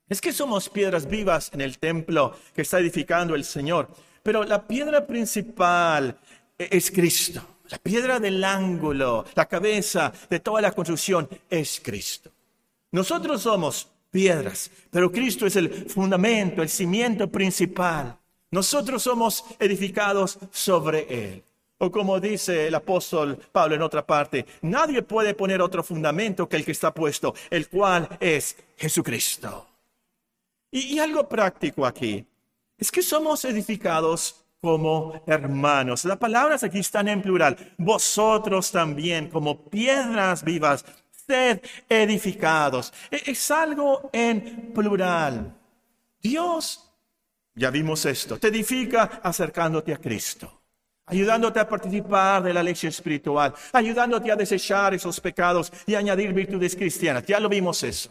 es 0.10 0.22
que 0.22 0.34
somos 0.34 0.70
piedras 0.70 1.08
vivas 1.08 1.50
en 1.54 1.62
el 1.62 1.80
templo 1.80 2.36
que 2.54 2.62
está 2.62 2.80
edificando 2.80 3.36
el 3.36 3.44
Señor, 3.44 3.90
pero 4.22 4.44
la 4.44 4.68
piedra 4.68 5.06
principal 5.06 6.18
es 6.58 6.92
Cristo. 6.92 7.46
La 7.70 7.78
piedra 7.78 8.20
del 8.20 8.44
ángulo, 8.44 9.26
la 9.36 9.48
cabeza 9.48 10.12
de 10.30 10.40
toda 10.40 10.62
la 10.62 10.72
construcción 10.72 11.28
es 11.50 11.82
Cristo. 11.84 12.32
Nosotros 12.92 13.42
somos 13.42 13.88
piedras, 14.12 14.70
pero 14.92 15.12
Cristo 15.12 15.48
es 15.48 15.56
el 15.56 15.90
fundamento, 15.90 16.62
el 16.62 16.70
cimiento 16.70 17.28
principal. 17.32 18.16
Nosotros 18.52 19.02
somos 19.02 19.44
edificados 19.60 20.38
sobre 20.52 21.08
Él. 21.10 21.44
O 21.80 21.92
como 21.92 22.20
dice 22.20 22.68
el 22.68 22.76
apóstol 22.76 23.38
Pablo 23.52 23.76
en 23.76 23.82
otra 23.82 24.06
parte, 24.06 24.46
nadie 24.62 25.02
puede 25.02 25.34
poner 25.34 25.62
otro 25.62 25.84
fundamento 25.84 26.48
que 26.48 26.58
el 26.58 26.66
que 26.66 26.72
está 26.72 26.94
puesto, 26.94 27.34
el 27.50 27.68
cual 27.68 28.08
es 28.20 28.56
Jesucristo. 28.78 29.73
Y, 30.76 30.98
algo 30.98 31.30
práctico 31.30 31.86
aquí, 31.86 32.26
es 32.80 32.92
que 32.92 33.04
somos 33.04 33.46
edificados 33.46 34.44
como 34.60 35.22
hermanos. 35.28 36.04
Las 36.04 36.18
palabras 36.18 36.64
aquí 36.64 36.80
están 36.80 37.08
en 37.08 37.22
plural. 37.22 37.76
Vosotros 37.78 38.72
también, 38.72 39.30
como 39.30 39.70
piedras 39.70 40.44
vivas, 40.44 40.84
sed 41.12 41.62
edificados. 41.88 42.92
E, 43.12 43.22
es 43.28 43.52
algo 43.52 44.10
en 44.12 44.74
plural. 44.74 45.56
Dios, 46.20 46.92
ya 47.54 47.70
vimos 47.70 48.04
esto, 48.08 48.40
te 48.40 48.48
edifica 48.48 49.22
acercándote 49.22 49.94
a 49.94 49.98
Cristo 49.98 50.60
ayudándote 51.06 51.60
a 51.60 51.68
participar 51.68 52.42
de 52.42 52.54
la 52.54 52.64
lección 52.64 52.90
espiritual, 52.90 53.54
ayudándote 53.74 54.32
a 54.32 54.38
desechar 54.38 54.94
esos 54.94 55.20
pecados 55.20 55.72
y 55.86 55.96
añadir 55.96 56.32
virtudes 56.32 56.78
cristianas. 56.78 57.26
Ya 57.26 57.42
lo 57.42 57.50
vimos 57.50 57.84
eso. 57.84 58.10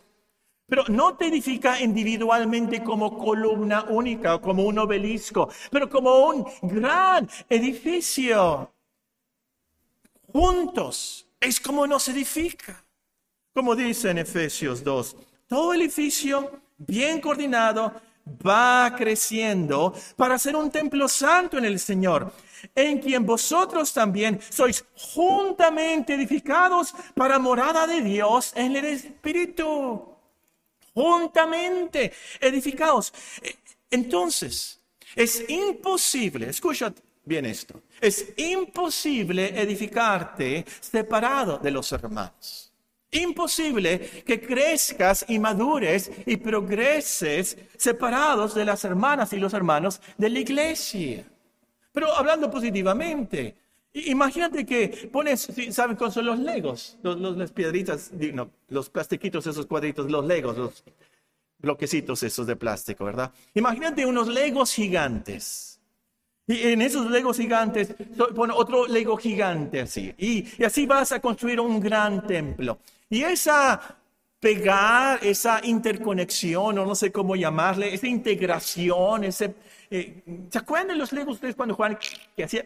Pero 0.72 0.84
no 0.88 1.14
te 1.16 1.26
edifica 1.26 1.78
individualmente 1.82 2.82
como 2.82 3.18
columna 3.18 3.84
única 3.90 4.36
o 4.36 4.40
como 4.40 4.62
un 4.62 4.78
obelisco, 4.78 5.50
pero 5.70 5.86
como 5.86 6.28
un 6.28 6.46
gran 6.62 7.28
edificio. 7.50 8.72
Juntos 10.32 11.28
es 11.38 11.60
como 11.60 11.86
nos 11.86 12.08
edifica. 12.08 12.82
Como 13.52 13.76
dice 13.76 14.08
en 14.08 14.16
Efesios 14.16 14.82
2, 14.82 15.16
todo 15.46 15.74
edificio 15.74 16.62
bien 16.78 17.20
coordinado 17.20 17.92
va 18.26 18.94
creciendo 18.96 19.92
para 20.16 20.38
ser 20.38 20.56
un 20.56 20.70
templo 20.70 21.06
santo 21.06 21.58
en 21.58 21.66
el 21.66 21.78
Señor, 21.80 22.32
en 22.74 22.98
quien 22.98 23.26
vosotros 23.26 23.92
también 23.92 24.40
sois 24.48 24.86
juntamente 24.96 26.14
edificados 26.14 26.94
para 27.14 27.38
morada 27.38 27.86
de 27.86 28.00
Dios 28.00 28.54
en 28.56 28.74
el 28.74 28.86
Espíritu. 28.86 30.11
Juntamente 30.94 32.12
edificados. 32.40 33.12
Entonces, 33.90 34.80
es 35.14 35.48
imposible, 35.48 36.48
escucha 36.48 36.92
bien 37.24 37.46
esto, 37.46 37.82
es 38.00 38.32
imposible 38.36 39.60
edificarte 39.60 40.64
separado 40.80 41.58
de 41.58 41.70
los 41.70 41.90
hermanos. 41.92 42.72
Imposible 43.14 44.24
que 44.26 44.40
crezcas 44.40 45.26
y 45.28 45.38
madures 45.38 46.10
y 46.24 46.38
progreses 46.38 47.58
separados 47.76 48.54
de 48.54 48.64
las 48.64 48.84
hermanas 48.84 49.34
y 49.34 49.36
los 49.36 49.52
hermanos 49.52 50.00
de 50.16 50.30
la 50.30 50.38
iglesia. 50.38 51.24
Pero 51.92 52.10
hablando 52.14 52.50
positivamente, 52.50 53.54
imagínate 53.94 54.64
que 54.64 55.08
pones, 55.12 55.48
¿saben 55.70 55.96
cuáles 55.96 56.14
son 56.14 56.26
los 56.26 56.38
legos? 56.38 56.98
Los, 57.02 57.36
las 57.36 57.52
piedritas, 57.52 58.10
no, 58.12 58.50
los 58.68 58.88
plastiquitos, 58.90 59.46
esos 59.46 59.66
cuadritos, 59.66 60.10
los 60.10 60.24
legos, 60.24 60.56
los 60.56 60.84
bloquecitos 61.58 62.22
esos 62.22 62.46
de 62.46 62.56
plástico, 62.56 63.04
¿verdad? 63.04 63.32
Imagínate 63.54 64.04
unos 64.04 64.28
legos 64.28 64.72
gigantes. 64.72 65.80
Y 66.46 66.60
en 66.68 66.82
esos 66.82 67.08
legos 67.08 67.36
gigantes, 67.36 67.94
pone 68.34 68.52
otro 68.52 68.86
lego 68.86 69.16
gigante 69.16 69.80
así. 69.80 70.12
Y, 70.18 70.64
así 70.64 70.86
vas 70.86 71.12
a 71.12 71.20
construir 71.20 71.60
un 71.60 71.80
gran 71.80 72.26
templo. 72.26 72.78
Y 73.08 73.22
esa 73.22 73.96
pegar, 74.40 75.20
esa 75.22 75.60
interconexión, 75.62 76.76
o 76.78 76.84
no 76.84 76.94
sé 76.96 77.12
cómo 77.12 77.36
llamarle, 77.36 77.94
esa 77.94 78.08
integración, 78.08 79.24
ese... 79.24 79.54
Eh, 79.88 80.22
¿Se 80.50 80.58
acuerdan 80.58 80.88
de 80.88 80.96
los 80.96 81.12
legos 81.12 81.34
ustedes 81.34 81.54
cuando 81.54 81.74
jugaban? 81.74 81.98
Que 82.34 82.44
hacía, 82.44 82.64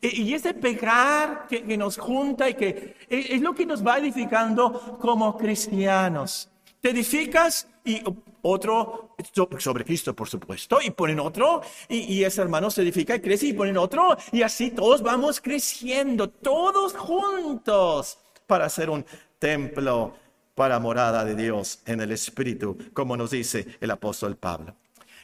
y 0.00 0.32
ese 0.32 0.54
pegar 0.54 1.46
que, 1.48 1.64
que, 1.64 1.76
nos 1.76 1.98
junta 1.98 2.48
y 2.48 2.54
que 2.54 2.96
es 3.08 3.40
lo 3.40 3.54
que 3.54 3.66
nos 3.66 3.84
va 3.84 3.98
edificando 3.98 4.98
como 5.00 5.36
cristianos. 5.36 6.48
Te 6.80 6.90
edificas 6.90 7.68
y 7.84 8.02
otro 8.42 9.14
sobre 9.58 9.84
Cristo, 9.84 10.14
por 10.14 10.28
supuesto, 10.28 10.78
y 10.82 10.90
ponen 10.90 11.20
otro, 11.20 11.62
y, 11.88 12.22
ese 12.22 12.42
hermano 12.42 12.70
se 12.70 12.82
edifica 12.82 13.14
y 13.14 13.20
crece 13.20 13.46
y 13.46 13.52
ponen 13.52 13.76
otro, 13.76 14.16
y 14.32 14.42
así 14.42 14.70
todos 14.70 15.02
vamos 15.02 15.40
creciendo, 15.40 16.28
todos 16.28 16.94
juntos, 16.94 18.18
para 18.46 18.66
hacer 18.66 18.90
un 18.90 19.04
templo 19.38 20.14
para 20.54 20.78
morada 20.78 21.24
de 21.24 21.34
Dios 21.34 21.80
en 21.86 22.00
el 22.00 22.12
Espíritu, 22.12 22.76
como 22.92 23.16
nos 23.16 23.30
dice 23.30 23.78
el 23.80 23.90
apóstol 23.90 24.36
Pablo. 24.36 24.74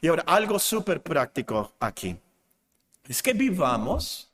Y 0.00 0.08
ahora, 0.08 0.22
algo 0.26 0.58
súper 0.58 1.02
práctico 1.02 1.74
aquí, 1.80 2.16
es 3.08 3.22
que 3.22 3.32
vivamos 3.32 4.27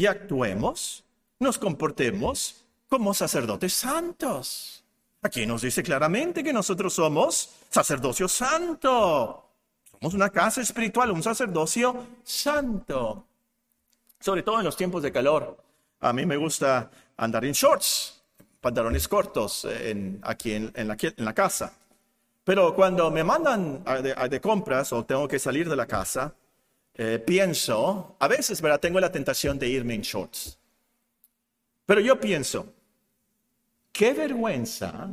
y 0.00 0.06
actuemos, 0.06 1.04
nos 1.38 1.58
comportemos 1.58 2.64
como 2.88 3.12
sacerdotes 3.12 3.74
santos. 3.74 4.82
Aquí 5.20 5.44
nos 5.44 5.60
dice 5.60 5.82
claramente 5.82 6.42
que 6.42 6.54
nosotros 6.54 6.94
somos 6.94 7.50
sacerdocio 7.68 8.26
santo. 8.26 9.44
Somos 9.90 10.14
una 10.14 10.30
casa 10.30 10.62
espiritual, 10.62 11.10
un 11.10 11.22
sacerdocio 11.22 12.06
santo. 12.24 13.26
Sobre 14.18 14.42
todo 14.42 14.60
en 14.60 14.64
los 14.64 14.74
tiempos 14.74 15.02
de 15.02 15.12
calor. 15.12 15.62
A 16.00 16.14
mí 16.14 16.24
me 16.24 16.38
gusta 16.38 16.90
andar 17.18 17.44
en 17.44 17.52
shorts, 17.52 18.22
pantalones 18.58 19.06
cortos 19.06 19.68
aquí 20.22 20.52
en, 20.54 20.88
la, 21.18 21.34
casa. 21.34 21.74
Pero 22.42 22.74
cuando 22.74 23.10
me 23.10 23.22
mandan 23.22 23.84
de, 23.84 24.40
compras 24.40 24.94
o 24.94 25.04
tengo 25.04 25.28
que 25.28 25.38
salir 25.38 25.68
de 25.68 25.76
la 25.76 25.84
casa, 25.84 26.32
eh, 27.02 27.18
pienso, 27.18 28.14
a 28.18 28.28
veces, 28.28 28.60
¿verdad? 28.60 28.78
Tengo 28.78 29.00
la 29.00 29.10
tentación 29.10 29.58
de 29.58 29.66
irme 29.66 29.94
en 29.94 30.02
shorts. 30.02 30.58
Pero 31.86 31.98
yo 32.02 32.20
pienso, 32.20 32.74
qué 33.90 34.12
vergüenza 34.12 35.08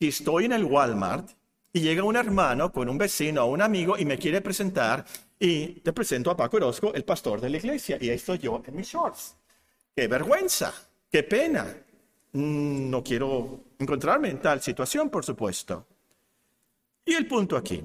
si 0.00 0.08
estoy 0.08 0.46
en 0.46 0.52
el 0.52 0.64
Walmart 0.64 1.30
y 1.72 1.78
llega 1.78 2.02
un 2.02 2.16
hermano 2.16 2.72
con 2.72 2.88
un 2.88 2.98
vecino 2.98 3.44
o 3.44 3.52
un 3.52 3.62
amigo 3.62 3.96
y 3.96 4.04
me 4.04 4.18
quiere 4.18 4.40
presentar 4.40 5.04
y 5.38 5.74
te 5.74 5.92
presento 5.92 6.28
a 6.32 6.36
Paco 6.36 6.56
Orozco, 6.56 6.92
el 6.92 7.04
pastor 7.04 7.40
de 7.40 7.50
la 7.50 7.58
iglesia, 7.58 7.98
y 8.00 8.08
ahí 8.08 8.16
estoy 8.16 8.38
yo 8.38 8.60
en 8.66 8.74
mis 8.74 8.88
shorts. 8.88 9.36
Qué 9.94 10.08
vergüenza, 10.08 10.74
qué 11.08 11.22
pena. 11.22 11.72
Mm, 12.32 12.90
no 12.90 13.04
quiero 13.04 13.60
encontrarme 13.78 14.30
en 14.30 14.40
tal 14.42 14.60
situación, 14.60 15.08
por 15.08 15.24
supuesto. 15.24 15.86
Y 17.04 17.14
el 17.14 17.28
punto 17.28 17.56
aquí, 17.56 17.84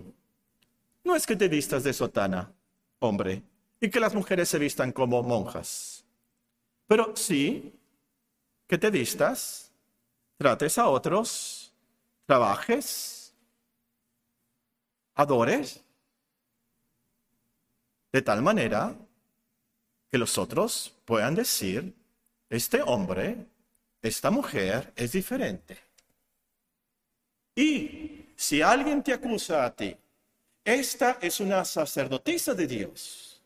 no 1.03 1.15
es 1.15 1.27
que 1.27 1.35
te 1.35 1.47
vistas 1.47 1.83
de 1.83 1.93
sotana, 1.93 2.51
hombre, 3.01 3.43
y 3.79 3.89
que 3.89 3.99
las 3.99 4.13
mujeres 4.13 4.47
se 4.47 4.59
vistan 4.59 4.91
como 4.91 5.21
monjas, 5.23 6.05
pero 6.87 7.15
sí 7.15 7.73
que 8.67 8.77
te 8.77 8.89
vistas 8.89 9.71
trates 10.37 10.77
a 10.77 10.87
otros, 10.87 11.73
trabajes, 12.25 13.35
adores, 15.15 15.83
de 18.11 18.21
tal 18.21 18.41
manera 18.41 18.95
que 20.09 20.17
los 20.17 20.37
otros 20.37 20.95
puedan 21.05 21.35
decir, 21.35 21.93
este 22.49 22.81
hombre, 22.81 23.47
esta 24.01 24.29
mujer 24.29 24.91
es 24.95 25.11
diferente. 25.11 25.77
Y 27.55 28.33
si 28.35 28.61
alguien 28.61 29.03
te 29.03 29.13
acusa 29.13 29.65
a 29.65 29.75
ti, 29.75 29.95
esta 30.63 31.17
es 31.21 31.39
una 31.39 31.65
sacerdotisa 31.65 32.53
de 32.53 32.67
Dios, 32.67 33.41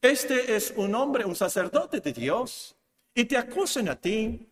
este 0.00 0.56
es 0.56 0.72
un 0.76 0.94
hombre, 0.94 1.24
un 1.24 1.36
sacerdote 1.36 2.00
de 2.00 2.12
Dios, 2.12 2.74
y 3.14 3.24
te 3.24 3.36
acusan 3.36 3.88
a 3.88 3.96
ti, 3.96 4.48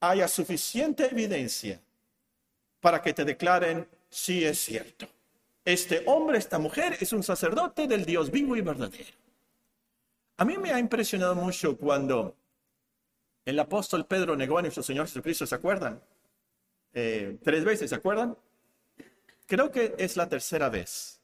haya 0.00 0.28
suficiente 0.28 1.06
evidencia 1.06 1.80
para 2.80 3.02
que 3.02 3.12
te 3.12 3.24
declaren 3.24 3.86
si 4.08 4.44
es 4.44 4.58
cierto. 4.58 5.06
Este 5.64 6.02
hombre, 6.06 6.38
esta 6.38 6.58
mujer 6.58 6.96
es 7.00 7.12
un 7.12 7.22
sacerdote 7.22 7.86
del 7.86 8.04
Dios 8.04 8.30
vivo 8.30 8.56
y 8.56 8.62
verdadero. 8.62 9.12
A 10.38 10.44
mí 10.44 10.56
me 10.56 10.72
ha 10.72 10.78
impresionado 10.78 11.34
mucho 11.34 11.76
cuando 11.76 12.34
el 13.44 13.58
apóstol 13.58 14.06
Pedro 14.06 14.36
negó 14.36 14.58
a 14.58 14.62
nuestro 14.62 14.82
Señor 14.82 15.06
Jesucristo, 15.06 15.46
¿se 15.46 15.54
acuerdan? 15.54 16.00
Eh, 17.00 17.38
tres 17.44 17.64
veces, 17.64 17.90
¿se 17.90 17.94
acuerdan? 17.94 18.36
Creo 19.46 19.70
que 19.70 19.94
es 19.98 20.16
la 20.16 20.28
tercera 20.28 20.68
vez 20.68 21.20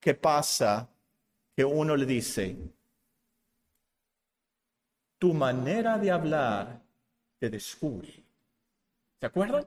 que 0.00 0.12
pasa 0.12 0.88
que 1.54 1.64
uno 1.64 1.94
le 1.96 2.04
dice, 2.04 2.56
tu 5.18 5.32
manera 5.32 5.98
de 5.98 6.10
hablar 6.10 6.82
te 7.38 7.48
descubre. 7.48 8.12
¿Se 9.20 9.26
acuerdan? 9.26 9.64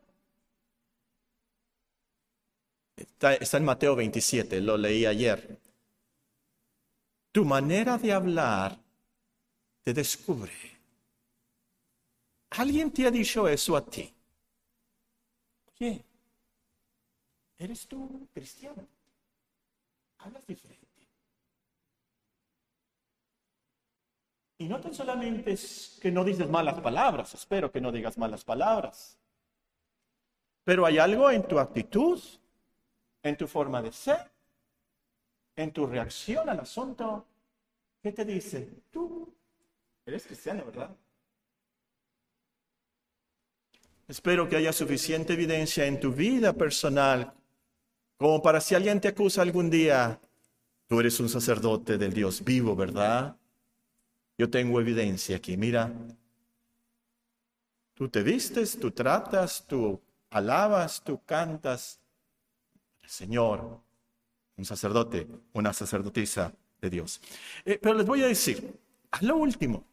Está, 2.97 3.35
está, 3.35 3.55
en 3.55 3.63
Mateo 3.63 3.95
27, 3.95 4.59
lo 4.59 4.75
leí 4.75 5.05
ayer. 5.05 5.59
Tu 7.31 7.45
manera 7.45 7.97
de 7.97 8.11
hablar 8.11 8.77
te 9.81 9.93
descubre. 9.93 10.51
¿Alguien 12.49 12.91
te 12.91 13.07
ha 13.07 13.11
dicho 13.11 13.47
eso 13.47 13.77
a 13.77 13.85
ti? 13.85 14.13
¿Qué? 15.81 16.05
¿Eres 17.57 17.87
tú 17.87 18.27
cristiano? 18.35 18.87
Hablas 20.19 20.45
diferente. 20.45 20.85
Y 24.59 24.67
no 24.67 24.79
tan 24.79 24.93
solamente 24.93 25.53
es 25.53 25.97
que 25.99 26.11
no 26.11 26.23
dices 26.23 26.47
malas 26.47 26.79
palabras, 26.81 27.33
espero 27.33 27.71
que 27.71 27.81
no 27.81 27.91
digas 27.91 28.15
malas 28.15 28.43
palabras. 28.43 29.17
Pero 30.63 30.85
hay 30.85 30.99
algo 30.99 31.31
en 31.31 31.47
tu 31.47 31.57
actitud, 31.57 32.21
en 33.23 33.35
tu 33.35 33.47
forma 33.47 33.81
de 33.81 33.91
ser, 33.91 34.29
en 35.55 35.73
tu 35.73 35.87
reacción 35.87 36.47
al 36.47 36.59
asunto, 36.59 37.25
que 38.03 38.11
te 38.11 38.23
dice, 38.23 38.83
tú 38.91 39.33
eres 40.05 40.27
cristiano, 40.27 40.63
¿verdad? 40.63 40.95
Espero 44.11 44.49
que 44.49 44.57
haya 44.57 44.73
suficiente 44.73 45.31
evidencia 45.31 45.85
en 45.85 45.97
tu 45.97 46.11
vida 46.11 46.51
personal 46.51 47.33
como 48.17 48.41
para 48.41 48.59
si 48.59 48.75
alguien 48.75 48.99
te 48.99 49.07
acusa 49.07 49.41
algún 49.41 49.69
día, 49.69 50.19
tú 50.87 50.99
eres 50.99 51.17
un 51.21 51.29
sacerdote 51.29 51.97
del 51.97 52.11
Dios 52.13 52.43
vivo, 52.43 52.75
¿verdad? 52.75 53.37
Yo 54.37 54.49
tengo 54.49 54.81
evidencia 54.81 55.37
aquí, 55.37 55.55
mira. 55.55 55.93
Tú 57.93 58.09
te 58.09 58.21
vistes, 58.21 58.77
tú 58.77 58.91
tratas, 58.91 59.63
tú 59.65 60.01
alabas, 60.29 61.01
tú 61.01 61.21
cantas. 61.23 62.01
Señor, 63.05 63.79
un 64.57 64.65
sacerdote, 64.65 65.25
una 65.53 65.71
sacerdotisa 65.71 66.53
de 66.81 66.89
Dios. 66.89 67.21
Eh, 67.63 67.79
pero 67.81 67.95
les 67.95 68.05
voy 68.05 68.23
a 68.23 68.27
decir, 68.27 68.77
a 69.09 69.23
lo 69.23 69.37
último, 69.37 69.85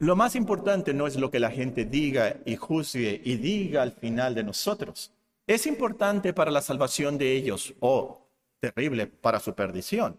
lo 0.00 0.14
más 0.14 0.36
importante 0.36 0.94
no 0.94 1.06
es 1.06 1.16
lo 1.16 1.30
que 1.30 1.40
la 1.40 1.50
gente 1.50 1.84
diga 1.84 2.36
y 2.44 2.56
juzgue 2.56 3.20
y 3.24 3.36
diga 3.36 3.82
al 3.82 3.92
final 3.92 4.34
de 4.34 4.44
nosotros. 4.44 5.12
Es 5.46 5.66
importante 5.66 6.32
para 6.32 6.50
la 6.50 6.62
salvación 6.62 7.18
de 7.18 7.32
ellos 7.32 7.74
o 7.80 8.28
terrible 8.60 9.06
para 9.06 9.40
su 9.40 9.54
perdición. 9.54 10.18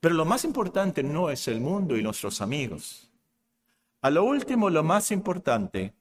Pero 0.00 0.14
lo 0.14 0.24
más 0.24 0.44
importante 0.44 1.02
no 1.02 1.30
es 1.30 1.46
el 1.48 1.60
mundo 1.60 1.96
y 1.96 2.02
nuestros 2.02 2.40
amigos. 2.40 3.10
A 4.02 4.10
lo 4.10 4.24
último, 4.24 4.70
lo 4.70 4.82
más 4.82 5.10
importante 5.10 5.94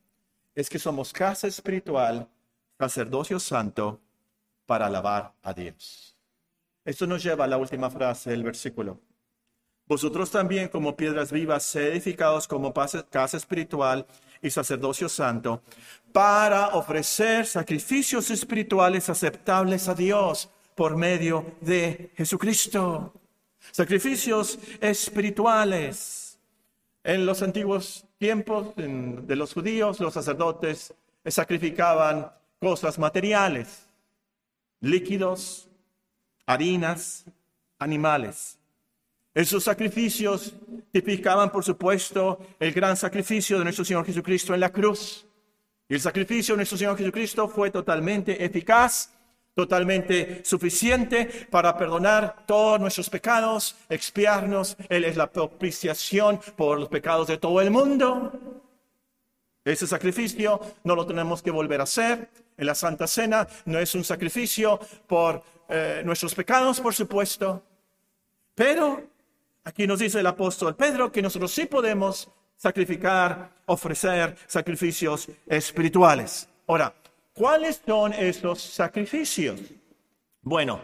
es 0.56 0.70
que 0.70 0.80
somos 0.80 1.14
casa 1.14 1.48
espiritual, 1.48 2.28
sacerdocio 2.78 3.40
santo, 3.40 4.02
para 4.66 4.88
alabar 4.88 5.34
a 5.42 5.54
Dios. 5.54 6.16
Esto 6.86 7.08
nos 7.08 7.22
lleva 7.24 7.46
a 7.46 7.48
la 7.48 7.58
última 7.58 7.90
frase 7.90 8.32
del 8.32 8.44
versículo. 8.44 9.00
Vosotros 9.90 10.30
también, 10.30 10.68
como 10.68 10.96
piedras 10.96 11.32
vivas, 11.32 11.76
edificados 11.76 12.48
como 12.48 12.72
casa 12.72 13.38
espiritual 13.38 14.06
y 14.40 14.52
sacerdocio 14.52 15.10
santo, 15.10 15.64
para 16.14 16.76
ofrecer 16.76 17.48
sacrificios 17.48 18.30
espirituales 18.30 19.10
aceptables 19.10 19.88
a 19.88 19.96
Dios 19.96 20.48
por 20.76 20.96
medio 20.96 21.56
de 21.62 22.12
Jesucristo. 22.16 23.16
Sacrificios 23.72 24.60
espirituales. 24.80 26.38
En 27.04 27.26
los 27.26 27.42
antiguos 27.42 28.06
tiempos 28.20 28.76
de 28.76 29.36
los 29.36 29.54
judíos, 29.56 30.00
los 30.00 30.14
sacerdotes 30.14 30.94
sacrificaban 31.26 32.32
cosas 32.60 33.00
materiales, 33.00 33.88
líquidos, 34.82 35.68
harinas, 36.46 37.26
animales. 37.80 38.59
Esos 39.40 39.64
sacrificios 39.64 40.54
tipificaban, 40.92 41.50
por 41.50 41.64
supuesto, 41.64 42.40
el 42.60 42.74
gran 42.74 42.98
sacrificio 42.98 43.58
de 43.58 43.64
nuestro 43.64 43.86
Señor 43.86 44.06
Jesucristo 44.06 44.54
en 44.54 44.60
la 44.60 44.70
cruz. 44.70 45.26
Y 45.88 45.94
el 45.94 46.02
sacrificio 46.02 46.56
de 46.56 46.58
nuestro 46.58 46.78
Señor 46.78 46.98
Jesucristo 46.98 47.48
fue 47.48 47.72
totalmente 47.72 48.44
eficaz 48.44 49.14
totalmente 49.56 50.44
suficiente 50.44 51.48
para 51.50 51.78
perdonar 51.78 52.46
todos 52.46 52.82
nuestros 52.82 53.10
pecados, 53.10 53.78
expiarnos. 53.88 54.76
Él 54.90 55.06
es 55.06 55.16
la 55.16 55.32
propiciación 55.32 56.42
por 56.58 56.78
los 56.78 56.90
pecados 56.90 57.28
de 57.28 57.38
todo 57.38 57.62
el 57.62 57.72
mundo. 57.72 58.34
Ese 59.64 59.88
sacrificio 59.88 60.60
no 60.84 60.96
lo 60.96 61.06
tenemos 61.06 61.42
que 61.42 61.52
volver 61.52 61.80
a 61.80 61.84
hacer. 61.84 62.30
En 62.58 62.66
la 62.66 62.76
Santa 62.76 63.08
Cena 63.08 63.48
no 63.66 63.80
es 63.80 63.96
un 63.96 64.04
sacrificio 64.04 64.82
por 65.08 65.42
eh, 65.70 66.02
nuestros 66.04 66.36
pecados, 66.36 66.82
por 66.82 66.94
supuesto. 66.94 67.64
Pero 68.54 69.19
aquí 69.70 69.88
nos 69.88 70.00
dice 70.00 70.20
el 70.20 70.28
apóstol 70.28 70.76
Pedro 70.76 71.12
que 71.12 71.22
nosotros 71.22 71.52
sí 71.52 71.66
podemos 71.66 72.30
sacrificar, 72.56 73.52
ofrecer 73.66 74.36
sacrificios 74.48 75.30
espirituales. 75.48 76.50
Ahora, 76.68 76.94
¿Cuáles 77.40 77.82
son 77.86 78.12
esos 78.12 78.62
sacrificios? 78.62 79.62
Bueno, 80.42 80.82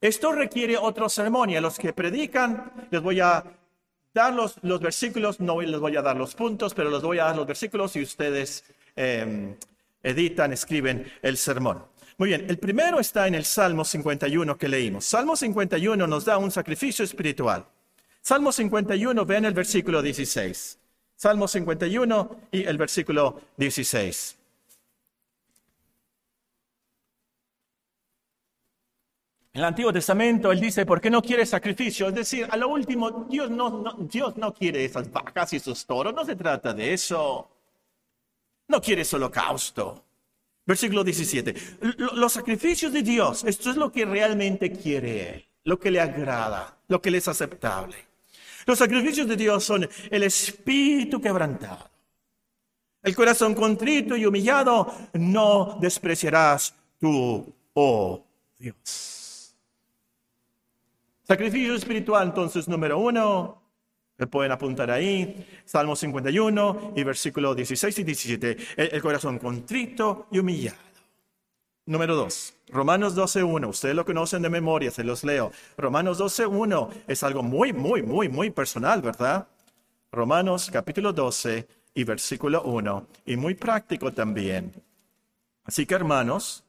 esto 0.00 0.32
requiere 0.32 0.76
otro 0.76 1.08
sermón 1.08 1.50
y 1.50 1.56
a 1.56 1.60
los 1.60 1.78
que 1.78 1.92
predican 1.92 2.72
les 2.90 3.00
voy 3.00 3.20
a 3.20 3.44
dar 4.12 4.34
los, 4.34 4.56
versículos, 4.80 5.38
no 5.38 5.60
les 5.60 5.78
voy 5.78 5.96
a 5.96 6.02
dar 6.02 6.16
los 6.16 6.34
puntos, 6.34 6.74
pero 6.74 6.90
les 6.90 7.02
voy 7.02 7.20
a 7.20 7.26
dar 7.26 7.36
los 7.36 7.46
versículos 7.46 7.94
y 7.94 8.02
ustedes 8.02 8.64
em, 8.96 9.54
editan, 10.02 10.52
escriben 10.52 11.06
el 11.22 11.36
sermón. 11.36 11.84
Muy 12.18 12.30
bien, 12.30 12.46
el 12.48 12.58
primero 12.58 12.98
está 12.98 13.28
en 13.28 13.36
el 13.36 13.44
Salmo 13.44 13.84
51 13.84 14.58
que 14.58 14.66
leímos. 14.66 15.04
Salmo 15.04 15.36
51 15.36 16.04
nos 16.04 16.24
da 16.24 16.36
un 16.36 16.50
sacrificio 16.50 17.04
espiritual. 17.04 17.64
Salmo 18.22 18.52
51, 18.52 19.26
ven 19.26 19.44
el 19.46 19.52
versículo 19.52 20.00
16. 20.00 20.78
Salmo 21.16 21.48
51 21.48 22.40
y 22.52 22.62
el 22.62 22.78
versículo 22.78 23.40
16. 23.56 24.38
En 29.54 29.58
el 29.58 29.64
Antiguo 29.64 29.92
Testamento 29.92 30.52
él 30.52 30.60
dice, 30.60 30.86
¿por 30.86 31.00
qué 31.00 31.10
no 31.10 31.20
quiere 31.20 31.44
sacrificio? 31.44 32.08
Es 32.08 32.14
decir, 32.14 32.46
a 32.48 32.56
lo 32.56 32.68
último, 32.68 33.26
Dios 33.28 33.50
no, 33.50 33.96
Dios 33.98 34.36
no 34.36 34.54
quiere 34.54 34.84
esas 34.84 35.10
vacas 35.10 35.52
y 35.52 35.56
esos 35.56 35.84
toros, 35.84 36.14
no 36.14 36.24
se 36.24 36.36
trata 36.36 36.72
de 36.72 36.94
eso. 36.94 37.50
No 38.68 38.80
quiere 38.80 39.02
ese 39.02 39.16
holocausto. 39.16 40.04
Versículo 40.64 41.02
17. 41.02 41.54
Los 42.14 42.32
sacrificios 42.32 42.92
de 42.92 43.02
Dios, 43.02 43.42
esto 43.44 43.70
es 43.70 43.76
lo 43.76 43.90
que 43.90 44.04
realmente 44.04 44.70
quiere 44.70 45.34
Él, 45.34 45.44
lo 45.64 45.78
que 45.78 45.90
le 45.90 46.00
agrada, 46.00 46.78
lo 46.86 47.02
que 47.02 47.10
le 47.10 47.18
es 47.18 47.26
aceptable. 47.26 48.11
Los 48.66 48.78
sacrificios 48.78 49.26
de 49.28 49.36
Dios 49.36 49.64
son 49.64 49.88
el 50.10 50.22
espíritu 50.22 51.20
quebrantado. 51.20 51.90
El 53.02 53.16
corazón 53.16 53.54
contrito 53.54 54.16
y 54.16 54.24
humillado 54.24 54.92
no 55.14 55.78
despreciarás 55.80 56.74
tú, 57.00 57.52
oh 57.74 58.24
Dios. 58.58 59.56
Sacrificio 61.24 61.74
espiritual, 61.74 62.28
entonces, 62.28 62.68
número 62.68 62.98
uno, 62.98 63.62
le 64.18 64.26
pueden 64.28 64.52
apuntar 64.52 64.90
ahí, 64.90 65.46
Salmo 65.64 65.96
51 65.96 66.92
y 66.94 67.02
versículo 67.02 67.54
16 67.54 67.98
y 67.98 68.04
17, 68.04 68.56
el, 68.76 69.02
corazón 69.02 69.38
contrito 69.38 70.28
y 70.30 70.38
humillado. 70.38 70.91
Número 71.84 72.14
dos, 72.14 72.54
Romanos 72.68 73.16
12.1, 73.16 73.68
ustedes 73.68 73.96
lo 73.96 74.04
conocen 74.04 74.40
de 74.40 74.48
memoria, 74.48 74.92
se 74.92 75.02
los 75.02 75.24
leo. 75.24 75.50
Romanos 75.76 76.20
12.1 76.20 76.90
es 77.08 77.24
algo 77.24 77.42
muy, 77.42 77.72
muy, 77.72 78.02
muy, 78.02 78.28
muy 78.28 78.50
personal, 78.50 79.02
¿verdad? 79.02 79.48
Romanos 80.12 80.70
capítulo 80.72 81.12
12 81.12 81.66
y 81.94 82.04
versículo 82.04 82.62
1, 82.62 83.06
y 83.26 83.36
muy 83.36 83.56
práctico 83.56 84.12
también. 84.12 84.72
Así 85.64 85.84
que 85.84 85.94
hermanos, 85.94 86.62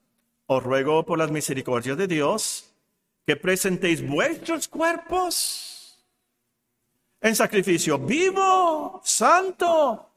os 0.47 0.63
ruego 0.63 1.05
por 1.05 1.19
las 1.19 1.29
misericordias 1.29 1.95
de 1.95 2.07
Dios, 2.07 2.73
que 3.23 3.35
presentéis 3.35 4.05
vuestros 4.05 4.67
cuerpos 4.67 6.03
en 7.21 7.35
sacrificio 7.35 7.99
vivo, 7.99 8.99
santo, 9.03 10.09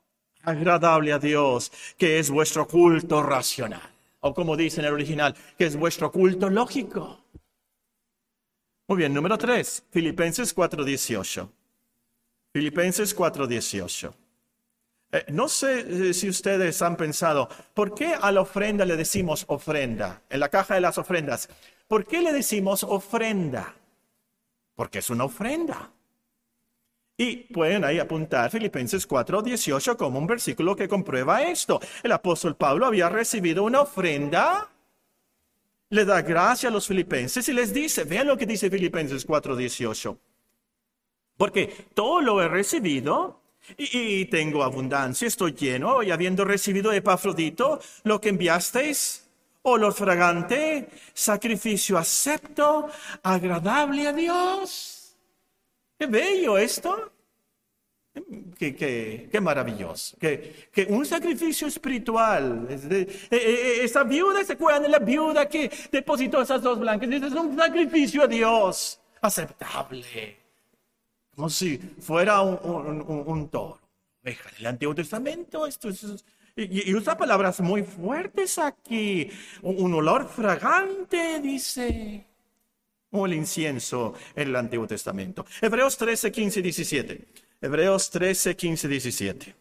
agradable 0.42 1.12
a 1.12 1.18
Dios, 1.18 1.70
que 1.98 2.18
es 2.18 2.30
vuestro 2.30 2.66
culto 2.66 3.22
racional. 3.22 3.95
O 4.26 4.34
como 4.34 4.56
dice 4.56 4.80
en 4.80 4.86
el 4.86 4.92
original, 4.92 5.36
que 5.56 5.66
es 5.66 5.76
vuestro 5.76 6.10
culto 6.10 6.50
lógico. 6.50 7.24
Muy 8.88 8.98
bien, 8.98 9.14
número 9.14 9.38
tres, 9.38 9.84
Filipenses 9.90 10.54
4.18. 10.54 11.48
Filipenses 12.52 13.16
4.18. 13.16 14.12
Eh, 15.12 15.26
no 15.28 15.48
sé 15.48 16.08
eh, 16.08 16.12
si 16.12 16.28
ustedes 16.28 16.82
han 16.82 16.96
pensado, 16.96 17.48
¿por 17.72 17.94
qué 17.94 18.14
a 18.20 18.32
la 18.32 18.40
ofrenda 18.40 18.84
le 18.84 18.96
decimos 18.96 19.44
ofrenda? 19.46 20.22
En 20.28 20.40
la 20.40 20.48
caja 20.48 20.74
de 20.74 20.80
las 20.80 20.98
ofrendas, 20.98 21.48
¿por 21.86 22.04
qué 22.04 22.20
le 22.20 22.32
decimos 22.32 22.82
ofrenda? 22.82 23.76
Porque 24.74 24.98
es 24.98 25.08
una 25.08 25.24
ofrenda. 25.24 25.92
Y 27.18 27.36
pueden 27.52 27.84
ahí 27.84 27.98
apuntar 27.98 28.50
Filipenses 28.50 29.06
4:18 29.08 29.96
como 29.96 30.18
un 30.18 30.26
versículo 30.26 30.76
que 30.76 30.88
comprueba 30.88 31.42
esto. 31.42 31.80
El 32.02 32.12
apóstol 32.12 32.56
Pablo 32.56 32.86
había 32.86 33.08
recibido 33.08 33.64
una 33.64 33.80
ofrenda, 33.80 34.70
le 35.88 36.04
da 36.04 36.20
gracia 36.20 36.68
a 36.68 36.72
los 36.72 36.86
filipenses 36.86 37.48
y 37.48 37.52
les 37.54 37.72
dice, 37.72 38.04
vean 38.04 38.26
lo 38.26 38.36
que 38.36 38.44
dice 38.44 38.68
Filipenses 38.68 39.26
4:18. 39.26 40.18
Porque 41.38 41.86
todo 41.94 42.20
lo 42.20 42.42
he 42.42 42.48
recibido 42.48 43.40
y, 43.76 44.26
tengo 44.26 44.62
abundancia, 44.62 45.26
estoy 45.26 45.52
lleno, 45.52 46.02
y 46.02 46.10
habiendo 46.10 46.44
recibido 46.44 46.92
Epafrodito, 46.92 47.80
lo 48.04 48.20
que 48.20 48.28
enviasteis, 48.28 49.26
olor 49.62 49.92
fragante, 49.92 50.88
sacrificio 51.12 51.98
acepto, 51.98 52.88
agradable 53.22 54.06
a 54.06 54.12
Dios. 54.12 54.95
Qué 55.98 56.06
bello 56.06 56.58
esto. 56.58 57.12
Qué, 58.58 58.74
qué, 59.30 59.40
maravilloso. 59.40 60.16
Que, 60.18 60.68
que, 60.72 60.84
un 60.84 61.04
sacrificio 61.04 61.66
espiritual. 61.66 62.66
Eh, 62.70 63.06
eh, 63.30 63.38
eh, 63.38 63.78
esa 63.82 64.04
viuda, 64.04 64.42
¿se 64.42 64.54
acuerdan 64.54 64.82
de 64.82 64.88
la 64.88 64.98
viuda 64.98 65.48
que 65.48 65.70
depositó 65.92 66.40
esas 66.40 66.62
dos 66.62 66.78
blancas? 66.78 67.10
Es 67.10 67.32
un 67.32 67.56
sacrificio 67.56 68.22
a 68.22 68.26
Dios 68.26 69.00
aceptable 69.20 70.46
como 71.36 71.50
si 71.50 71.76
fuera 72.00 72.40
un, 72.40 73.48
toro. 73.50 73.78
En 74.24 74.36
el 74.58 74.66
Antiguo 74.66 74.94
Testamento 74.94 75.66
esto 75.66 75.90
es, 75.90 76.24
y, 76.56 76.94
usa 76.94 77.16
palabras 77.16 77.60
muy 77.60 77.82
fuertes 77.82 78.58
aquí. 78.58 79.30
Un, 79.62 79.92
olor 79.92 80.26
fragante, 80.26 81.38
dice. 81.40 82.24
El 83.24 83.32
incienso 83.34 84.14
en 84.34 84.48
el 84.48 84.56
Antiguo 84.56 84.86
Testamento. 84.86 85.46
Hebreos 85.62 85.96
13, 85.96 86.30
15 86.30 86.60
17. 86.60 87.24
Hebreos 87.62 88.10
13, 88.10 88.56
15, 88.56 88.88
17. 88.88 89.54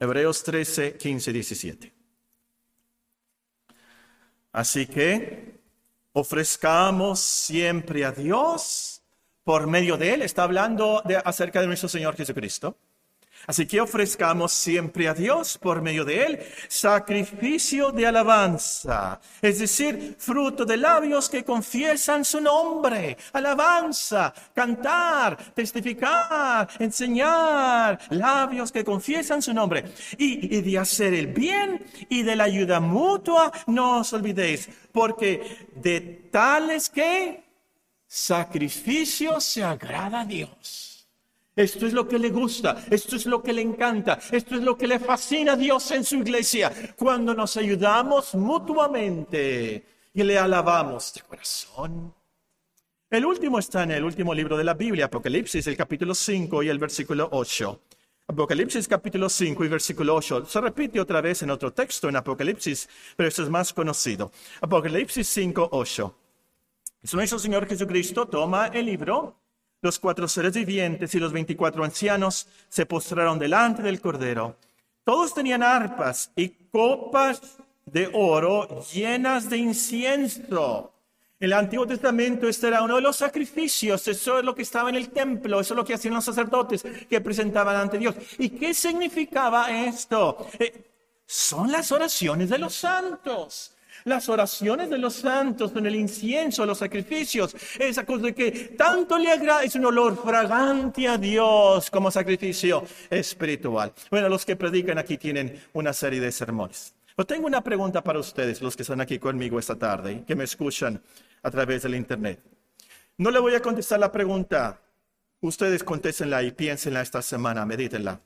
Hebreos 0.00 0.42
13, 0.42 0.96
15, 0.96 1.32
17. 1.32 1.92
Así 4.52 4.86
que 4.86 5.60
ofrezcamos 6.12 7.20
siempre 7.20 8.04
a 8.04 8.12
Dios 8.12 9.02
por 9.42 9.66
medio 9.66 9.96
de 9.96 10.14
Él, 10.14 10.22
está 10.22 10.44
hablando 10.44 11.02
de, 11.04 11.16
acerca 11.16 11.60
de 11.60 11.66
nuestro 11.66 11.88
Señor 11.88 12.16
Jesucristo. 12.16 12.78
Así 13.46 13.66
que 13.66 13.80
ofrezcamos 13.80 14.52
siempre 14.52 15.08
a 15.08 15.14
Dios 15.14 15.58
por 15.58 15.82
medio 15.82 16.04
de 16.04 16.24
Él 16.24 16.40
sacrificio 16.68 17.92
de 17.92 18.06
alabanza, 18.06 19.20
es 19.40 19.58
decir, 19.58 20.16
fruto 20.18 20.64
de 20.64 20.76
labios 20.76 21.28
que 21.28 21.44
confiesan 21.44 22.24
su 22.24 22.40
nombre, 22.40 23.16
alabanza, 23.32 24.32
cantar, 24.54 25.36
testificar, 25.54 26.68
enseñar, 26.78 27.98
labios 28.10 28.72
que 28.72 28.84
confiesan 28.84 29.42
su 29.42 29.52
nombre. 29.52 29.84
Y, 30.18 30.62
de 30.62 30.78
hacer 30.78 31.14
el 31.14 31.28
bien 31.28 31.84
y 32.08 32.22
de 32.22 32.36
la 32.36 32.44
ayuda 32.44 32.80
mutua, 32.80 33.52
no 33.66 34.00
os 34.00 34.12
olvidéis, 34.12 34.68
porque 34.92 35.68
de 35.74 36.00
tales 36.30 36.88
que 36.88 37.44
sacrificio 38.06 39.40
se 39.40 39.62
agrada 39.62 40.20
a 40.20 40.24
Dios. 40.24 40.93
Esto 41.56 41.86
es 41.86 41.92
lo 41.92 42.08
que 42.08 42.18
le 42.18 42.30
gusta, 42.30 42.84
esto 42.90 43.14
es 43.14 43.26
lo 43.26 43.40
que 43.40 43.52
le 43.52 43.62
encanta, 43.62 44.18
esto 44.32 44.56
es 44.56 44.62
lo 44.62 44.76
que 44.76 44.88
le 44.88 44.98
fascina 44.98 45.52
a 45.52 45.56
Dios 45.56 45.88
en 45.92 46.04
su 46.04 46.16
iglesia, 46.16 46.72
cuando 46.96 47.32
nos 47.32 47.56
ayudamos 47.56 48.34
mutuamente 48.34 49.84
y 50.12 50.22
le 50.24 50.36
alabamos 50.36 51.14
de 51.14 51.20
corazón. 51.22 52.14
El 53.08 53.24
último 53.24 53.60
está 53.60 53.84
en 53.84 53.92
el 53.92 54.02
último 54.02 54.34
libro 54.34 54.56
de 54.56 54.64
la 54.64 54.74
Biblia, 54.74 55.04
Apocalipsis, 55.04 55.64
el 55.68 55.76
capítulo 55.76 56.14
5 56.14 56.64
y 56.64 56.68
el 56.68 56.78
versículo 56.80 57.28
8. 57.30 57.80
Apocalipsis 58.26 58.88
capítulo 58.88 59.28
5 59.28 59.64
y 59.64 59.68
versículo 59.68 60.16
8. 60.16 60.46
Se 60.46 60.60
repite 60.60 60.98
otra 60.98 61.20
vez 61.20 61.42
en 61.42 61.50
otro 61.50 61.72
texto 61.72 62.08
en 62.08 62.16
Apocalipsis, 62.16 62.88
pero 63.14 63.28
esto 63.28 63.44
es 63.44 63.50
más 63.50 63.72
conocido. 63.72 64.32
Apocalipsis 64.60 65.28
5, 65.28 65.68
8. 65.70 66.16
Nuestro 67.12 67.38
Señor 67.38 67.66
Jesucristo 67.68 68.26
toma 68.26 68.68
el 68.68 68.86
libro, 68.86 69.36
los 69.84 69.98
cuatro 69.98 70.26
seres 70.26 70.54
vivientes 70.54 71.14
y 71.14 71.20
los 71.20 71.30
veinticuatro 71.30 71.84
ancianos 71.84 72.48
se 72.70 72.86
postraron 72.86 73.38
delante 73.38 73.82
del 73.82 74.00
Cordero. 74.00 74.56
Todos 75.04 75.34
tenían 75.34 75.62
arpas 75.62 76.32
y 76.34 76.48
copas 76.48 77.58
de 77.84 78.10
oro 78.14 78.82
llenas 78.92 79.50
de 79.50 79.58
incienso. 79.58 80.90
En 81.38 81.46
el 81.46 81.52
Antiguo 81.52 81.86
Testamento 81.86 82.48
este 82.48 82.68
era 82.68 82.82
uno 82.82 82.96
de 82.96 83.02
los 83.02 83.16
sacrificios, 83.16 84.08
eso 84.08 84.38
es 84.38 84.44
lo 84.44 84.54
que 84.54 84.62
estaba 84.62 84.88
en 84.88 84.94
el 84.94 85.10
templo, 85.10 85.60
eso 85.60 85.74
es 85.74 85.76
lo 85.76 85.84
que 85.84 85.92
hacían 85.92 86.14
los 86.14 86.24
sacerdotes 86.24 86.82
que 87.10 87.20
presentaban 87.20 87.76
ante 87.76 87.98
Dios. 87.98 88.14
¿Y 88.38 88.48
qué 88.48 88.72
significaba 88.72 89.70
esto? 89.70 90.46
Eh, 90.58 90.72
son 91.26 91.70
las 91.70 91.92
oraciones 91.92 92.48
de 92.48 92.56
los 92.56 92.74
santos 92.74 93.76
las 94.04 94.28
oraciones 94.28 94.90
de 94.90 94.98
los 94.98 95.14
santos 95.14 95.72
con 95.72 95.86
el 95.86 95.96
incienso, 95.96 96.66
los 96.66 96.78
sacrificios, 96.78 97.56
esa 97.78 98.04
cosa 98.04 98.32
que 98.32 98.74
tanto 98.76 99.18
le 99.18 99.30
agrada, 99.30 99.64
es 99.64 99.74
un 99.74 99.86
olor 99.86 100.22
fragante 100.22 101.08
a 101.08 101.16
Dios 101.16 101.90
como 101.90 102.10
sacrificio 102.10 102.84
espiritual. 103.08 103.92
Bueno, 104.10 104.28
los 104.28 104.44
que 104.44 104.56
predican 104.56 104.98
aquí 104.98 105.16
tienen 105.16 105.62
una 105.72 105.92
serie 105.92 106.20
de 106.20 106.30
sermones. 106.30 106.94
Pero 107.16 107.26
tengo 107.26 107.46
una 107.46 107.62
pregunta 107.62 108.02
para 108.02 108.18
ustedes, 108.18 108.60
los 108.60 108.76
que 108.76 108.82
están 108.82 109.00
aquí 109.00 109.18
conmigo 109.18 109.58
esta 109.58 109.76
tarde 109.76 110.24
que 110.26 110.34
me 110.34 110.44
escuchan 110.44 111.00
a 111.42 111.50
través 111.50 111.82
del 111.84 111.94
Internet. 111.94 112.42
No 113.16 113.30
le 113.30 113.38
voy 113.38 113.54
a 113.54 113.62
contestar 113.62 114.00
la 114.00 114.10
pregunta. 114.10 114.80
Ustedes 115.40 115.84
contéstenla 115.84 116.42
y 116.42 116.50
piénsenla 116.50 117.00
esta 117.00 117.22
semana, 117.22 117.64
medítenla. 117.64 118.20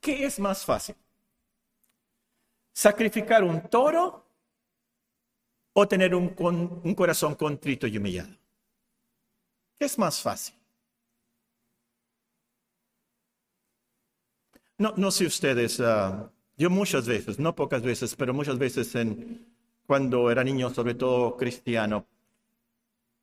¿Qué 0.00 0.24
es 0.24 0.38
más 0.38 0.64
fácil? 0.64 0.94
¿Sacrificar 2.72 3.42
un 3.42 3.62
toro 3.62 4.27
o 5.80 5.86
tener 5.86 6.12
un, 6.12 6.34
un 6.82 6.94
corazón 6.94 7.36
contrito 7.36 7.86
y 7.86 7.96
humillado? 7.98 8.34
¿Qué 9.78 9.84
es 9.86 9.96
más 9.96 10.20
fácil? 10.20 10.56
No, 14.76 14.92
no 14.96 15.10
sé 15.12 15.26
ustedes, 15.26 15.80
ah, 15.80 16.30
yo 16.56 16.68
muchas 16.68 17.06
veces, 17.06 17.38
no 17.38 17.54
pocas 17.54 17.82
veces, 17.82 18.16
pero 18.16 18.34
muchas 18.34 18.58
veces 18.58 18.92
en, 18.96 19.46
cuando 19.86 20.30
era 20.32 20.42
niño, 20.42 20.70
sobre 20.70 20.94
todo 20.94 21.36
cristiano, 21.36 22.06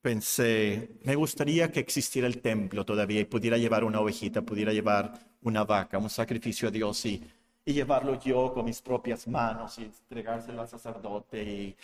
pensé, 0.01 0.91
me 1.03 1.15
gustaría 1.15 1.71
que 1.71 1.81
existiera 1.81 2.27
el 2.27 2.41
templo 2.41 2.85
todavía 2.85 3.19
y 3.19 3.25
pudiera 3.25 3.57
llevar 3.57 3.83
una 3.83 3.99
ovejita, 3.99 4.41
pudiera 4.43 4.71
llevar 4.71 5.13
una 5.41 5.65
vaca, 5.65 5.97
un 5.97 6.09
sacrificio 6.09 6.69
a 6.69 6.71
Dios 6.71 7.05
y, 7.05 7.21
y 7.65 7.73
llevarlo 7.73 8.17
yo 8.21 8.53
con 8.53 8.63
mis 8.65 8.81
propias 8.81 9.27
manos 9.27 9.77
y 9.79 9.83
entregárselo 9.83 10.61
al 10.61 10.69
sacerdote 10.69 11.43
y 11.43 11.75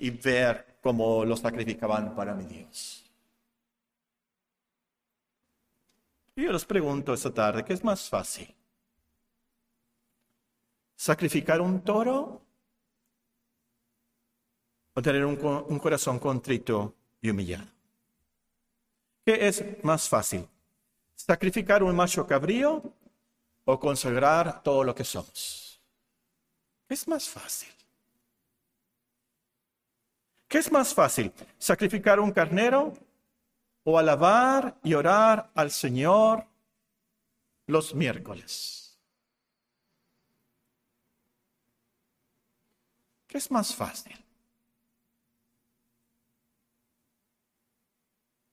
y 0.00 0.10
ver 0.10 0.78
cómo 0.82 1.24
lo 1.24 1.36
sacrificaban 1.36 2.14
para 2.14 2.34
mi 2.34 2.44
Dios. 2.44 3.04
Yo 6.34 6.50
les 6.50 6.64
pregunto 6.64 7.12
esta 7.12 7.32
tarde, 7.32 7.62
¿qué 7.62 7.74
es 7.74 7.84
más 7.84 8.08
fácil? 8.08 8.54
¿Sacrificar 10.96 11.60
un 11.60 11.82
toro 11.82 12.40
o 14.94 15.02
tener 15.02 15.24
un, 15.26 15.38
un 15.68 15.78
corazón 15.78 16.18
contrito 16.18 16.94
y 17.20 17.28
humillado? 17.28 17.66
¿Qué 19.26 19.48
es 19.48 19.84
más 19.84 20.08
fácil? 20.08 20.48
¿Sacrificar 21.14 21.82
un 21.82 21.94
macho 21.94 22.26
cabrío 22.26 22.82
o 23.66 23.78
consagrar 23.78 24.62
todo 24.62 24.82
lo 24.82 24.94
que 24.94 25.04
somos? 25.04 25.78
¿Qué 26.88 26.94
es 26.94 27.06
más 27.06 27.28
fácil? 27.28 27.79
¿Qué 30.50 30.58
es 30.58 30.72
más 30.72 30.92
fácil? 30.92 31.32
¿Sacrificar 31.58 32.18
un 32.18 32.32
carnero 32.32 32.92
o 33.84 33.96
alabar 33.96 34.76
y 34.82 34.94
orar 34.94 35.48
al 35.54 35.70
Señor 35.70 36.44
los 37.68 37.94
miércoles? 37.94 38.98
¿Qué 43.28 43.38
es 43.38 43.48
más 43.52 43.72
fácil? 43.72 44.12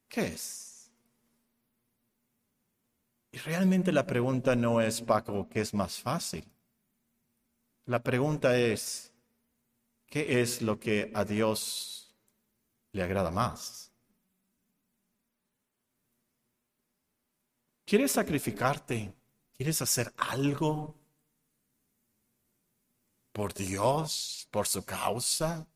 ¿Qué 0.08 0.28
es? 0.28 0.92
Y 3.32 3.38
realmente 3.38 3.90
la 3.90 4.06
pregunta 4.06 4.54
no 4.54 4.80
es, 4.80 5.02
Paco, 5.02 5.48
¿qué 5.50 5.62
es 5.62 5.74
más 5.74 5.98
fácil? 5.98 6.44
La 7.86 8.00
pregunta 8.04 8.56
es, 8.56 9.12
¿Qué 10.08 10.40
es 10.40 10.62
lo 10.62 10.80
que 10.80 11.10
a 11.14 11.24
Dios 11.24 12.14
le 12.92 13.02
agrada 13.02 13.30
más? 13.30 13.92
¿Quieres 17.84 18.12
sacrificarte? 18.12 19.14
¿Quieres 19.56 19.82
hacer 19.82 20.12
algo 20.16 20.94
por 23.32 23.52
Dios, 23.52 24.48
por 24.50 24.66
su 24.66 24.84
causa? 24.84 25.66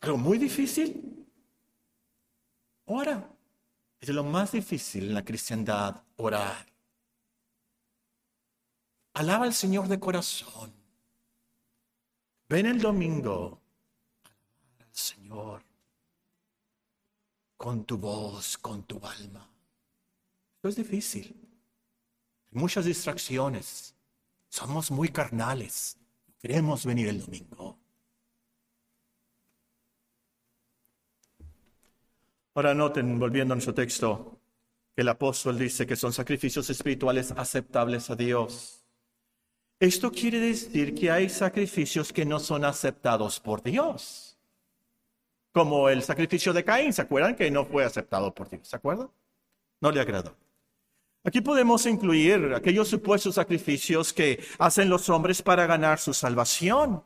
¿Algo 0.00 0.18
muy 0.18 0.38
difícil? 0.38 1.26
Ora. 2.86 3.30
Es 4.00 4.10
lo 4.10 4.22
más 4.22 4.52
difícil 4.52 5.04
en 5.04 5.14
la 5.14 5.24
cristiandad, 5.24 6.02
orar. 6.16 6.73
Alaba 9.14 9.44
al 9.44 9.54
Señor 9.54 9.88
de 9.88 9.98
corazón. 9.98 10.72
Ven 12.48 12.66
el 12.66 12.80
domingo. 12.80 13.60
Al 14.80 14.92
Señor 14.92 15.64
con 17.64 17.86
tu 17.86 17.96
voz, 17.96 18.58
con 18.58 18.82
tu 18.82 19.00
alma. 19.06 19.48
Esto 20.56 20.68
es 20.68 20.76
difícil. 20.76 21.34
Hay 22.52 22.60
muchas 22.60 22.84
distracciones. 22.84 23.94
Somos 24.50 24.90
muy 24.90 25.08
carnales. 25.08 25.96
Queremos 26.38 26.84
venir 26.84 27.08
el 27.08 27.22
domingo. 27.22 27.78
Ahora 32.54 32.74
noten, 32.74 33.18
volviendo 33.18 33.54
a 33.54 33.56
nuestro 33.56 33.72
texto, 33.72 34.38
que 34.94 35.00
el 35.00 35.08
apóstol 35.08 35.58
dice 35.58 35.86
que 35.86 35.96
son 35.96 36.12
sacrificios 36.12 36.68
espirituales 36.68 37.32
aceptables 37.32 38.10
a 38.10 38.16
Dios. 38.16 38.83
Esto 39.80 40.10
quiere 40.10 40.40
decir 40.40 40.94
que 40.94 41.10
hay 41.10 41.28
sacrificios 41.28 42.12
que 42.12 42.24
no 42.24 42.38
son 42.38 42.64
aceptados 42.64 43.40
por 43.40 43.62
Dios 43.62 44.34
como 45.54 45.88
el 45.88 46.02
sacrificio 46.02 46.52
de 46.52 46.64
Caín, 46.64 46.92
¿se 46.92 47.02
acuerdan? 47.02 47.36
Que 47.36 47.48
no 47.48 47.64
fue 47.64 47.84
aceptado 47.84 48.34
por 48.34 48.50
Dios, 48.50 48.66
¿se 48.66 48.74
acuerdan? 48.74 49.08
No 49.80 49.92
le 49.92 50.00
agradó. 50.00 50.34
Aquí 51.22 51.40
podemos 51.40 51.86
incluir 51.86 52.52
aquellos 52.56 52.88
supuestos 52.88 53.36
sacrificios 53.36 54.12
que 54.12 54.44
hacen 54.58 54.88
los 54.90 55.08
hombres 55.08 55.42
para 55.42 55.64
ganar 55.66 56.00
su 56.00 56.12
salvación. 56.12 57.04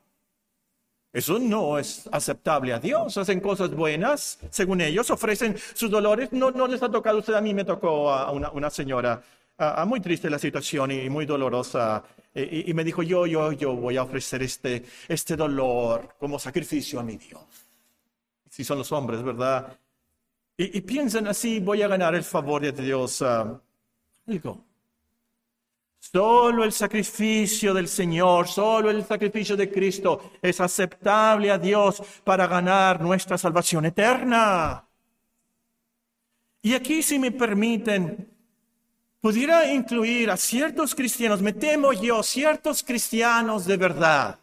Eso 1.13 1.39
no 1.39 1.79
es 1.79 2.09
aceptable 2.11 2.73
a 2.73 2.79
Dios. 2.79 3.19
Hacen 3.19 3.41
cosas 3.41 3.71
buenas, 3.75 4.39
según 4.49 4.81
ellos, 4.81 5.11
ofrecen 5.11 5.55
sus 5.75 5.91
dolores. 5.91 6.33
No, 6.33 6.51
no 6.51 6.67
les 6.67 6.83
ha 6.83 6.91
tocado 6.91 7.19
usted, 7.19 7.35
a 7.35 7.43
mí 7.43 7.53
me 7.53 7.67
tocó 7.67 8.11
a 8.11 8.33
una, 8.33 8.71
señora, 8.71 9.23
a, 9.59 9.85
muy 9.85 10.01
triste 10.01 10.31
la 10.31 10.39
situación 10.39 10.91
y 10.93 11.11
muy 11.11 11.27
dolorosa. 11.27 12.03
Y, 12.35 12.71
y, 12.71 12.75
me 12.75 12.85
dijo, 12.85 13.03
yo, 13.03 13.27
yo, 13.27 13.53
yo 13.53 13.75
voy 13.75 13.97
a 13.97 14.03
ofrecer 14.03 14.43
este, 14.43 14.85
este 15.09 15.37
dolor 15.37 16.15
como 16.19 16.39
sacrificio 16.39 17.01
a 17.01 17.03
mi 17.03 17.17
Dios 17.17 17.69
si 18.59 18.65
son 18.65 18.79
los 18.79 18.91
hombres, 18.91 19.23
¿verdad? 19.23 19.79
Y, 20.57 20.81
piensan 20.81 21.29
así, 21.29 21.61
voy 21.61 21.83
a 21.83 21.87
ganar 21.87 22.17
el 22.17 22.25
favor 22.25 22.61
de 22.61 22.73
Dios. 22.73 23.21
Uh, 23.21 23.61
algo. 24.27 24.65
Solo 26.01 26.65
el 26.65 26.73
sacrificio 26.73 27.73
del 27.73 27.87
Señor, 27.87 28.49
solo 28.49 28.91
el 28.91 29.05
sacrificio 29.05 29.57
de 29.57 29.71
Cristo 29.71 30.33
es 30.43 30.61
aceptable 30.61 31.53
a 31.53 31.59
Dios 31.59 32.03
para 32.25 32.49
ganar 32.49 33.01
nuestra 33.01 33.39
salvación 33.39 33.85
eterna. 33.87 34.85
Y 36.61 36.75
aquí, 36.75 37.01
si 37.01 37.21
me 37.21 37.31
permiten, 37.31 38.29
pudiera 39.29 39.71
incluir 39.71 40.31
a 40.31 40.39
ciertos 40.39 40.95
cristianos, 40.95 41.43
me 41.43 41.53
temo 41.53 41.93
yo, 41.93 42.23
ciertos 42.23 42.83
cristianos 42.83 43.67
de 43.67 43.77
verdad, 43.77 44.39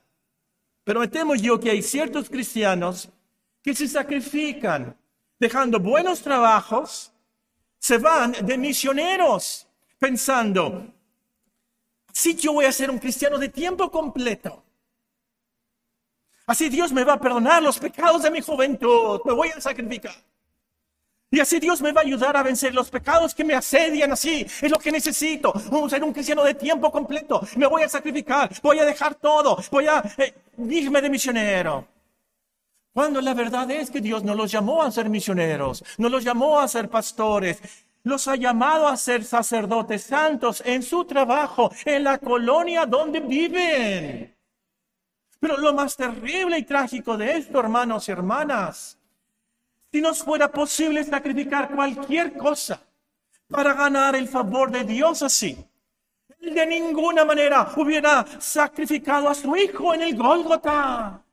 pero 0.84 1.00
me 1.00 1.08
temo 1.08 1.34
yo 1.34 1.60
que 1.60 1.72
hay 1.72 1.82
ciertos 1.82 2.30
cristianos 2.30 3.10
que 3.64 3.74
se 3.74 3.88
sacrifican, 3.88 4.96
dejando 5.40 5.80
buenos 5.80 6.22
trabajos, 6.22 7.12
se 7.80 7.98
van 7.98 8.34
de 8.34 8.60
misioneros 8.60 9.68
pensando, 9.98 10.86
si 12.14 12.36
yo 12.36 12.54
voy 12.54 12.66
a 12.66 12.72
ser 12.72 12.92
un 12.92 13.00
cristiano 13.00 13.40
de 13.40 13.50
tiempo 13.50 13.90
completo. 13.90 14.64
Así 16.46 16.70
Dios 16.70 16.94
me 16.94 17.04
va 17.04 17.14
a 17.14 17.20
perdonar 17.20 17.64
los 17.64 17.80
pecados 17.80 18.22
de 18.22 18.30
mi 18.30 18.42
juventud, 18.42 19.20
me 19.26 19.34
voy 19.34 19.50
a 19.50 19.60
sacrificar. 19.60 20.14
Y 21.32 21.40
así 21.40 21.60
Dios 21.60 21.82
me 21.82 21.92
va 21.92 22.02
a 22.02 22.04
ayudar 22.04 22.38
a 22.38 22.44
vencer 22.44 22.74
los 22.74 22.90
pecados 22.90 23.34
que 23.36 23.44
me 23.44 23.56
asedian 23.56 24.12
así. 24.12 24.46
Es 24.62 24.72
lo 24.72 24.78
que 24.78 24.92
necesito. 24.92 25.54
A 25.54 25.90
ser 25.90 26.04
un 26.04 26.14
cristiano 26.14 26.44
de 26.44 26.54
tiempo 26.54 26.92
completo. 26.92 27.42
Me 27.58 27.68
voy 27.68 27.84
a 27.84 27.90
sacrificar. 27.90 28.50
Voy 28.62 28.80
a 28.80 28.86
dejar 28.86 29.16
todo. 29.16 29.58
Voy 29.72 29.88
a 29.88 30.04
eh, 30.18 30.34
irme 30.70 31.02
de 31.02 31.10
misionero. 31.10 31.88
Cuando 32.96 33.20
la 33.20 33.34
verdad 33.34 33.70
es 33.72 33.92
que 33.92 34.00
Dios 34.00 34.24
no 34.24 34.34
los 34.34 34.50
llamó 34.50 34.82
a 34.82 34.90
ser 34.90 35.10
misioneros, 35.10 35.84
no 35.98 36.08
los 36.08 36.24
llamó 36.24 36.62
a 36.62 36.68
ser 36.70 36.88
pastores, 36.88 37.60
los 38.04 38.26
ha 38.30 38.38
llamado 38.38 38.88
a 38.88 38.96
ser 38.96 39.26
sacerdotes 39.26 40.04
santos 40.04 40.64
en 40.66 40.82
su 40.82 41.04
trabajo, 41.04 41.70
en 41.84 42.06
la 42.06 42.20
colonia 42.20 42.86
donde 42.86 43.20
viven. 43.20 44.34
Pero 45.42 45.58
lo 45.58 45.74
más 45.74 45.98
terrible 45.98 46.58
y 46.58 46.64
trágico 46.64 47.18
de 47.18 47.34
esto, 47.34 47.60
hermanos 47.60 48.08
y 48.08 48.14
hermanas, 48.14 48.98
si 49.96 50.02
nos 50.02 50.22
fuera 50.22 50.52
posible 50.52 51.06
sacrificar 51.06 51.74
cualquier 51.74 52.36
cosa 52.36 52.82
para 53.48 53.74
ganar 53.74 54.14
el 54.14 54.28
favor 54.28 54.70
de 54.70 54.84
Dios 54.84 55.24
así, 55.24 55.58
de 56.38 56.66
ninguna 56.66 57.24
manera 57.24 57.72
hubiera 57.78 58.26
sacrificado 58.38 59.30
a 59.30 59.34
su 59.34 59.56
hijo 59.56 59.94
en 59.94 60.02
el 60.02 60.18
Gólgota. 60.18 61.24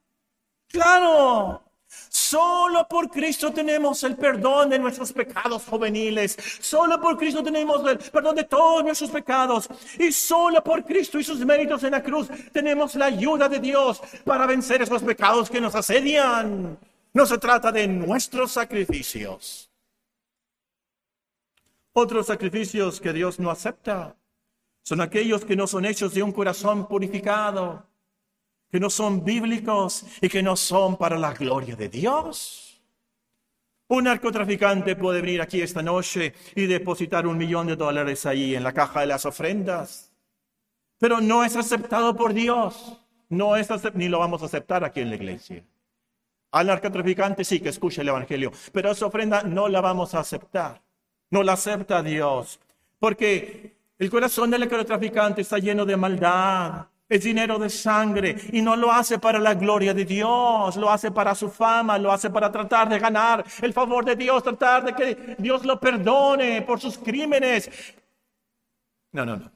Claro, 0.69 1.61
Solo 2.09 2.87
por 2.89 3.11
Cristo 3.11 3.53
tenemos 3.53 4.03
el 4.05 4.17
perdón 4.17 4.71
de 4.71 4.79
nuestros 4.79 5.13
pecados 5.13 5.65
juveniles. 5.67 6.39
Solo 6.61 7.01
por 7.01 7.19
Cristo 7.19 7.43
tenemos 7.43 7.85
el 7.87 7.99
perdón 7.99 8.37
de 8.37 8.45
todos 8.45 8.85
nuestros 8.85 9.11
pecados. 9.11 9.69
Y 9.99 10.13
solo 10.13 10.63
por 10.63 10.85
Cristo 10.85 11.19
y 11.19 11.25
sus 11.25 11.45
méritos 11.45 11.83
en 11.83 11.91
la 11.91 12.03
cruz 12.03 12.29
tenemos 12.53 12.95
la 12.95 13.07
ayuda 13.07 13.49
de 13.49 13.59
Dios 13.59 14.01
para 14.25 14.47
vencer 14.47 14.81
esos 14.83 15.03
pecados 15.03 15.51
que 15.51 15.61
nos 15.61 15.75
asedian. 15.75 16.79
No 17.13 17.27
se 17.27 17.39
trata 17.39 17.71
de 17.71 17.87
nuestros 17.87 18.53
sacrificios. 18.53 19.71
Otros 21.93 22.27
sacrificios 22.27 23.01
que 23.01 23.13
Dios 23.13 23.39
no 23.39 23.51
acepta 23.51 24.17
son 24.83 25.01
aquellos 25.01 25.45
que 25.45 25.57
no 25.57 25.67
son 25.67 25.85
hechos 25.85 26.15
de 26.15 26.23
un 26.23 26.33
corazón 26.33 26.89
purificado 26.89 27.87
que 28.73 28.81
no 28.81 28.89
son 28.89 29.23
bíblicos 29.23 30.07
y 30.23 30.31
que 30.31 30.43
no 30.43 30.57
son 30.57 30.97
para 30.97 31.19
la 31.19 31.35
gloria 31.35 31.77
de 31.77 31.91
Dios. 31.91 32.83
Un 33.89 34.05
narcotraficante 34.05 34.97
puede 34.97 35.21
venir 35.21 35.43
aquí 35.43 35.61
esta 35.61 35.83
noche 35.83 36.33
y 36.57 36.65
depositar 36.65 37.27
un 37.27 37.37
millón 37.37 37.67
de 37.67 37.77
dólares 37.77 38.25
ahí 38.25 38.55
en 38.55 38.65
la 38.65 38.73
caja 38.73 39.01
de 39.01 39.09
las 39.09 39.27
ofrendas, 39.27 40.11
pero 40.99 41.21
no 41.21 41.45
es 41.45 41.55
aceptado 41.55 42.17
por 42.17 42.33
Dios, 42.33 42.99
no 43.29 43.57
es 43.57 43.69
ni 43.93 44.09
lo 44.09 44.21
vamos 44.21 44.43
a 44.43 44.47
aceptar 44.47 44.85
aquí 44.85 45.01
en 45.01 45.11
la 45.11 45.17
iglesia. 45.17 45.63
Al 46.53 46.67
narcotraficante 46.67 47.45
sí 47.45 47.61
que 47.61 47.71
escuche 47.71 48.03
el 48.03 48.09
Evangelio, 48.09 48.53
pero 48.73 48.91
esa 48.91 49.07
ofrenda 49.07 49.43
no 49.43 49.69
la 49.69 49.81
vamos 49.81 50.15
a 50.15 50.21
aceptar, 50.21 50.83
no 51.31 51.43
la 51.43 51.55
acepta 51.55 52.03
Dios, 52.03 52.61
porque 52.99 53.77
el 53.99 54.11
corazón 54.11 54.51
del 54.51 54.61
narcotraficante 54.61 55.41
está 55.41 55.59
lleno 55.59 55.87
de 55.87 55.97
maldad, 55.97 56.87
es 57.09 57.25
dinero 57.25 57.59
de 57.59 57.71
sangre 57.71 58.37
y 58.53 58.61
no 58.61 58.77
lo 58.77 58.93
hace 58.93 59.19
para 59.19 59.39
la 59.39 59.55
gloria 59.55 59.95
de 59.95 60.05
Dios, 60.05 60.77
lo 60.77 60.91
hace 60.91 61.11
para 61.11 61.35
su 61.35 61.51
fama, 61.51 61.99
lo 61.99 62.13
hace 62.13 62.29
para 62.29 62.53
tratar 62.53 62.89
de 62.89 62.99
ganar 62.99 63.45
el 63.61 63.73
favor 63.73 64.05
de 64.05 64.17
Dios, 64.17 64.43
tratar 64.43 64.85
de 64.85 64.95
que 64.95 65.37
Dios 65.39 65.65
lo 65.65 65.81
perdone 65.81 66.63
por 66.63 66.81
sus 66.81 66.99
crímenes. 66.99 67.71
No, 69.13 69.25
no, 69.25 69.37
no. 69.37 69.51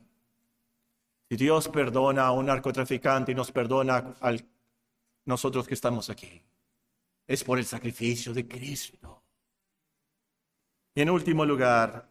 Si 1.28 1.36
Dios 1.36 1.68
perdona 1.68 2.26
a 2.26 2.32
un 2.32 2.47
narcotraficante 2.47 3.32
y 3.32 3.34
nos 3.34 3.51
perdona 3.53 4.14
a 4.20 4.32
nosotros 5.24 5.66
que 5.66 5.74
estamos 5.74 6.09
aquí, 6.09 6.42
es 7.26 7.44
por 7.44 7.58
el 7.58 7.64
sacrificio 7.64 8.32
de 8.32 8.46
Cristo. 8.46 9.22
Y 10.94 11.02
en 11.02 11.10
último 11.10 11.44
lugar, 11.44 12.08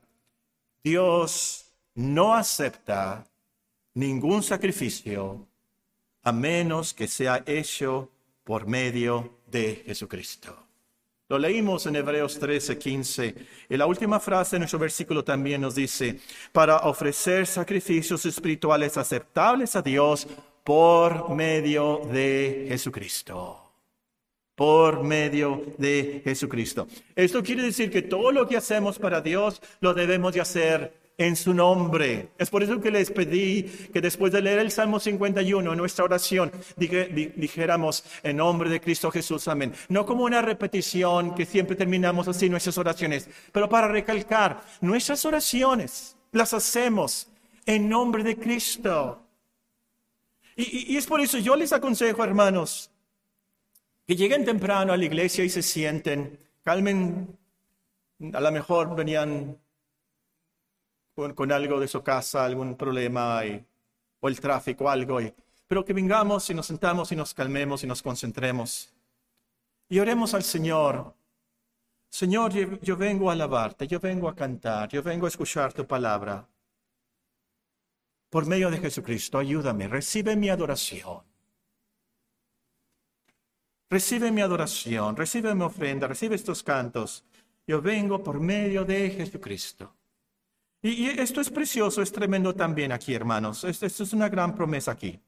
Dios 0.83 1.65
no 1.95 2.35
acepta 2.35 3.25
ningún 3.95 4.43
sacrificio 4.43 5.47
a 6.23 6.31
menos 6.31 6.93
que 6.93 7.07
sea 7.07 7.43
hecho 7.45 8.11
por 8.43 8.67
medio 8.67 9.39
de 9.47 9.83
Jesucristo. 9.85 10.65
Lo 11.27 11.39
leímos 11.39 11.87
en 11.87 11.95
Hebreos 11.95 12.37
13, 12.37 12.77
15. 12.77 13.35
Y 13.69 13.77
la 13.77 13.87
última 13.87 14.19
frase 14.19 14.55
de 14.55 14.59
nuestro 14.59 14.77
versículo 14.77 15.23
también 15.23 15.61
nos 15.61 15.73
dice, 15.73 16.19
para 16.51 16.77
ofrecer 16.81 17.47
sacrificios 17.47 18.25
espirituales 18.27 18.95
aceptables 18.97 19.75
a 19.75 19.81
Dios 19.81 20.27
por 20.63 21.33
medio 21.33 22.01
de 22.11 22.67
Jesucristo. 22.69 23.64
Por 24.55 25.03
medio 25.03 25.63
de 25.77 26.21
Jesucristo. 26.23 26.87
Esto 27.15 27.43
quiere 27.43 27.63
decir 27.63 27.91
que 27.91 28.01
todo 28.01 28.31
lo 28.31 28.47
que 28.47 28.55
hacemos 28.55 28.97
para 28.97 29.21
Dios 29.21 29.61
lo 29.81 29.93
debemos 29.93 30.33
de 30.33 30.41
hacer 30.41 31.05
en 31.17 31.35
su 31.35 31.53
nombre. 31.53 32.29
Es 32.37 32.49
por 32.49 32.63
eso 32.63 32.79
que 32.79 32.91
les 32.91 33.11
pedí 33.11 33.63
que 33.93 34.01
después 34.01 34.31
de 34.31 34.41
leer 34.41 34.59
el 34.59 34.71
Salmo 34.71 34.99
51 34.99 35.71
en 35.71 35.77
nuestra 35.77 36.05
oración 36.05 36.51
dijéramos 36.77 38.03
en 38.23 38.37
nombre 38.37 38.69
de 38.69 38.81
Cristo 38.81 39.11
Jesús, 39.11 39.47
amén. 39.47 39.73
No 39.89 40.05
como 40.05 40.23
una 40.23 40.41
repetición 40.41 41.33
que 41.35 41.45
siempre 41.45 41.75
terminamos 41.75 42.27
así 42.27 42.49
nuestras 42.49 42.77
oraciones, 42.77 43.29
pero 43.51 43.69
para 43.69 43.87
recalcar, 43.87 44.61
nuestras 44.81 45.23
oraciones 45.25 46.17
las 46.31 46.53
hacemos 46.53 47.27
en 47.65 47.87
nombre 47.87 48.23
de 48.23 48.37
Cristo. 48.37 49.21
Y, 50.57 50.93
y 50.93 50.97
es 50.97 51.05
por 51.05 51.21
eso 51.21 51.37
yo 51.37 51.55
les 51.55 51.73
aconsejo, 51.73 52.23
hermanos, 52.23 52.91
que 54.05 54.15
lleguen 54.15 54.45
temprano 54.45 54.93
a 54.93 54.97
la 54.97 55.05
iglesia 55.05 55.43
y 55.43 55.49
se 55.49 55.63
sienten, 55.63 56.39
calmen, 56.63 57.37
a 58.33 58.39
lo 58.39 58.51
mejor 58.51 58.95
venían 58.95 59.57
con, 61.15 61.51
algo 61.51 61.79
de 61.79 61.87
su 61.87 62.03
casa, 62.03 62.45
algún 62.45 62.75
problema, 62.75 63.41
o 64.19 64.27
el 64.27 64.39
tráfico, 64.39 64.89
algo, 64.89 65.19
pero 65.67 65.83
que 65.83 65.93
vengamos 65.93 66.49
y 66.49 66.53
nos 66.53 66.67
sentamos 66.67 67.11
y 67.11 67.15
nos 67.15 67.33
calmemos 67.33 67.83
y 67.83 67.87
nos 67.87 68.01
concentremos. 68.01 68.93
Y 69.89 69.99
oremos 69.99 70.33
al 70.33 70.43
Señor. 70.43 71.15
Señor, 72.09 72.53
yo 72.81 72.95
vengo 72.95 73.29
a 73.29 73.33
alabarte, 73.33 73.87
yo 73.87 73.99
vengo 73.99 74.29
a 74.29 74.35
cantar, 74.35 74.89
yo 74.89 75.01
vengo 75.01 75.25
a 75.25 75.29
escuchar 75.29 75.73
tu 75.73 75.85
palabra. 75.85 76.47
Por 78.29 78.45
medio 78.45 78.69
de 78.69 78.77
Jesucristo, 78.77 79.37
ayúdame, 79.37 79.87
recibe 79.87 80.35
mi 80.35 80.49
adoración. 80.49 81.23
Recibe 83.89 84.31
mi 84.31 84.41
adoración, 84.41 85.15
recibe 85.15 85.53
mi 85.53 85.63
ofrenda, 85.63 86.07
recibe 86.07 86.35
estos 86.35 86.63
cantos. 86.63 87.23
Yo 87.67 87.81
vengo 87.81 88.23
por 88.23 88.39
medio 88.39 88.83
de 88.83 89.11
Jesucristo. 89.11 89.93
Y, 90.81 91.07
esto 91.19 91.41
es 91.41 91.49
precioso, 91.49 92.01
es 92.01 92.11
tremendo 92.11 92.53
también 92.53 92.91
aquí, 92.91 93.13
hermanos. 93.13 93.63
Esto, 93.63 93.85
es 93.85 94.13
una 94.13 94.29
gran 94.29 94.55
promesa 94.55 94.91
aquí. 94.91 95.19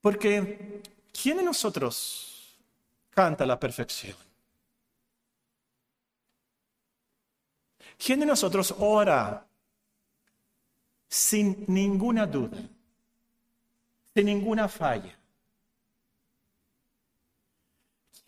Porque, 0.00 0.82
¿quién 1.12 1.38
de 1.38 1.42
nosotros 1.42 2.58
canta 3.10 3.44
la 3.46 3.58
perfección? 3.58 4.16
¿Quién 7.96 8.20
de 8.20 8.26
nosotros 8.26 8.74
ora 8.78 9.46
sin 11.08 11.64
ninguna 11.68 12.26
duda, 12.26 12.58
sin 14.14 14.26
ninguna 14.26 14.68
falla? 14.68 15.19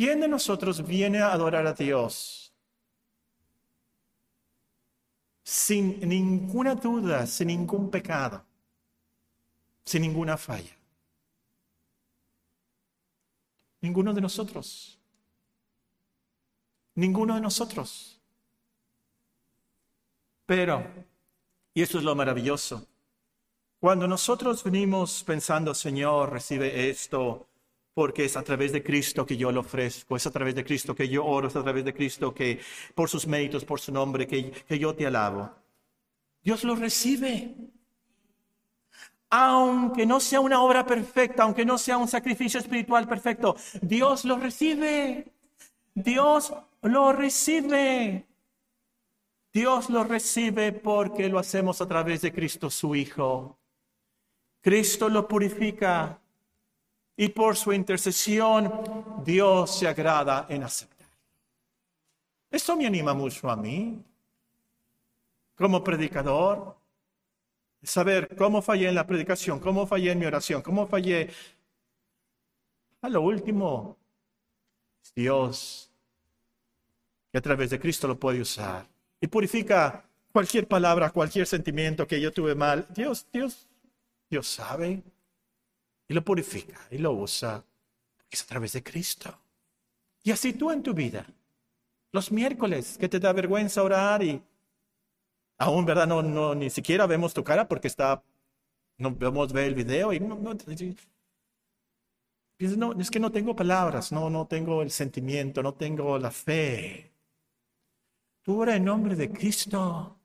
¿Quién 0.02 0.18
de 0.18 0.26
nosotros 0.26 0.84
viene 0.84 1.20
a 1.20 1.32
adorar 1.32 1.64
a 1.64 1.74
Dios 1.74 2.52
sin 5.44 6.00
ninguna 6.08 6.74
duda, 6.74 7.24
sin 7.24 7.46
ningún 7.46 7.88
pecado, 7.88 8.44
sin 9.84 10.02
ninguna 10.02 10.36
falla? 10.36 10.76
Ninguno 13.80 14.12
de 14.12 14.20
nosotros. 14.20 14.98
Ninguno 16.96 17.36
de 17.36 17.40
nosotros. 17.40 18.20
Pero, 20.46 20.84
y 21.74 21.80
eso 21.80 21.98
es 21.98 22.04
lo 22.04 22.16
maravilloso, 22.16 22.88
cuando 23.78 24.08
nosotros 24.08 24.64
venimos 24.64 25.22
pensando, 25.22 25.72
Señor, 25.72 26.32
recibe 26.32 26.90
esto, 26.90 27.46
porque 27.94 28.24
es 28.24 28.36
a 28.36 28.42
través 28.42 28.72
de 28.72 28.82
Cristo 28.82 29.26
que 29.26 29.36
yo 29.36 29.52
lo 29.52 29.60
ofrezco, 29.60 30.16
es 30.16 30.26
a 30.26 30.30
través 30.30 30.54
de 30.54 30.64
Cristo 30.64 30.94
que 30.94 31.08
yo 31.08 31.24
oro, 31.24 31.48
es 31.48 31.56
a 31.56 31.62
través 31.62 31.84
de 31.84 31.92
Cristo 31.92 32.32
que 32.32 32.60
por 32.94 33.08
sus 33.08 33.26
méritos, 33.26 33.64
por 33.64 33.80
su 33.80 33.92
nombre, 33.92 34.26
que, 34.26 34.50
que 34.50 34.78
yo 34.78 34.94
te 34.94 35.06
alabo. 35.06 35.50
Dios 36.42 36.64
lo 36.64 36.74
recibe. 36.74 37.54
Aunque 39.30 40.04
no 40.04 40.20
sea 40.20 40.40
una 40.40 40.62
obra 40.62 40.84
perfecta, 40.84 41.42
aunque 41.44 41.64
no 41.64 41.78
sea 41.78 41.96
un 41.96 42.08
sacrificio 42.08 42.60
espiritual 42.60 43.08
perfecto, 43.08 43.56
Dios 43.80 44.24
lo 44.24 44.36
recibe. 44.36 45.32
Dios 45.94 46.52
lo 46.82 47.12
recibe. 47.12 48.26
Dios 49.52 49.90
lo 49.90 50.04
recibe 50.04 50.72
porque 50.72 51.28
lo 51.28 51.38
hacemos 51.38 51.80
a 51.80 51.88
través 51.88 52.22
de 52.22 52.32
Cristo 52.32 52.70
su 52.70 52.94
Hijo. 52.94 53.58
Cristo 54.62 55.08
lo 55.08 55.28
purifica, 55.28 56.21
y 57.16 57.28
por 57.28 57.56
su 57.56 57.72
intercesión 57.72 59.22
Dios 59.24 59.78
se 59.78 59.88
agrada 59.88 60.46
en 60.48 60.62
aceptar. 60.62 61.08
Esto 62.50 62.76
me 62.76 62.86
anima 62.86 63.14
mucho 63.14 63.50
a 63.50 63.56
mí, 63.56 64.02
como 65.54 65.82
predicador, 65.82 66.76
saber 67.82 68.34
cómo 68.36 68.62
fallé 68.62 68.88
en 68.88 68.94
la 68.94 69.06
predicación, 69.06 69.58
cómo 69.58 69.86
fallé 69.86 70.12
en 70.12 70.18
mi 70.18 70.26
oración, 70.26 70.62
cómo 70.62 70.86
fallé. 70.86 71.30
A 73.00 73.08
lo 73.08 73.22
último, 73.22 73.96
Dios 75.14 75.90
que 77.30 77.38
a 77.38 77.40
través 77.40 77.70
de 77.70 77.80
Cristo 77.80 78.06
lo 78.06 78.18
puede 78.18 78.40
usar 78.40 78.86
y 79.20 79.26
purifica 79.26 80.04
cualquier 80.32 80.68
palabra, 80.68 81.10
cualquier 81.10 81.46
sentimiento 81.46 82.06
que 82.06 82.20
yo 82.20 82.30
tuve 82.30 82.54
mal. 82.54 82.86
Dios, 82.90 83.26
Dios, 83.32 83.66
Dios 84.28 84.46
sabe 84.46 85.02
y 86.12 86.14
lo 86.14 86.22
purifica 86.22 86.78
y 86.90 86.98
lo 86.98 87.12
usa. 87.12 87.64
Es 88.30 88.42
a 88.42 88.46
través 88.46 88.74
de 88.74 88.82
Cristo. 88.82 89.34
Y 90.22 90.30
así 90.30 90.52
tú 90.52 90.70
en 90.70 90.82
tu 90.82 90.92
vida. 90.92 91.26
Los 92.12 92.30
miércoles 92.30 92.98
que 92.98 93.08
te 93.08 93.18
da 93.18 93.32
vergüenza 93.32 93.82
orar 93.82 94.22
y 94.22 94.42
aún, 95.56 95.86
¿verdad? 95.86 96.06
No, 96.06 96.22
no, 96.22 96.54
ni 96.54 96.68
siquiera 96.68 97.06
vemos 97.06 97.32
tu 97.32 97.42
cara 97.42 97.66
porque 97.66 97.88
está, 97.88 98.22
no 98.98 99.14
vemos 99.14 99.54
ver 99.54 99.64
el 99.64 99.74
video 99.74 100.12
y 100.12 100.20
no, 100.20 100.38
no, 100.38 100.52
es 103.00 103.10
que 103.10 103.18
no 103.18 103.32
tengo 103.32 103.56
palabras, 103.56 104.12
no, 104.12 104.28
no 104.28 104.46
tengo 104.46 104.82
el 104.82 104.90
sentimiento, 104.90 105.62
no 105.62 105.72
tengo 105.72 106.18
la 106.18 106.30
fe. 106.30 107.10
Tú 108.42 108.60
ora 108.60 108.76
en 108.76 108.84
nombre 108.84 109.16
de 109.16 109.30
Cristo 109.30 110.18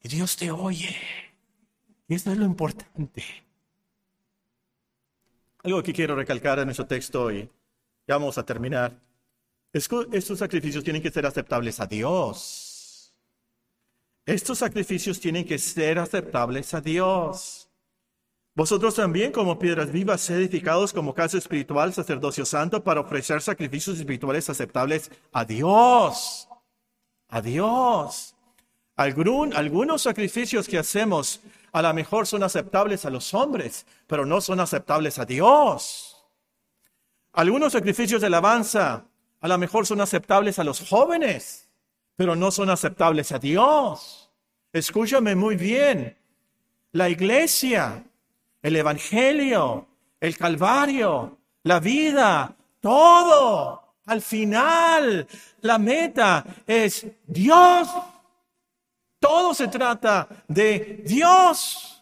y 0.00 0.08
Dios 0.08 0.36
te 0.36 0.52
oye. 0.52 0.96
Y 2.06 2.14
eso 2.14 2.30
es 2.30 2.38
lo 2.38 2.44
importante. 2.44 3.45
Algo 5.66 5.82
que 5.82 5.92
quiero 5.92 6.14
recalcar 6.14 6.60
en 6.60 6.66
nuestro 6.66 6.86
texto 6.86 7.28
y 7.32 7.40
ya 8.06 8.14
vamos 8.14 8.38
a 8.38 8.46
terminar. 8.46 8.96
estos 9.72 10.38
sacrificios 10.38 10.84
tienen 10.84 11.02
que 11.02 11.10
ser 11.10 11.26
aceptables 11.26 11.80
a 11.80 11.86
Dios. 11.86 13.12
Estos 14.24 14.58
sacrificios 14.58 15.18
tienen 15.18 15.44
que 15.44 15.58
ser 15.58 15.98
aceptables 15.98 16.72
a 16.72 16.80
Dios. 16.80 17.68
Vosotros 18.54 18.94
también, 18.94 19.32
como 19.32 19.58
piedras 19.58 19.90
vivas, 19.90 20.30
edificados 20.30 20.92
como 20.92 21.12
casa 21.12 21.36
espiritual, 21.36 21.92
sacerdocio 21.92 22.44
santo, 22.44 22.84
para 22.84 23.00
ofrecer 23.00 23.42
sacrificios 23.42 23.98
espirituales 23.98 24.48
aceptables 24.48 25.10
a 25.32 25.44
Dios. 25.44 26.48
A 27.26 27.42
Dios. 27.42 28.36
algunos 28.94 30.02
sacrificios 30.02 30.68
que 30.68 30.78
hacemos 30.78 31.40
a 31.72 31.82
lo 31.82 31.94
mejor 31.94 32.26
son 32.26 32.42
aceptables 32.42 33.04
a 33.04 33.10
los 33.10 33.34
hombres, 33.34 33.86
pero 34.06 34.24
no 34.24 34.40
son 34.40 34.60
aceptables 34.60 35.18
a 35.18 35.24
Dios. 35.24 36.24
Algunos 37.32 37.72
sacrificios 37.72 38.20
de 38.20 38.28
alabanza 38.28 39.04
a 39.40 39.48
lo 39.48 39.58
mejor 39.58 39.86
son 39.86 40.00
aceptables 40.00 40.58
a 40.58 40.64
los 40.64 40.88
jóvenes, 40.88 41.68
pero 42.16 42.34
no 42.34 42.50
son 42.50 42.70
aceptables 42.70 43.30
a 43.32 43.38
Dios. 43.38 44.30
Escúchame 44.72 45.34
muy 45.34 45.56
bien. 45.56 46.16
La 46.92 47.08
iglesia, 47.08 48.04
el 48.62 48.76
evangelio, 48.76 49.86
el 50.20 50.36
calvario, 50.36 51.38
la 51.62 51.78
vida, 51.78 52.56
todo, 52.80 53.94
al 54.06 54.22
final, 54.22 55.26
la 55.60 55.78
meta 55.78 56.44
es 56.66 57.06
Dios. 57.26 57.88
Todo 59.26 59.54
se 59.54 59.66
trata 59.66 60.28
de 60.46 61.02
Dios, 61.04 62.00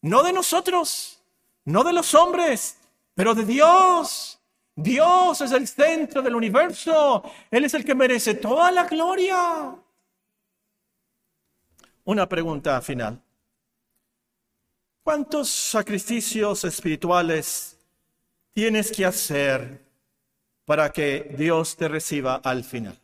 no 0.00 0.22
de 0.22 0.32
nosotros, 0.32 1.20
no 1.64 1.82
de 1.82 1.92
los 1.92 2.14
hombres, 2.14 2.78
pero 3.16 3.34
de 3.34 3.44
Dios. 3.44 4.38
Dios 4.76 5.40
es 5.40 5.50
el 5.50 5.66
centro 5.66 6.22
del 6.22 6.36
universo. 6.36 7.24
Él 7.50 7.64
es 7.64 7.74
el 7.74 7.84
que 7.84 7.96
merece 7.96 8.34
toda 8.34 8.70
la 8.70 8.84
gloria. 8.84 9.74
Una 12.04 12.28
pregunta 12.28 12.80
final. 12.80 13.20
¿Cuántos 15.02 15.50
sacrificios 15.50 16.62
espirituales 16.62 17.76
tienes 18.52 18.92
que 18.92 19.04
hacer 19.04 19.84
para 20.64 20.92
que 20.92 21.34
Dios 21.36 21.76
te 21.76 21.88
reciba 21.88 22.36
al 22.36 22.62
final? 22.62 22.96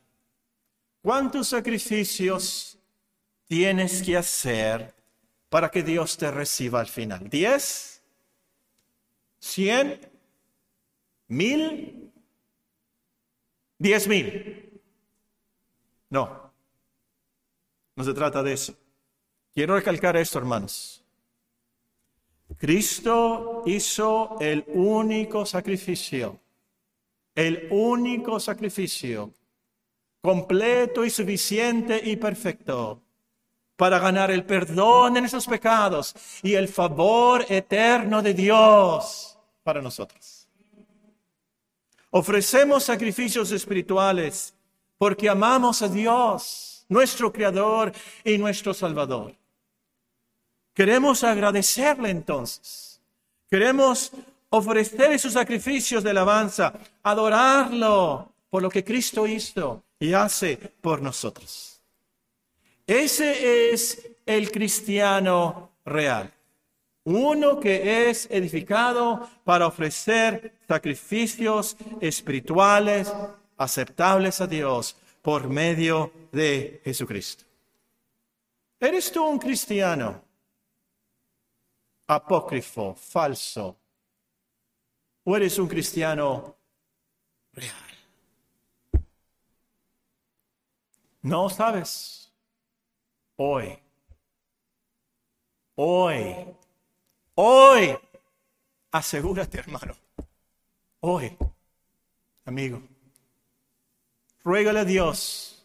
¿Cuántos 1.03 1.49
sacrificios 1.49 2.78
tienes 3.49 4.03
que 4.03 4.17
hacer 4.17 4.95
para 5.49 5.71
que 5.71 5.83
Dios 5.83 6.17
te 6.17 6.31
reciba 6.31 6.81
al 6.81 6.87
final? 6.87 7.29
¿Diez? 7.29 8.03
¿Cien? 9.41 10.01
¿Mil? 11.27 12.13
¿Diez 13.79 14.07
mil? 14.07 14.81
No. 16.11 16.53
No 17.97 18.05
se 18.05 18.15
trata 18.15 18.43
de 18.43 18.53
eso. 18.53 18.77
Quiero 19.55 19.75
recalcar 19.75 20.17
esto, 20.17 20.39
hermanos. 20.39 21.05
Cristo 22.57 23.63
hizo 23.67 24.37
el 24.41 24.65
único 24.69 25.45
sacrificio, 25.45 26.41
el 27.35 27.69
único 27.71 28.41
sacrificio 28.41 29.33
completo 30.21 31.05
y 31.05 31.11
suficiente 31.11 32.01
y 32.03 32.17
perfecto 32.17 33.03
para 33.79 34.01
ganar 34.01 34.33
el 34.33 34.45
perdón 34.45 35.15
de 35.15 35.21
nuestros 35.21 35.47
pecados 35.47 36.13
y 36.43 36.55
el 36.55 36.67
favor 36.67 37.47
eterno 37.49 38.21
de 38.21 38.35
Dios 38.35 39.39
para 39.63 39.81
nosotros. 39.81 40.49
Ofrecemos 42.11 42.83
sacrificios 42.83 43.53
espirituales 43.53 44.53
porque 44.99 45.29
amamos 45.29 45.81
a 45.83 45.89
Dios, 45.89 46.85
nuestro 46.89 47.33
Creador 47.33 47.93
y 48.25 48.37
nuestro 48.37 48.75
Salvador. 48.75 49.37
Queremos 50.75 51.23
agradecerle 51.23 52.11
entonces. 52.11 53.01
Queremos 53.49 54.11
ofrecer 54.51 55.13
esos 55.13 55.35
sacrificios 55.35 56.03
de 56.03 56.11
alabanza, 56.11 56.73
adorarlo 57.05 58.33
por 58.51 58.61
lo 58.61 58.69
que 58.69 58.83
Cristo 58.83 59.25
hizo 59.25 59.85
y 60.01 60.15
hace 60.15 60.57
por 60.81 61.01
nosotros. 61.01 61.78
Ese 62.89 63.71
es 63.71 64.03
el 64.25 64.51
cristiano 64.51 65.73
real. 65.85 66.33
Uno 67.05 67.61
que 67.61 68.09
es 68.09 68.27
edificado 68.31 69.29
para 69.45 69.67
ofrecer 69.67 70.55
sacrificios 70.67 71.77
espirituales 72.01 73.13
aceptables 73.59 74.41
a 74.41 74.47
Dios 74.47 74.97
por 75.21 75.51
medio 75.51 76.11
de 76.33 76.81
Jesucristo. 76.83 77.45
¿Eres 78.81 79.13
tú 79.13 79.23
un 79.23 79.39
cristiano 79.39 80.25
apócrifo, 82.07 82.95
falso? 82.95 83.77
¿O 85.25 85.37
eres 85.37 85.59
un 85.59 85.69
cristiano 85.69 86.57
real? 87.53 87.75
No 91.21 91.51
sabes. 91.51 92.28
Hoy. 93.41 93.79
Hoy. 95.77 96.35
Hoy. 97.37 97.97
Asegúrate, 98.91 99.59
hermano. 99.59 99.95
Hoy. 101.01 101.37
Amigo. 102.45 102.83
Ruégale 104.43 104.81
a 104.81 104.85
Dios 104.85 105.65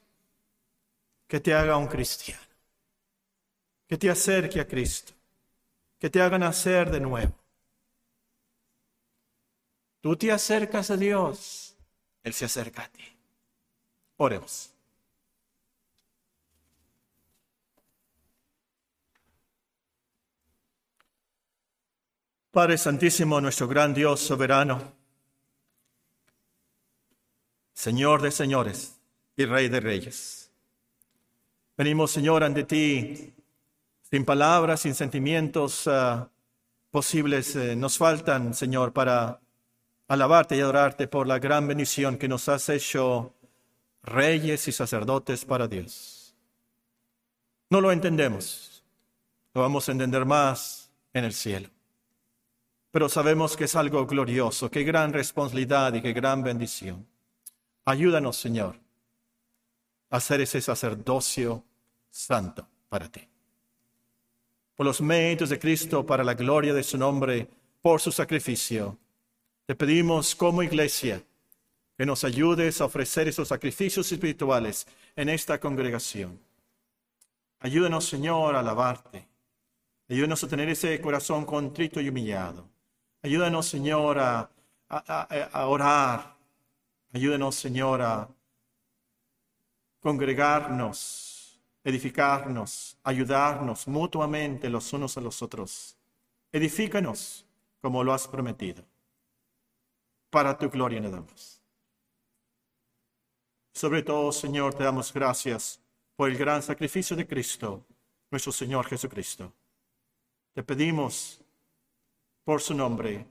que 1.28 1.40
te 1.40 1.56
haga 1.56 1.78
un 1.78 1.88
cristiano. 1.88 2.44
Que 3.88 3.98
te 3.98 4.08
acerque 4.08 4.60
a 4.60 4.68
Cristo. 4.68 5.14
Que 5.98 6.12
te 6.12 6.22
haga 6.22 6.38
nacer 6.38 6.92
de 6.92 7.00
nuevo. 7.00 7.34
Tú 10.00 10.16
te 10.16 10.32
acercas 10.32 10.92
a 10.92 10.98
Dios. 10.98 11.76
Él 12.22 12.34
se 12.36 12.46
acerca 12.46 12.84
a 12.84 12.90
ti. 12.90 13.04
Oremos. 14.18 14.73
Padre 22.54 22.78
Santísimo, 22.78 23.42
nuestro 23.42 23.68
gran 23.68 23.96
Dios 23.96 24.20
soberano, 24.20 24.94
Señor 27.74 28.22
de 28.22 28.30
señores 28.30 29.00
y 29.36 29.46
Rey 29.46 29.70
de 29.70 29.80
reyes. 29.80 30.52
Venimos, 31.76 32.12
Señor, 32.12 32.44
ante 32.44 32.64
ti 32.64 33.34
sin 34.04 34.24
palabras, 34.24 34.82
sin 34.82 34.94
sentimientos 34.94 35.88
ah, 35.88 36.30
posibles. 36.92 37.56
Eh, 37.56 37.76
nos 37.76 37.98
faltan, 37.98 38.54
Señor, 38.54 38.94
para 38.94 39.42
alabarte 40.08 40.56
y 40.56 40.60
adorarte 40.60 41.08
por 41.08 41.26
la 41.26 41.40
gran 41.40 41.68
bendición 41.68 42.20
que 42.20 42.28
nos 42.28 42.48
has 42.50 42.70
hecho 42.70 43.34
reyes 44.04 44.68
y 44.68 44.72
sacerdotes 44.72 45.44
para 45.44 45.68
Dios. 45.68 46.36
No 47.72 47.82
lo 47.82 47.92
entendemos, 47.92 48.86
lo 49.56 49.62
vamos 49.62 49.90
a 49.90 49.92
entender 49.92 50.24
más 50.24 50.92
en 51.14 51.24
el 51.24 51.34
cielo 51.34 51.73
pero 52.94 53.10
sabemos 53.10 53.58
que 53.58 53.64
es 53.64 53.76
algo 53.76 54.06
glorioso, 54.06 54.70
qué 54.70 54.84
gran 54.84 55.12
responsabilidad 55.14 55.96
y 55.96 56.02
qué 56.04 56.14
gran 56.14 56.44
bendición. 56.44 57.08
Ayúdanos, 57.86 58.38
Señor, 58.38 58.80
a 60.12 60.18
hacer 60.18 60.42
ese 60.42 60.62
sacerdocio 60.62 61.64
santo 62.12 62.68
para 62.90 63.10
ti. 63.10 63.28
Por 64.76 64.86
los 64.86 65.02
méritos 65.02 65.50
de 65.50 65.58
Cristo, 65.58 66.06
para 66.06 66.24
la 66.24 66.36
gloria 66.36 66.72
de 66.72 66.84
su 66.84 66.96
nombre, 66.96 67.48
por 67.82 68.00
su 68.00 68.12
sacrificio, 68.12 68.96
te 69.66 69.74
pedimos 69.74 70.36
como 70.36 70.62
iglesia 70.62 71.20
que 71.98 72.06
nos 72.06 72.24
ayudes 72.24 72.80
a 72.80 72.86
ofrecer 72.86 73.28
esos 73.28 73.48
sacrificios 73.48 74.12
espirituales 74.12 74.86
en 75.16 75.30
esta 75.30 75.60
congregación. 75.60 76.40
Ayúdanos, 77.60 78.06
Señor, 78.06 78.56
a 78.56 78.60
alabarte. 78.60 79.28
Ayúdanos 80.08 80.44
a 80.44 80.48
tener 80.48 80.70
ese 80.70 81.02
corazón 81.02 81.44
contrito 81.44 82.00
y 82.00 82.10
humillado. 82.10 82.72
Ayúdanos, 83.24 83.66
Señor, 83.68 84.20
a, 84.20 84.50
orar. 85.66 86.36
Ayúdanos, 87.14 87.56
Señor, 87.56 88.02
a 88.02 88.28
congregarnos, 90.02 91.58
edificarnos, 91.86 92.98
ayudarnos 93.02 93.88
mutuamente 93.88 94.70
los 94.70 94.92
unos 94.92 95.18
a 95.18 95.22
los 95.22 95.42
otros. 95.42 95.96
Edifícanos 96.52 97.46
como 97.80 98.04
lo 98.04 98.14
has 98.14 98.28
prometido. 98.28 98.84
Para 100.30 100.58
tu 100.58 100.70
gloria 100.70 101.00
nada 101.00 101.22
más. 101.22 101.62
Sobre 103.72 104.04
todo, 104.04 104.34
Señor, 104.34 104.74
te 104.74 104.84
damos 104.84 105.14
gracias 105.14 105.80
por 106.18 106.30
el 106.30 106.38
gran 106.38 106.62
sacrificio 106.62 107.16
de 107.16 107.26
Cristo, 107.26 107.86
nuestro 108.30 108.52
Señor 108.52 108.86
Jesucristo. 108.86 109.54
Te 110.54 110.62
pedimos 110.62 111.43
por 112.44 112.62
su 112.62 112.74
nombre, 112.74 113.26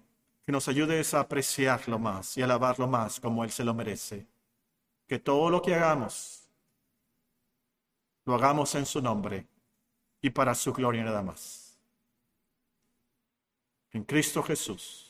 que 0.44 0.52
nos 0.52 0.68
ayudes 0.68 1.14
a 1.14 1.20
apreciarlo 1.20 1.98
más 1.98 2.36
y 2.36 2.42
alabarlo 2.42 2.86
más 2.86 3.20
como 3.20 3.44
Él 3.44 3.50
se 3.50 3.64
lo 3.64 3.74
merece. 3.74 4.26
Que 5.06 5.18
todo 5.18 5.50
lo 5.50 5.62
que 5.62 5.74
hagamos, 5.74 6.48
lo 8.24 8.34
hagamos 8.34 8.74
en 8.74 8.86
su 8.86 9.00
nombre 9.00 9.46
y 10.20 10.30
para 10.30 10.54
su 10.54 10.72
gloria 10.72 11.04
nada 11.04 11.22
más. 11.22 11.78
En 13.92 14.04
Cristo 14.04 14.42
Jesús. 14.42 15.01